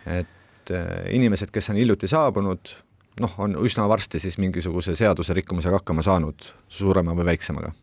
et 0.06 0.72
äh, 0.74 0.86
inimesed, 1.14 1.52
kes 1.54 1.70
on 1.70 1.78
hiljuti 1.78 2.08
saabunud, 2.10 2.74
noh, 3.22 3.34
on 3.38 3.58
üsna 3.62 3.86
varsti 3.90 4.20
siis 4.20 4.38
mingisuguse 4.42 4.96
seaduserikkumisega 4.98 5.78
hakkama 5.82 6.02
saanud, 6.06 6.54
suurema 6.70 7.14
või 7.18 7.32
väiksemaga? 7.34 7.74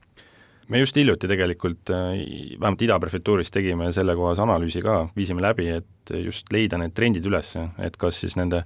Me 0.68 0.82
just 0.82 0.96
hiljuti 0.96 1.28
tegelikult, 1.30 1.90
äh, 1.90 2.20
vähemalt 2.60 2.82
Ida 2.84 2.98
prefektuuris 3.00 3.50
tegime 3.52 3.90
sellekohase 3.92 4.44
analüüsi 4.44 4.82
ka, 4.84 5.00
viisime 5.16 5.42
läbi, 5.44 5.68
et 5.80 6.12
just 6.24 6.52
leida 6.52 6.78
need 6.80 6.94
trendid 6.96 7.26
üles, 7.28 7.54
et 7.84 7.96
kas 8.00 8.20
siis 8.22 8.36
nende 8.38 8.64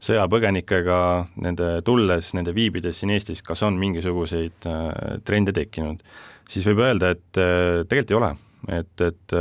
sõjapõgenikega, 0.00 1.00
nende 1.44 1.70
tulles, 1.84 2.32
nende 2.36 2.54
viibides 2.56 3.02
siin 3.02 3.12
Eestis, 3.14 3.42
kas 3.46 3.64
on 3.66 3.78
mingisuguseid 3.80 4.68
äh, 4.70 5.18
trende 5.26 5.54
tekkinud, 5.56 6.04
siis 6.50 6.66
võib 6.70 6.84
öelda, 6.86 7.14
et 7.16 7.42
äh, 7.42 7.82
tegelikult 7.84 8.14
ei 8.14 8.20
ole. 8.22 8.32
et, 8.68 9.00
et 9.00 9.32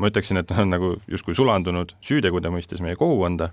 ma 0.00 0.08
ütleksin, 0.08 0.38
et 0.40 0.52
on 0.56 0.70
nagu 0.72 0.94
justkui 1.06 1.34
sulandunud 1.36 1.92
süütegude 2.00 2.48
mõistes 2.48 2.80
meie 2.80 2.96
kogukonda, 2.96 3.50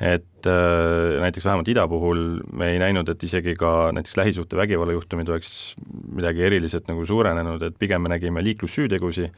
et 0.00 0.46
äh, 0.46 1.16
näiteks 1.22 1.44
vähemalt 1.46 1.68
ida 1.72 1.86
puhul 1.88 2.40
me 2.52 2.72
ei 2.74 2.80
näinud, 2.82 3.08
et 3.08 3.22
isegi 3.24 3.54
ka 3.56 3.90
näiteks 3.96 4.16
lähisuhtevägivalla 4.20 4.92
juhtumid 4.92 5.28
oleks 5.32 5.76
midagi 6.12 6.44
eriliselt 6.44 6.88
nagu 6.90 7.06
suurenenud, 7.06 7.62
et 7.64 7.78
pigem 7.80 8.04
me 8.04 8.12
nägime 8.12 8.44
liiklussüütegusid, 8.44 9.32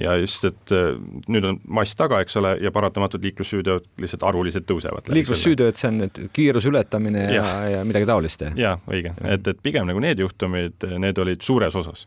ja 0.00 0.14
just, 0.16 0.44
et 0.48 0.72
äh, 0.72 0.94
nüüd 1.28 1.46
on 1.50 1.60
mass 1.68 1.96
taga, 1.98 2.22
eks 2.24 2.38
ole, 2.40 2.54
ja 2.64 2.72
paratamatult 2.72 3.24
liiklussüüteod 3.28 3.88
lihtsalt 4.00 4.24
arvuliselt 4.30 4.68
tõusevad. 4.68 5.12
liiklussüüteod, 5.12 5.76
see 5.76 5.90
on 5.90 6.02
nüüd 6.04 6.20
kiiruse 6.36 6.70
ületamine 6.72 7.26
ja, 7.26 7.44
ja, 7.44 7.54
ja 7.76 7.86
midagi 7.86 8.08
taolist, 8.08 8.44
jah? 8.56 8.80
õige, 8.90 9.12
et, 9.26 9.52
et 9.52 9.62
pigem 9.62 9.88
nagu 9.90 10.00
need 10.02 10.22
juhtumid, 10.22 10.88
need 11.02 11.18
olid 11.20 11.44
suures 11.44 11.76
osas. 11.76 12.06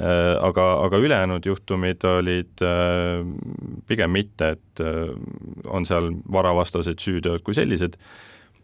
Äh, 0.00 0.34
aga, 0.40 0.66
aga 0.86 0.98
ülejäänud 1.02 1.44
juhtumid 1.44 2.04
olid 2.08 2.62
äh, 2.64 3.20
pigem 3.90 4.14
mitte, 4.16 4.54
et 4.56 4.84
on 5.68 5.84
seal 5.84 6.08
varavastased 6.32 7.02
süüteod 7.04 7.44
kui 7.44 7.56
sellised, 7.58 7.98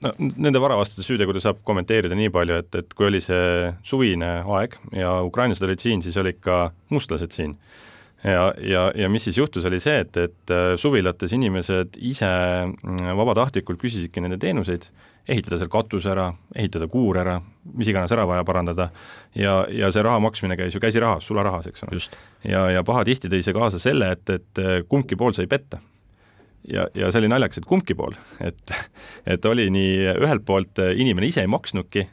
no 0.05 0.13
nende 0.19 0.61
varavastase 0.63 1.05
süütegude 1.07 1.43
saab 1.45 1.61
kommenteerida 1.67 2.17
nii 2.17 2.31
palju, 2.33 2.61
et, 2.63 2.79
et 2.81 2.95
kui 2.97 3.09
oli 3.11 3.21
see 3.25 3.73
suvine 3.87 4.39
aeg 4.59 4.79
ja 4.97 5.19
ukrainlased 5.27 5.67
olid 5.69 5.83
siin, 5.83 6.05
siis 6.05 6.17
olid 6.21 6.41
ka 6.45 6.71
mustlased 6.95 7.37
siin. 7.37 7.57
Ja, 8.25 8.49
ja, 8.59 8.89
ja 8.97 9.09
mis 9.13 9.27
siis 9.29 9.37
juhtus, 9.39 9.67
oli 9.69 9.79
see, 9.83 10.01
et, 10.03 10.17
et 10.19 10.53
äh, 10.55 10.73
suvilates 10.81 11.35
inimesed 11.37 11.99
ise 12.01 12.31
mm, 12.67 13.13
vabatahtlikult 13.21 13.79
küsisidki 13.83 14.25
nende 14.25 14.41
teenuseid, 14.43 14.89
ehitada 15.29 15.59
seal 15.59 15.71
katus 15.73 16.07
ära, 16.07 16.29
ehitada 16.55 16.89
kuur 16.91 17.19
ära, 17.19 17.41
mis 17.75 17.91
iganes 17.91 18.13
ära 18.15 18.27
vaja 18.29 18.45
parandada, 18.47 18.91
ja, 19.35 19.59
ja 19.73 19.91
see 19.93 20.05
raha 20.07 20.21
maksmine 20.23 20.57
käis 20.59 20.75
ju 20.75 20.83
käsirahas, 20.83 21.27
sularahas, 21.27 21.67
eks 21.71 21.87
ole. 21.87 22.01
ja, 22.47 22.69
ja 22.77 22.85
pahatihti 22.87 23.31
tõi 23.33 23.43
see 23.43 23.57
kaasa 23.57 23.83
selle, 23.83 24.13
et, 24.17 24.31
et 24.31 24.63
äh, 24.63 24.81
kumbki 24.89 25.19
pool 25.19 25.35
sai 25.37 25.49
petta 25.51 25.83
ja, 26.69 26.87
ja 26.95 27.11
see 27.11 27.23
oli 27.23 27.31
naljakas, 27.31 27.61
et 27.63 27.69
kumbki 27.69 27.97
pool, 27.99 28.15
et, 28.41 28.77
et 29.27 29.51
oli 29.51 29.69
nii 29.73 30.15
ühelt 30.15 30.47
poolt 30.47 30.83
äh, 30.83 30.95
inimene 30.99 31.31
ise 31.31 31.45
ei 31.45 31.51
maksnudki 31.51 32.07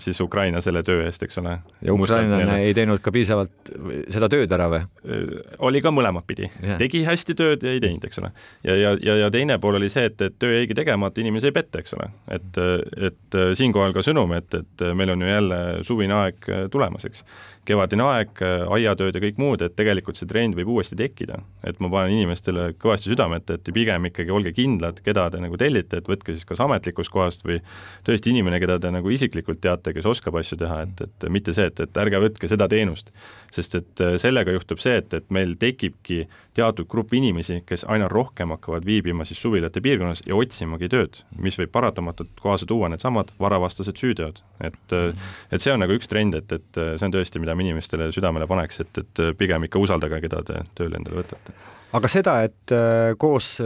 siis 0.00 0.20
Ukraina 0.20 0.60
selle 0.64 0.82
töö 0.86 1.02
eest, 1.04 1.22
eks 1.26 1.38
ole. 1.42 1.58
ja 1.84 1.92
ukrainlane 1.92 2.60
ei 2.64 2.74
teinud 2.76 3.02
ka 3.04 3.12
piisavalt 3.12 3.72
seda 4.08 4.28
tööd 4.32 4.52
ära 4.54 4.68
või? 4.72 4.80
Äh, 5.04 5.34
oli 5.68 5.82
ka 5.84 5.92
mõlemat 5.92 6.24
pidi 6.28 6.46
yeah., 6.48 6.78
tegi 6.80 7.02
hästi 7.04 7.36
tööd 7.38 7.66
ja 7.66 7.74
ei 7.76 7.82
teinud, 7.84 8.04
eks 8.08 8.22
ole. 8.22 8.32
ja, 8.64 8.76
ja, 8.78 8.94
ja, 9.04 9.18
ja 9.24 9.30
teine 9.34 9.58
pool 9.62 9.76
oli 9.80 9.90
see, 9.92 10.06
et, 10.08 10.22
et 10.24 10.38
töö 10.40 10.54
jäigi 10.56 10.76
tegemata, 10.78 11.20
inimesi 11.20 11.50
ei 11.50 11.56
petta, 11.56 11.82
eks 11.82 11.96
ole. 11.98 12.08
et, 12.34 12.62
et 13.10 13.38
siinkohal 13.58 13.92
ka 13.96 14.04
sõnum, 14.06 14.32
et, 14.38 14.60
et 14.62 14.88
meil 14.96 15.12
on 15.12 15.24
ju 15.24 15.30
jälle 15.30 15.60
suvine 15.86 16.18
aeg 16.22 16.50
tulemas, 16.72 17.08
eks 17.08 17.24
kevadine 17.68 18.04
aeg, 18.08 18.40
aiatööd 18.78 19.16
ja 19.16 19.22
kõik 19.22 19.38
muud, 19.40 19.62
et 19.64 19.74
tegelikult 19.78 20.18
see 20.18 20.28
trend 20.30 20.56
võib 20.56 20.72
uuesti 20.76 20.96
tekkida. 20.98 21.42
et 21.68 21.80
ma 21.82 21.90
panen 21.92 22.14
inimestele 22.14 22.72
kõvasti 22.80 23.10
südamete, 23.10 23.58
et 23.58 23.70
pigem 23.74 24.08
ikkagi 24.08 24.32
olge 24.32 24.52
kindlad, 24.56 25.00
keda 25.04 25.26
te 25.30 25.40
nagu 25.42 25.58
tellite, 25.60 26.00
et 26.00 26.08
võtke 26.08 26.32
siis 26.32 26.46
kas 26.48 26.62
ametlikust 26.64 27.12
kohast 27.12 27.44
või 27.44 27.58
tõesti 28.06 28.32
inimene, 28.32 28.60
keda 28.62 28.78
te 28.80 28.92
nagu 28.94 29.10
isiklikult 29.12 29.60
teate, 29.60 29.92
kes 29.96 30.06
oskab 30.08 30.38
asju 30.40 30.58
teha, 30.62 30.80
et, 30.86 31.02
et 31.04 31.28
mitte 31.32 31.52
see, 31.56 31.68
et, 31.68 31.82
et 31.84 32.00
ärge 32.04 32.22
võtke 32.22 32.48
seda 32.50 32.68
teenust. 32.70 33.12
sest 33.52 33.74
et 33.74 34.04
äh, 34.04 34.16
sellega 34.20 34.52
juhtub 34.54 34.80
see, 34.80 34.98
et, 35.02 35.14
et 35.14 35.28
meil 35.34 35.54
tekibki 35.60 36.26
teatud 36.56 36.88
grupp 36.90 37.12
inimesi, 37.16 37.62
kes 37.66 37.84
aina 37.88 38.08
rohkem 38.12 38.52
hakkavad 38.54 38.86
viibima 38.86 39.24
siis 39.28 39.40
suvilate 39.40 39.80
piirkonnas 39.84 40.22
ja 40.26 40.36
otsimagi 40.36 40.88
tööd, 40.92 41.22
mis 41.38 41.58
võib 41.58 41.72
paratamatult 41.74 42.32
kaasa 42.42 42.68
tuua 42.68 42.90
needsamad 42.92 43.32
varavastased 43.40 44.00
süüteod. 44.00 44.42
et, 44.60 44.92
äh, 44.92 45.12
et 45.52 45.64
see 45.64 45.72
on 45.72 45.82
nagu 45.84 45.96
üks 45.96 46.08
trend, 46.08 46.34
et, 46.38 46.52
et 46.52 46.82
see 46.96 47.06
on 47.06 47.14
tõesti, 47.14 47.40
mida 47.42 47.57
ma 47.58 47.66
inimestele 47.66 48.10
südamele 48.14 48.46
paneks, 48.50 48.84
et, 48.84 49.02
et 49.02 49.24
pigem 49.38 49.66
ikka 49.66 49.82
usaldage, 49.82 50.22
keda 50.24 50.44
te 50.46 50.62
tööle 50.78 51.00
endale 51.00 51.22
võtate. 51.22 51.56
aga 51.98 52.12
seda, 52.12 52.38
et 52.46 52.76
koos 53.18 53.56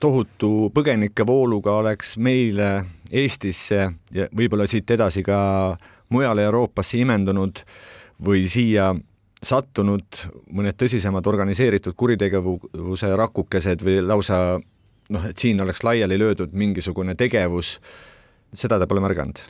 tohutu 0.00 0.70
põgenikevooluga 0.74 1.78
oleks 1.82 2.16
meile 2.16 2.68
Eestisse 3.14 3.80
ja 4.14 4.28
võib-olla 4.34 4.66
siit 4.66 4.90
edasi 4.90 5.22
ka 5.22 5.38
mujale 6.14 6.44
Euroopasse 6.48 6.98
imendunud 6.98 7.60
või 8.24 8.46
siia 8.50 8.92
sattunud 9.44 10.22
mõned 10.56 10.76
tõsisemad 10.80 11.26
organiseeritud 11.28 11.96
kuritegevuse 11.96 13.10
rakukesed 13.16 13.84
või 13.84 14.00
lausa 14.02 14.38
noh, 15.12 15.26
et 15.28 15.38
siin 15.38 15.60
oleks 15.60 15.84
laiali 15.84 16.18
löödud 16.18 16.54
mingisugune 16.56 17.14
tegevus, 17.14 17.76
seda 18.54 18.80
te 18.80 18.88
pole 18.88 19.04
märganud? 19.04 19.42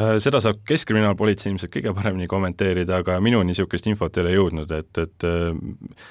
Äh, 0.00 0.16
seda 0.22 0.40
saab 0.42 0.60
Keskkriminaalpolitsei 0.68 1.50
ilmselt 1.50 1.72
kõige 1.74 1.92
paremini 1.96 2.28
kommenteerida, 2.30 3.00
aga 3.02 3.18
minuni 3.22 3.50
niisugust 3.50 3.88
infot 3.90 4.16
ei 4.16 4.24
ole 4.24 4.34
jõudnud, 4.36 4.70
et, 4.76 5.00
et 5.02 5.26
äh, 5.26 6.04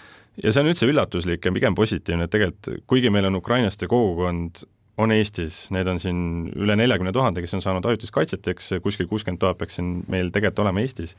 ja 0.43 0.51
see 0.51 0.63
on 0.63 0.71
üldse 0.71 0.89
üllatuslik 0.89 1.47
ja 1.47 1.53
pigem 1.55 1.77
positiivne, 1.77 2.27
et 2.27 2.33
tegelikult 2.33 2.83
kuigi 2.89 3.11
meil 3.13 3.29
on 3.29 3.39
ukrainlaste 3.39 3.89
kogukond, 3.89 4.63
on 4.99 5.13
Eestis, 5.15 5.61
neid 5.71 5.87
on 5.87 6.01
siin 6.03 6.49
üle 6.59 6.75
neljakümne 6.75 7.13
tuhande, 7.15 7.39
kes 7.39 7.55
on 7.55 7.63
saanud 7.63 7.85
ajutist 7.87 8.11
kaitset, 8.11 8.49
eks 8.51 8.73
kuskil 8.83 9.07
kuuskümmend 9.07 9.39
tuhat 9.39 9.57
peaks 9.61 9.79
siin 9.79 10.01
meil 10.11 10.27
tegelikult 10.35 10.65
olema 10.65 10.83
Eestis. 10.83 11.15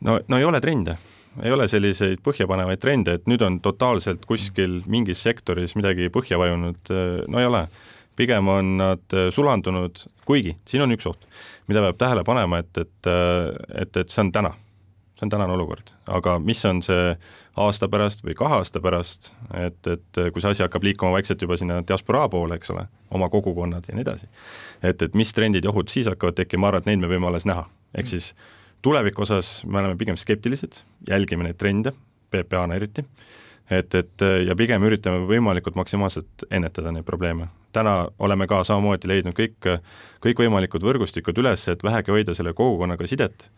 no, 0.00 0.16
no 0.28 0.40
ei 0.40 0.48
ole 0.48 0.62
trende, 0.64 0.96
ei 1.44 1.52
ole 1.52 1.68
selliseid 1.68 2.24
põhjapanevaid 2.24 2.80
trende, 2.80 3.18
et 3.18 3.28
nüüd 3.28 3.44
on 3.44 3.60
totaalselt 3.60 4.24
kuskil 4.30 4.80
mingis 4.88 5.20
sektoris 5.26 5.76
midagi 5.76 6.08
põhja 6.14 6.40
vajunud, 6.40 6.96
no 7.28 7.42
ei 7.42 7.50
ole. 7.50 7.66
Pigem 8.14 8.46
on 8.46 8.76
nad 8.78 9.14
sulandunud, 9.34 10.04
kuigi 10.22 10.52
siin 10.70 10.84
on 10.84 10.94
üks 10.94 11.08
oht, 11.10 11.24
mida 11.70 11.82
peab 11.86 11.98
tähele 12.00 12.24
panema, 12.26 12.60
et, 12.64 12.78
et, 12.78 13.10
et, 13.80 13.96
et 13.96 14.12
see 14.12 14.22
on 14.24 14.32
täna. 14.34 14.54
See 15.14 15.28
on 15.28 15.30
tänane 15.30 15.54
olukord, 15.54 15.92
aga 16.10 16.40
mis 16.42 16.58
on 16.66 16.80
see 16.82 17.12
aasta 17.62 17.86
pärast 17.86 18.24
või 18.26 18.34
kahe 18.34 18.56
aasta 18.58 18.80
pärast, 18.82 19.28
et, 19.54 19.78
et 19.86 20.18
kui 20.34 20.42
see 20.42 20.50
asi 20.50 20.64
hakkab 20.64 20.82
liikuma 20.82 21.14
vaikselt 21.14 21.44
juba 21.44 21.54
sinna 21.60 21.76
diasporaa 21.86 22.26
poole, 22.32 22.58
eks 22.58 22.72
ole, 22.74 22.82
oma 23.14 23.28
kogukonnad 23.30 23.86
ja 23.86 23.94
nii 23.94 24.02
edasi, 24.02 24.26
et, 24.82 25.04
et 25.06 25.14
mis 25.14 25.30
trendid 25.36 25.64
ja 25.64 25.70
ohud 25.70 25.92
siis 25.92 26.10
hakkavad 26.10 26.34
tekkima, 26.40 26.64
ma 26.64 26.72
arvan, 26.72 26.82
et 26.82 26.90
neid 26.90 27.04
me 27.04 27.12
võime 27.12 27.30
alles 27.30 27.46
näha, 27.46 27.62
ehk 27.94 28.10
siis 28.10 28.32
tuleviku 28.82 29.22
osas 29.22 29.60
me 29.70 29.78
oleme 29.84 29.94
pigem 30.00 30.18
skeptilised, 30.18 30.82
jälgime 31.08 31.46
neid 31.46 31.62
trende, 31.62 31.94
PPA-na 32.34 32.74
eriti, 32.80 33.06
et, 33.70 33.94
et 33.94 34.24
ja 34.46 34.56
pigem 34.56 34.84
üritame 34.84 35.24
võimalikult 35.28 35.76
maksimaalselt 35.78 36.46
ennetada 36.50 36.92
neid 36.92 37.04
probleeme. 37.04 37.48
täna 37.72 38.08
oleme 38.18 38.46
ka 38.46 38.62
samamoodi 38.64 39.08
leidnud 39.08 39.34
kõik, 39.34 39.66
kõikvõimalikud 40.22 40.82
võrgustikud 40.84 41.38
üles, 41.38 41.68
et 41.68 41.82
vähegi 41.82 42.10
hoida 42.14 42.34
selle 42.34 42.52
kogukonnaga 42.52 43.06
sidet. 43.06 43.48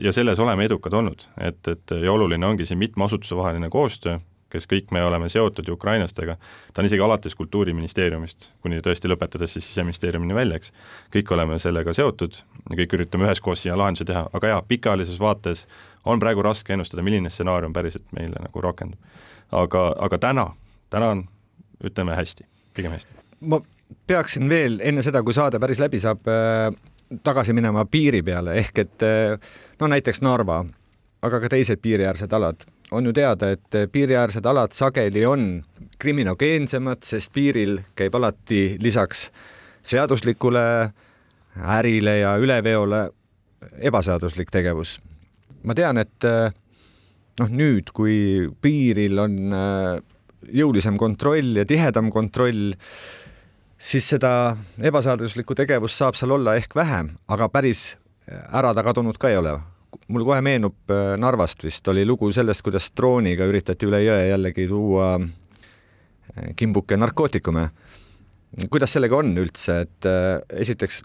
Ja 0.00 0.12
selles 0.12 0.38
oleme 0.38 0.64
edukad 0.64 0.94
olnud, 0.94 1.26
et, 1.40 1.68
et 1.68 1.90
ja 1.90 2.12
oluline 2.12 2.46
ongi 2.46 2.66
siin 2.66 2.78
mitme 2.78 3.04
asutuse 3.04 3.36
vaheline 3.36 3.68
koostöö, 3.68 4.18
kes 4.52 4.66
kõik 4.70 4.92
me 4.94 5.02
oleme 5.04 5.28
seotud 5.28 5.68
ju 5.68 5.76
ukrainlastega, 5.76 6.36
ta 6.72 6.82
on 6.82 6.88
isegi 6.88 7.02
alates 7.04 7.34
Kultuuriministeeriumist, 7.38 8.48
kuni 8.64 8.80
tõesti 8.84 9.10
lõpetades 9.10 9.56
siis 9.56 9.68
Siseministeeriumini 9.68 10.36
välja, 10.36 10.60
eks, 10.60 10.72
kõik 11.14 11.32
oleme 11.36 11.58
sellega 11.62 11.92
seotud 11.96 12.40
ja 12.70 12.78
kõik 12.80 12.98
üritame 12.98 13.28
üheskoos 13.28 13.64
siia 13.64 13.76
lahendusi 13.78 14.08
teha, 14.08 14.26
aga 14.32 14.54
jaa, 14.54 14.62
pikaajalises 14.68 15.20
vaates 15.20 15.66
on 16.08 16.20
praegu 16.22 16.42
raske 16.42 16.72
ennustada, 16.72 17.04
milline 17.04 17.30
stsenaarium 17.30 17.72
päriselt 17.76 18.06
meile 18.16 18.40
nagu 18.40 18.60
rakendub. 18.64 19.00
aga, 19.52 19.88
aga 19.98 20.18
täna, 20.18 20.46
täna 20.90 21.10
on, 21.14 21.24
ütleme 21.84 22.16
hästi, 22.16 22.46
pigem 22.74 22.92
hästi. 22.92 23.12
ma 23.40 23.60
peaksin 24.06 24.48
veel 24.48 24.80
enne 24.82 25.02
seda, 25.02 25.22
kui 25.22 25.34
saade 25.34 25.60
päris 25.60 25.80
läbi 25.80 26.00
saab 26.00 26.28
äh,, 26.28 26.72
tagasi 27.24 27.52
minema 27.52 27.84
piiri 27.84 28.22
peale, 28.22 28.58
ehk 28.60 28.78
et 28.84 29.04
äh, 29.06 29.52
no 29.80 29.86
näiteks 29.86 30.20
Narva, 30.22 30.64
aga 31.22 31.40
ka 31.40 31.48
teised 31.48 31.80
piiriäärsed 31.82 32.32
alad. 32.32 32.66
On 32.90 33.04
ju 33.04 33.12
teada, 33.12 33.50
et 33.52 33.78
piiriäärsed 33.92 34.46
alad 34.46 34.72
sageli 34.76 35.24
on 35.26 35.64
kriminogeensemad, 35.98 37.02
sest 37.04 37.32
piiril 37.34 37.78
käib 37.98 38.14
alati 38.14 38.78
lisaks 38.80 39.28
seaduslikule 39.82 40.64
ärile 41.78 42.18
ja 42.18 42.36
üleveole 42.38 43.08
ebaseaduslik 43.78 44.50
tegevus. 44.54 44.98
ma 45.64 45.74
tean, 45.74 45.98
et 45.98 46.24
noh, 47.40 47.48
nüüd, 47.50 47.90
kui 47.92 48.48
piiril 48.62 49.18
on 49.18 49.38
jõulisem 50.54 50.96
kontroll 50.96 51.58
ja 51.58 51.66
tihedam 51.68 52.12
kontroll, 52.14 52.72
siis 53.78 54.06
seda 54.14 54.56
ebaseaduslikku 54.80 55.56
tegevust 55.58 55.98
saab 55.98 56.18
seal 56.18 56.36
olla 56.38 56.56
ehk 56.58 56.76
vähem, 56.78 57.16
aga 57.28 57.48
päris 57.52 57.96
ära 58.28 58.72
ta 58.74 58.84
kadunud 58.86 59.18
ka 59.18 59.32
ei 59.32 59.40
ole. 59.40 59.58
Mul 60.08 60.24
kohe 60.24 60.40
meenub 60.44 60.92
äh, 60.92 61.14
Narvast 61.20 61.64
vist 61.64 61.88
oli 61.88 62.04
lugu 62.06 62.30
sellest, 62.32 62.62
kuidas 62.66 62.90
drooniga 62.96 63.46
üritati 63.48 63.88
üle 63.88 64.02
jõe 64.04 64.28
jällegi 64.30 64.66
tuua 64.68 65.12
äh, 65.18 66.50
kimbuke 66.56 66.96
narkootikume. 66.96 67.68
kuidas 68.70 68.92
sellega 68.92 69.16
on 69.16 69.36
üldse, 69.36 69.80
et 69.86 70.08
äh, 70.08 70.60
esiteks, 70.64 71.02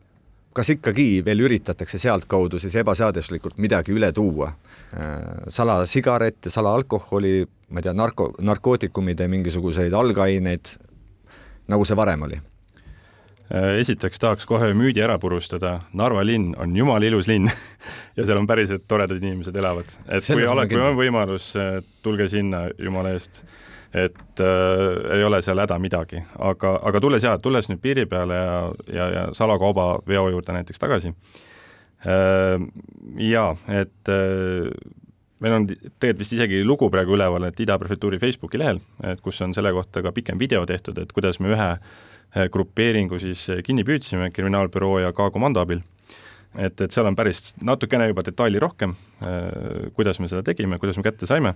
kas 0.54 0.70
ikkagi 0.76 1.24
veel 1.26 1.44
üritatakse 1.48 1.98
sealtkaudu 1.98 2.60
siis 2.60 2.76
ebaseaduslikult 2.82 3.58
midagi 3.58 3.96
üle 3.96 4.12
tuua? 4.14 4.54
salasigaret 5.50 6.46
ja 6.46 6.52
salaalkoholi, 6.54 7.48
ma 7.74 7.82
ei 7.82 7.86
tea, 7.88 7.96
narko, 7.98 8.28
narkootikumide 8.46 9.26
mingisuguseid 9.26 9.94
algaineid, 9.98 10.70
nagu 11.74 11.88
see 11.90 11.98
varem 11.98 12.28
oli 12.28 12.38
esiteks 13.52 14.22
tahaks 14.22 14.48
kohe 14.50 14.72
müüdi 14.78 15.04
ära 15.04 15.18
purustada, 15.22 15.76
Narva 15.94 16.24
linn 16.26 16.54
on 16.60 16.76
jumala 16.78 17.06
ilus 17.06 17.28
linn 17.30 17.50
ja 18.18 18.26
seal 18.26 18.40
on 18.40 18.48
päriselt 18.50 18.88
toredad 18.88 19.20
inimesed 19.22 19.56
elavad, 19.60 19.92
et 20.08 20.24
Selles 20.24 20.48
kui, 20.48 20.50
ole, 20.54 20.66
kui 20.72 20.82
on 20.82 20.98
võimalus, 20.98 21.52
äh, 21.60 21.78
tulge 22.06 22.30
sinna 22.32 22.66
jumala 22.80 23.14
eest. 23.18 23.44
et 23.94 24.42
äh, 24.42 25.18
ei 25.18 25.24
ole 25.24 25.42
seal 25.46 25.60
häda 25.62 25.78
midagi, 25.80 26.24
aga, 26.40 26.80
aga 26.82 27.02
tulles 27.02 27.24
ja, 27.24 27.36
tulles 27.38 27.70
nüüd 27.70 27.82
piiri 27.84 28.08
peale 28.10 28.40
ja, 28.40 28.56
ja, 28.94 29.10
ja 29.18 29.26
salakauba 29.38 30.00
veo 30.08 30.30
juurde 30.34 30.56
näiteks 30.56 30.82
tagasi. 30.82 31.14
Äh,, 32.04 32.64
jaa, 33.22 33.54
et 33.70 34.10
äh, 34.10 34.72
meil 35.44 35.60
on 35.60 35.68
tegelikult 35.68 36.24
vist 36.24 36.34
isegi 36.38 36.64
lugu 36.64 36.90
praegu 36.94 37.18
üleval, 37.18 37.50
et 37.50 37.60
Ida 37.60 37.78
prefektuuri 37.82 38.22
Facebooki 38.22 38.62
lehel, 38.62 38.80
et 39.04 39.22
kus 39.22 39.42
on 39.44 39.54
selle 39.54 39.74
kohta 39.76 40.02
ka 40.06 40.16
pikem 40.16 40.40
video 40.40 40.66
tehtud, 40.70 40.98
et 41.04 41.12
kuidas 41.14 41.42
me 41.44 41.52
ühe 41.54 41.70
Eh, 42.34 42.50
grupeeringu 42.50 43.20
siis 43.22 43.46
eh, 43.54 43.60
kinni 43.62 43.84
püüdsime 43.86 44.32
Kriminaalbüroo 44.34 44.96
ja 45.04 45.12
K-komando 45.14 45.62
abil. 45.62 45.84
et, 46.54 46.82
et 46.86 46.94
seal 46.94 47.08
on 47.10 47.16
päris 47.18 47.56
natukene 47.66 48.06
juba 48.12 48.22
detaili 48.26 48.60
rohkem, 48.62 48.92
eh, 49.26 49.88
kuidas 49.94 50.20
me 50.22 50.30
seda 50.30 50.42
tegime, 50.46 50.78
kuidas 50.82 50.98
me 50.98 51.06
kätte 51.06 51.30
saime, 51.30 51.54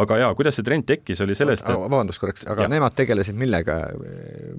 aga 0.00 0.18
jaa, 0.20 0.30
kuidas 0.36 0.56
see 0.56 0.64
trend 0.64 0.84
tekkis, 0.88 1.20
oli 1.24 1.36
sellest 1.36 1.68
et... 1.68 1.76
vabandust 1.76 2.20
korraks, 2.20 2.44
aga 2.48 2.64
ja. 2.64 2.72
nemad 2.72 2.96
tegelesid 2.96 3.36
millega, 3.40 3.78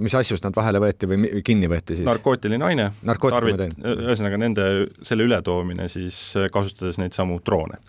mis 0.02 0.14
asjust 0.18 0.46
nad 0.46 0.58
vahele 0.58 0.82
võeti 0.86 1.10
või 1.10 1.42
kinni 1.46 1.70
võeti 1.70 2.00
siis? 2.00 2.10
narkootiline 2.10 2.66
aine, 2.66 2.90
tarvit-, 3.06 3.78
ühesõnaga 3.82 4.42
nende, 4.42 4.68
selle 5.06 5.26
ületoomine 5.26 5.90
siis 5.90 6.28
kasutades 6.54 7.02
neid 7.02 7.18
samu 7.18 7.42
droone 7.46 7.82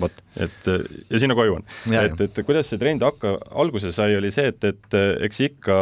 vot. 0.00 0.24
et 0.40 0.70
ja 0.70 1.20
sinna 1.22 1.36
koju 1.38 1.60
on. 1.60 1.68
et, 1.92 2.24
et 2.26 2.42
kuidas 2.46 2.72
see 2.72 2.80
trend 2.80 3.04
hakka, 3.06 3.36
alguse 3.62 3.92
sai, 3.92 4.16
oli 4.18 4.32
see, 4.34 4.50
et, 4.52 4.64
et 4.72 4.98
eks 5.28 5.46
ikka 5.50 5.78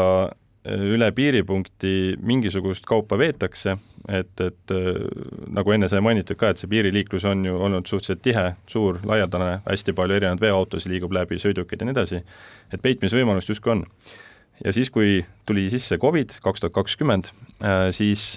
üle 0.68 1.08
piiripunkti 1.14 2.18
mingisugust 2.22 2.86
kaupa 2.86 3.18
veetakse, 3.18 3.76
et, 4.08 4.40
et 4.40 4.74
äh, 4.74 5.00
nagu 5.54 5.72
enne 5.72 5.88
sai 5.90 6.00
mainitud 6.04 6.38
ka, 6.40 6.52
et 6.52 6.60
see 6.60 6.70
piiriliiklus 6.70 7.24
on 7.28 7.44
ju 7.46 7.56
olnud 7.56 7.88
suhteliselt 7.88 8.22
tihe, 8.24 8.44
suur, 8.70 9.00
laialdane, 9.08 9.58
hästi 9.66 9.94
palju 9.96 10.18
erinevaid 10.18 10.42
veoautosid 10.42 10.92
liigub 10.92 11.14
läbi, 11.14 11.40
sõidukeid 11.40 11.82
ja 11.82 11.88
nii 11.88 11.96
edasi, 11.96 12.22
et 12.72 12.82
peitmisvõimalust 12.84 13.54
justkui 13.54 13.76
on. 13.76 13.84
Ja 14.64 14.74
siis, 14.74 14.90
kui 14.90 15.22
tuli 15.46 15.68
sisse 15.72 15.98
Covid 16.00 16.38
kaks 16.44 16.64
tuhat 16.64 16.76
kakskümmend, 16.76 17.32
äh, 17.62 17.88
siis 17.94 18.30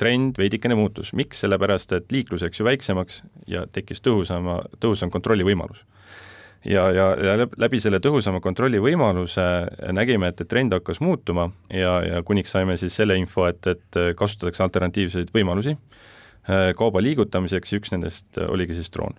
trend 0.00 0.38
veidikene 0.38 0.78
muutus, 0.78 1.14
miks, 1.16 1.42
sellepärast 1.44 1.96
et 1.98 2.12
liiklus 2.12 2.46
läks 2.46 2.60
ju 2.60 2.68
väiksemaks 2.68 3.22
ja 3.50 3.66
tekkis 3.72 4.04
tõhusama, 4.06 4.60
tõhusam 4.82 5.12
kontrolli 5.12 5.46
võimalus 5.46 5.84
ja, 6.64 6.90
ja, 6.92 7.06
ja 7.24 7.48
läbi 7.58 7.80
selle 7.80 8.00
tõhusama 8.02 8.40
kontrolli 8.44 8.80
võimaluse 8.82 9.44
nägime, 9.96 10.30
et, 10.30 10.42
et 10.42 10.50
trend 10.50 10.74
hakkas 10.76 11.00
muutuma 11.04 11.48
ja, 11.72 12.00
ja 12.04 12.22
kuniks 12.26 12.52
saime 12.54 12.76
siis 12.80 12.96
selle 13.00 13.16
info, 13.20 13.46
et, 13.48 13.66
et 13.70 14.00
kasutatakse 14.16 14.64
alternatiivseid 14.66 15.32
võimalusi 15.34 15.74
äh, 15.76 16.70
kauba 16.76 17.02
liigutamiseks 17.04 17.72
ja 17.72 17.80
üks 17.80 17.94
nendest 17.94 18.40
oligi 18.48 18.76
siis 18.78 18.92
droon. 18.92 19.16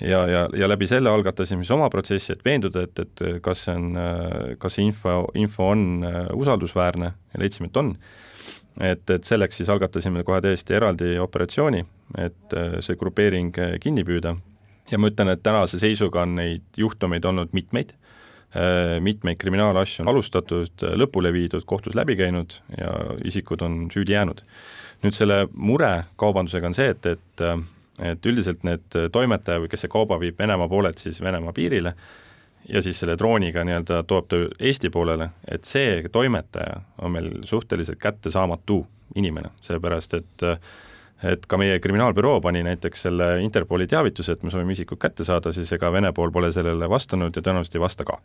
Ja, 0.00 0.26
ja, 0.28 0.48
ja 0.56 0.68
läbi 0.68 0.86
selle 0.86 1.10
algatasime 1.10 1.64
siis 1.64 1.74
oma 1.74 1.88
protsessi, 1.90 2.32
et 2.34 2.44
veenduda, 2.44 2.84
et, 2.86 3.02
et 3.02 3.22
kas 3.42 3.64
see 3.66 3.74
on, 3.74 3.92
kas 4.62 4.78
see 4.78 4.86
info, 4.86 5.20
info 5.38 5.70
on 5.74 5.86
äh, 6.06 6.18
usaldusväärne 6.36 7.12
ja 7.12 7.42
leidsime, 7.42 7.70
et 7.70 7.80
on. 7.80 7.94
Et, 8.78 9.10
et 9.10 9.24
selleks 9.26 9.58
siis 9.58 9.70
algatasime 9.74 10.22
kohe 10.26 10.38
täiesti 10.44 10.76
eraldi 10.78 11.16
operatsiooni, 11.22 11.82
et 12.18 12.54
äh, 12.56 12.78
see 12.84 12.98
grupeering 13.00 13.54
kinni 13.82 14.06
püüda. 14.06 14.36
Ja 14.88 15.00
ma 15.00 15.10
ütlen, 15.10 15.32
et 15.32 15.42
tänase 15.44 15.80
seisuga 15.80 16.22
on 16.24 16.38
neid 16.38 16.78
juhtumeid 16.78 17.26
olnud 17.28 17.50
mitmeid, 17.56 17.90
äh, 18.54 18.98
mitmeid 19.04 19.40
kriminaalasju 19.42 20.04
on 20.04 20.12
alustatud, 20.14 20.86
lõpule 21.02 21.34
viidud, 21.34 21.66
kohtus 21.68 21.98
läbi 21.98 22.16
käinud 22.16 22.60
ja 22.78 22.94
isikud 23.26 23.66
on 23.66 23.88
süüdi 23.94 24.14
jäänud. 24.14 24.44
nüüd 24.98 25.14
selle 25.14 25.44
mure 25.54 26.04
kaubandusega 26.18 26.66
on 26.66 26.74
see, 26.74 26.88
et, 26.90 27.06
et 27.06 27.42
et 27.98 28.26
üldiselt 28.26 28.64
need 28.66 28.96
toimetaja 29.12 29.62
või 29.62 29.70
kes 29.72 29.86
see 29.86 29.92
kauba 29.92 30.20
viib 30.20 30.38
Venemaa 30.38 30.68
poolelt 30.68 30.98
siis 31.02 31.20
Venemaa 31.22 31.52
piirile 31.52 31.94
ja 32.68 32.82
siis 32.82 32.98
selle 33.00 33.16
drooniga 33.18 33.64
nii-öelda 33.64 34.02
toob 34.06 34.28
ta 34.28 34.42
Eesti 34.60 34.90
poolele, 34.90 35.30
et 35.48 35.64
see 35.64 36.02
toimetaja 36.12 36.82
on 37.02 37.14
meil 37.14 37.30
suhteliselt 37.48 37.98
kättesaamatu 38.02 38.82
inimene, 39.16 39.50
sellepärast 39.62 40.14
et 40.14 40.46
äh, 40.46 40.60
et 41.22 41.46
ka 41.50 41.58
meie 41.58 41.80
kriminaalbüroo 41.82 42.38
pani 42.40 42.62
näiteks 42.62 43.08
selle 43.08 43.28
Interpoli 43.42 43.88
teavituse, 43.90 44.36
et 44.36 44.42
me 44.46 44.52
soovime 44.54 44.74
isikut 44.76 45.00
kätte 45.02 45.26
saada, 45.26 45.52
siis 45.52 45.72
ega 45.74 45.90
Vene 45.92 46.12
pool 46.14 46.30
pole 46.34 46.52
sellele 46.54 46.88
vastanud 46.90 47.34
ja 47.34 47.42
tõenäoliselt 47.42 47.78
ei 47.78 47.82
vasta 47.82 48.06
ka. 48.06 48.20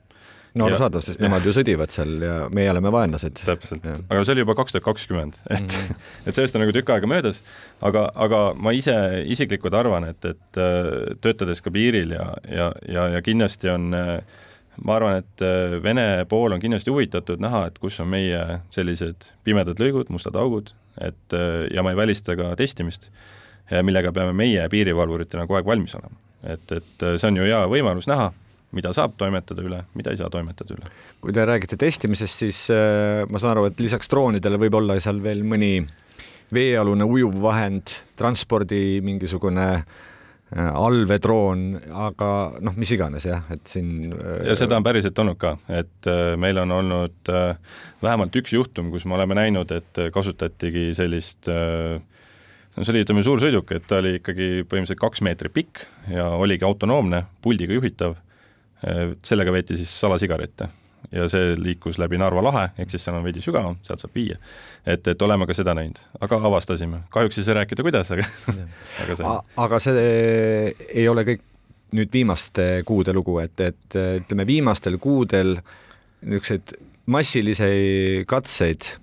No 0.60 0.68
arusaadav, 0.68 1.02
sest 1.06 1.20
ja. 1.20 1.26
nemad 1.28 1.46
ju 1.46 1.54
sõdivad 1.56 1.94
seal 1.94 2.14
ja 2.22 2.36
meie 2.54 2.70
oleme 2.72 2.92
vaenlased. 2.94 3.42
täpselt, 3.46 3.86
aga 4.04 4.22
see 4.22 4.36
oli 4.36 4.44
juba 4.44 4.56
kaks 4.60 4.76
tuhat 4.76 4.86
kakskümmend, 4.86 5.38
et 5.50 5.60
mm, 5.62 5.68
-hmm. 5.74 6.08
et 6.28 6.38
sellest 6.38 6.58
on 6.58 6.64
nagu 6.66 6.76
tükk 6.76 6.94
aega 6.94 7.10
möödas, 7.10 7.42
aga, 7.82 8.06
aga 8.16 8.44
ma 8.54 8.74
ise 8.76 8.96
isiklikult 9.26 9.74
arvan, 9.78 10.06
et, 10.12 10.26
et 10.26 10.62
äh, 10.62 11.18
töötades 11.22 11.62
ka 11.62 11.74
piiril 11.74 12.14
ja, 12.18 12.34
ja, 12.50 12.72
ja, 12.88 13.08
ja 13.16 13.22
kindlasti 13.22 13.70
on 13.74 13.94
äh, 13.98 14.20
ma 14.84 14.98
arvan, 15.00 15.24
et 15.24 15.46
äh, 15.46 15.78
Vene 15.84 16.26
pool 16.30 16.54
on 16.54 16.62
kindlasti 16.62 16.94
huvitatud 16.94 17.42
näha, 17.42 17.66
et 17.68 17.80
kus 17.80 18.00
on 18.00 18.12
meie 18.14 18.62
sellised 18.74 19.32
pimedad 19.44 19.82
lõigud, 19.82 20.14
mustad 20.14 20.38
augud, 20.38 20.74
et 21.02 21.34
ja 21.74 21.82
ma 21.82 21.90
ei 21.90 21.98
välista 21.98 22.36
ka 22.38 22.52
testimist, 22.56 23.08
millega 23.82 24.12
peame 24.14 24.34
meie 24.38 24.68
piirivalvuritena 24.70 25.48
kogu 25.48 25.58
aeg 25.58 25.66
valmis 25.66 25.96
olema. 25.98 26.20
et, 26.44 26.72
et 26.72 27.06
see 27.18 27.28
on 27.28 27.38
ju 27.40 27.48
hea 27.48 27.64
võimalus 27.72 28.06
näha, 28.06 28.30
mida 28.74 28.94
saab 28.96 29.18
toimetada 29.20 29.64
üle, 29.66 29.82
mida 29.98 30.14
ei 30.14 30.20
saa 30.20 30.30
toimetada 30.34 30.78
üle. 30.78 30.94
kui 31.24 31.36
te 31.36 31.46
räägite 31.48 31.78
testimisest, 31.80 32.46
siis 32.46 32.64
äh, 32.74 33.24
ma 33.30 33.42
saan 33.42 33.56
aru, 33.56 33.68
et 33.70 33.84
lisaks 33.84 34.12
droonidele 34.12 34.60
võib 34.62 34.80
olla 34.82 34.98
seal 35.04 35.22
veel 35.24 35.44
mõni 35.48 35.76
veealune 36.54 37.06
ujuvvahend, 37.10 37.94
transpordi 38.20 39.02
mingisugune 39.06 39.68
allveedroon, 40.54 41.62
aga 41.98 42.28
noh, 42.62 42.76
mis 42.78 42.92
iganes 42.94 43.26
jah, 43.26 43.42
et 43.50 43.64
siin 43.66 44.12
ja 44.46 44.54
seda 44.58 44.78
on 44.78 44.86
päriselt 44.86 45.18
olnud 45.18 45.40
ka, 45.42 45.56
et 45.74 46.10
meil 46.38 46.60
on 46.62 46.76
olnud 46.76 47.32
vähemalt 48.04 48.38
üks 48.38 48.54
juhtum, 48.54 48.92
kus 48.94 49.08
me 49.10 49.18
oleme 49.18 49.40
näinud, 49.40 49.74
et 49.74 50.04
kasutatigi 50.14 50.92
sellist 50.98 51.50
no 51.50 52.86
see 52.86 52.94
oli, 52.94 53.04
ütleme, 53.06 53.24
suur 53.26 53.42
sõiduk, 53.42 53.74
et 53.76 53.88
ta 53.90 54.00
oli 54.02 54.18
ikkagi 54.20 54.50
põhimõtteliselt 54.68 55.02
kaks 55.02 55.24
meetrit 55.26 55.54
pikk 55.56 55.84
ja 56.14 56.30
oligi 56.38 56.66
autonoomne, 56.68 57.24
puldiga 57.44 57.76
juhitav, 57.78 58.18
sellega 59.24 59.52
veeti 59.56 59.78
siis 59.80 59.92
salasigarette 60.02 60.68
ja 61.12 61.26
see 61.32 61.54
liikus 61.60 61.98
läbi 62.02 62.18
Narva 62.20 62.44
lahe, 62.46 62.64
ehk 62.80 62.92
siis 62.94 63.04
seal 63.06 63.18
on 63.18 63.26
veidi 63.26 63.42
sügavam, 63.44 63.78
sealt 63.86 64.04
saab 64.04 64.16
viia. 64.16 64.38
et, 64.86 65.08
et 65.08 65.22
oleme 65.22 65.48
ka 65.50 65.56
seda 65.58 65.76
näinud, 65.78 66.00
aga 66.24 66.40
avastasime, 66.50 67.04
kahjuks 67.14 67.40
ei 67.40 67.48
saa 67.48 67.58
rääkida, 67.60 67.86
kuidas, 67.86 68.12
aga 68.16 68.28
aga 69.04 69.18
see 69.20 69.36
aga 69.66 69.82
see 69.84 70.08
ei 70.94 71.08
ole 71.12 71.26
kõik 71.28 71.46
nüüd 71.94 72.10
viimaste 72.14 72.68
kuude 72.88 73.14
lugu, 73.14 73.38
et, 73.44 73.60
et 73.62 74.00
ütleme, 74.24 74.48
viimastel 74.50 74.98
kuudel 75.02 75.58
niisuguseid 76.24 76.74
massilisi 77.14 78.24
katseid 78.28 78.96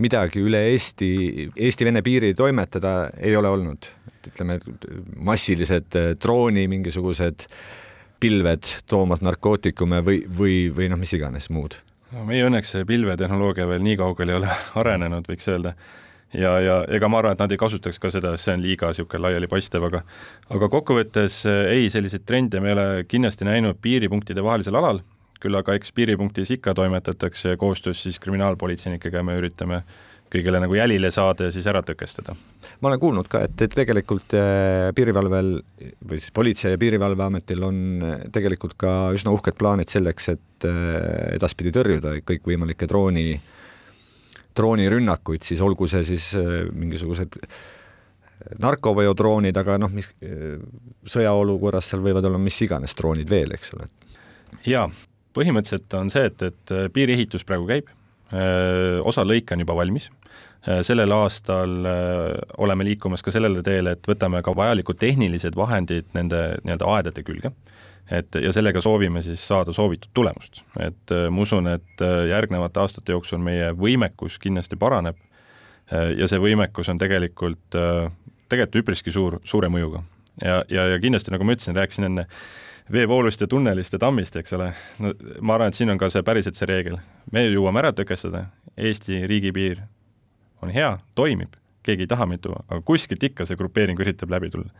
midagi 0.00 0.42
üle 0.44 0.60
Eesti, 0.70 1.10
Eesti-Vene 1.56 2.04
piiri 2.04 2.34
toimetada 2.36 3.10
ei 3.18 3.34
ole 3.36 3.48
olnud. 3.48 3.88
ütleme, 4.30 4.58
massilised 5.16 5.96
drooni 6.20 6.66
mingisugused 6.68 7.46
äh, 7.48 7.60
pilved 8.20 8.74
toomas 8.90 9.22
narkootikume 9.24 10.02
või, 10.06 10.20
või, 10.38 10.56
või 10.74 10.90
noh, 10.92 11.00
mis 11.00 11.14
iganes 11.16 11.50
muud? 11.52 11.78
no 12.14 12.24
meie 12.26 12.44
õnneks 12.46 12.74
see 12.74 12.86
pilvetehnoloogia 12.88 13.68
veel 13.70 13.82
nii 13.86 13.98
kaugele 14.00 14.34
ei 14.34 14.40
ole 14.40 14.54
arenenud, 14.82 15.28
võiks 15.30 15.46
öelda. 15.50 15.74
ja, 16.34 16.56
ja 16.62 16.76
ega 16.88 17.08
ma 17.10 17.20
arvan, 17.20 17.36
et 17.36 17.44
nad 17.44 17.54
ei 17.54 17.60
kasutaks 17.60 18.02
ka 18.02 18.10
seda, 18.14 18.34
see 18.40 18.54
on 18.56 18.64
liiga 18.64 18.90
niisugune 18.90 19.24
laialipaistev, 19.26 19.86
aga 19.90 20.02
aga 20.50 20.70
kokkuvõttes 20.72 21.44
eh, 21.50 21.62
ei, 21.78 21.88
selliseid 21.92 22.26
trende 22.26 22.60
me 22.60 22.72
ei 22.72 22.78
ole 22.78 22.86
kindlasti 23.08 23.48
näinud 23.48 23.80
piiripunktide 23.82 24.44
vahelisel 24.44 24.78
alal, 24.80 25.02
küll 25.40 25.56
aga 25.56 25.78
eks 25.78 25.94
piiripunktis 25.96 26.52
ikka 26.58 26.74
toimetatakse 26.76 27.56
koostöös 27.60 28.02
siis 28.02 28.20
kriminaalpolitseinikega 28.20 29.22
ja 29.22 29.26
me 29.26 29.38
üritame 29.40 29.84
kõigile 30.30 30.60
nagu 30.62 30.76
jälile 30.76 31.10
saada 31.14 31.48
ja 31.48 31.54
siis 31.54 31.66
ära 31.70 31.82
tõkestada. 31.86 32.36
ma 32.80 32.90
olen 32.90 33.00
kuulnud 33.02 33.28
ka, 33.30 33.42
et, 33.46 33.56
et 33.66 33.74
tegelikult 33.74 34.34
äh, 34.38 34.90
piirivalvel 34.94 35.56
või 36.06 36.20
siis 36.20 36.30
Politsei- 36.34 36.74
ja 36.74 36.78
Piirivalveametil 36.78 37.66
on 37.66 37.80
äh, 38.06 38.22
tegelikult 38.32 38.76
ka 38.78 38.92
üsna 39.16 39.34
uhked 39.34 39.58
plaanid 39.58 39.90
selleks, 39.90 40.28
et 40.34 40.68
äh, 40.68 41.34
edaspidi 41.34 41.74
tõrjuda 41.74 42.14
kõikvõimalikke 42.26 42.88
drooni, 42.90 43.40
droonirünnakuid, 44.56 45.42
siis 45.46 45.62
olgu 45.64 45.88
see 45.90 46.04
siis 46.06 46.32
mingisugused 46.74 47.38
narkoveodroonid, 48.60 49.56
aga 49.60 49.76
noh, 49.78 49.92
mis 49.92 50.08
sõjaolukorras 51.12 51.90
seal 51.92 52.02
võivad 52.02 52.24
olla 52.26 52.38
mis 52.40 52.56
iganes 52.64 52.96
droonid 52.98 53.30
veel, 53.30 53.52
eks 53.54 53.74
ole. 53.76 53.86
jaa, 54.66 54.86
põhimõtteliselt 55.36 55.98
on 55.98 56.10
see, 56.12 56.30
et, 56.30 56.46
et 56.48 56.74
piiriehitus 56.94 57.44
praegu 57.46 57.68
käib, 57.68 57.92
osa 59.06 59.26
lõike 59.26 59.54
on 59.54 59.62
juba 59.62 59.76
valmis 59.76 60.08
sellel 60.82 61.12
aastal 61.16 61.86
äh, 61.88 62.34
oleme 62.58 62.84
liikumas 62.84 63.22
ka 63.24 63.32
sellele 63.32 63.62
teele, 63.64 63.94
et 63.96 64.08
võtame 64.08 64.42
ka 64.44 64.52
vajalikud 64.56 64.98
tehnilised 65.00 65.56
vahendid 65.56 66.10
nende 66.16 66.42
nii-öelda 66.64 66.88
aedade 66.96 67.24
külge, 67.24 67.52
et 68.12 68.36
ja 68.42 68.52
sellega 68.52 68.82
soovime 68.84 69.22
siis 69.24 69.40
saada 69.48 69.72
soovitud 69.72 70.12
tulemust. 70.14 70.62
et 70.80 71.14
äh, 71.16 71.28
ma 71.32 71.46
usun, 71.46 71.70
et 71.72 72.04
järgnevate 72.28 72.80
aastate 72.80 73.16
jooksul 73.16 73.40
meie 73.40 73.72
võimekus 73.72 74.38
kindlasti 74.38 74.76
paraneb 74.76 75.16
ja 75.90 76.28
see 76.30 76.38
võimekus 76.38 76.86
on 76.86 77.00
tegelikult, 77.02 77.72
tegelikult 78.46 78.76
üpriski 78.78 79.10
suur, 79.10 79.40
suure 79.42 79.66
mõjuga. 79.66 80.04
ja, 80.44 80.60
ja, 80.70 80.84
ja 80.92 81.00
kindlasti, 81.02 81.32
nagu 81.34 81.42
ma 81.42 81.56
ütlesin, 81.56 81.74
rääkisin 81.74 82.06
enne 82.06 82.26
veevoolust 82.92 83.40
ja 83.40 83.48
tunnelist 83.50 83.96
ja 83.96 83.98
tammist, 83.98 84.36
eks 84.36 84.54
ole, 84.54 84.68
no 85.02 85.10
ma 85.40 85.56
arvan, 85.56 85.72
et 85.72 85.78
siin 85.78 85.90
on 85.90 85.98
ka 85.98 86.10
see 86.12 86.22
päriselt 86.22 86.58
see 86.58 86.68
reegel. 86.70 87.00
me 87.32 87.42
jõuame 87.48 87.82
ära 87.82 87.90
tõkestada, 87.96 88.44
Eesti 88.76 89.24
riigipiir 89.26 89.82
on 90.62 90.74
hea, 90.74 90.92
toimib, 91.14 91.56
keegi 91.86 92.06
ei 92.06 92.10
taha 92.10 92.26
meid 92.26 92.42
tuua, 92.44 92.64
aga 92.68 92.80
kuskilt 92.86 93.22
ikka 93.30 93.46
see 93.48 93.58
grupeering 93.58 94.00
üritab 94.00 94.30
läbi 94.30 94.50
tulla. 94.50 94.70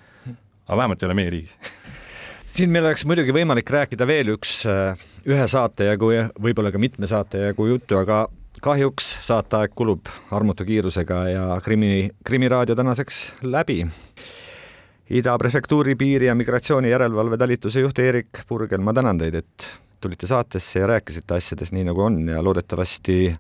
aga 0.66 0.76
vähemalt 0.76 1.03
ei 1.03 1.11
ole 1.11 1.18
meie 1.18 1.31
riigis 1.31 1.57
siin 2.51 2.70
meil 2.70 2.87
oleks 2.89 3.05
muidugi 3.07 3.35
võimalik 3.35 3.70
rääkida 3.70 4.07
veel 4.09 4.35
üks, 4.35 4.61
äh, 4.68 4.99
ühe 5.28 5.47
saate 5.51 5.91
jagu 5.91 6.11
ja 6.14 6.28
võib-olla 6.41 6.72
ka 6.74 6.83
mitme 6.83 7.09
saate 7.11 7.47
jagu 7.51 7.66
juttu, 7.70 7.99
aga 8.01 8.26
kahjuks 8.61 9.11
saateaeg 9.24 9.74
kulub 9.76 10.11
armutu 10.35 10.66
kiirusega 10.68 11.20
ja 11.31 11.45
krimi, 11.64 12.11
Krimiraadio 12.24 12.76
tänaseks 12.76 13.20
läbi. 13.43 13.85
Ida 15.11 15.35
prefektuuri 15.39 15.97
piiri 15.99 16.28
ja 16.28 16.35
migratsiooni 16.39 16.91
järelevalve 16.91 17.39
talituse 17.39 17.83
juht 17.83 17.99
Eerik 17.99 18.45
Purgel, 18.47 18.83
ma 18.83 18.95
tänan 18.95 19.18
teid, 19.18 19.35
et 19.35 19.66
tulite 20.01 20.26
saatesse 20.31 20.83
ja 20.83 20.87
rääkisite 20.91 21.35
asjadest 21.35 21.74
nii, 21.74 21.89
nagu 21.89 22.05
on 22.05 22.22
ja 22.28 22.43
loodetavasti 22.43 23.35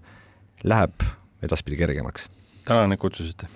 läheb 0.64 1.06
edaspidi 1.42 1.76
kergemaks. 1.76 2.28
tänan, 2.64 2.92
et 2.92 3.00
kutsusite. 3.00 3.46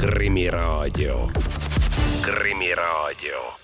krimiraadio. 0.00 1.30
krimiraadio 2.22 3.55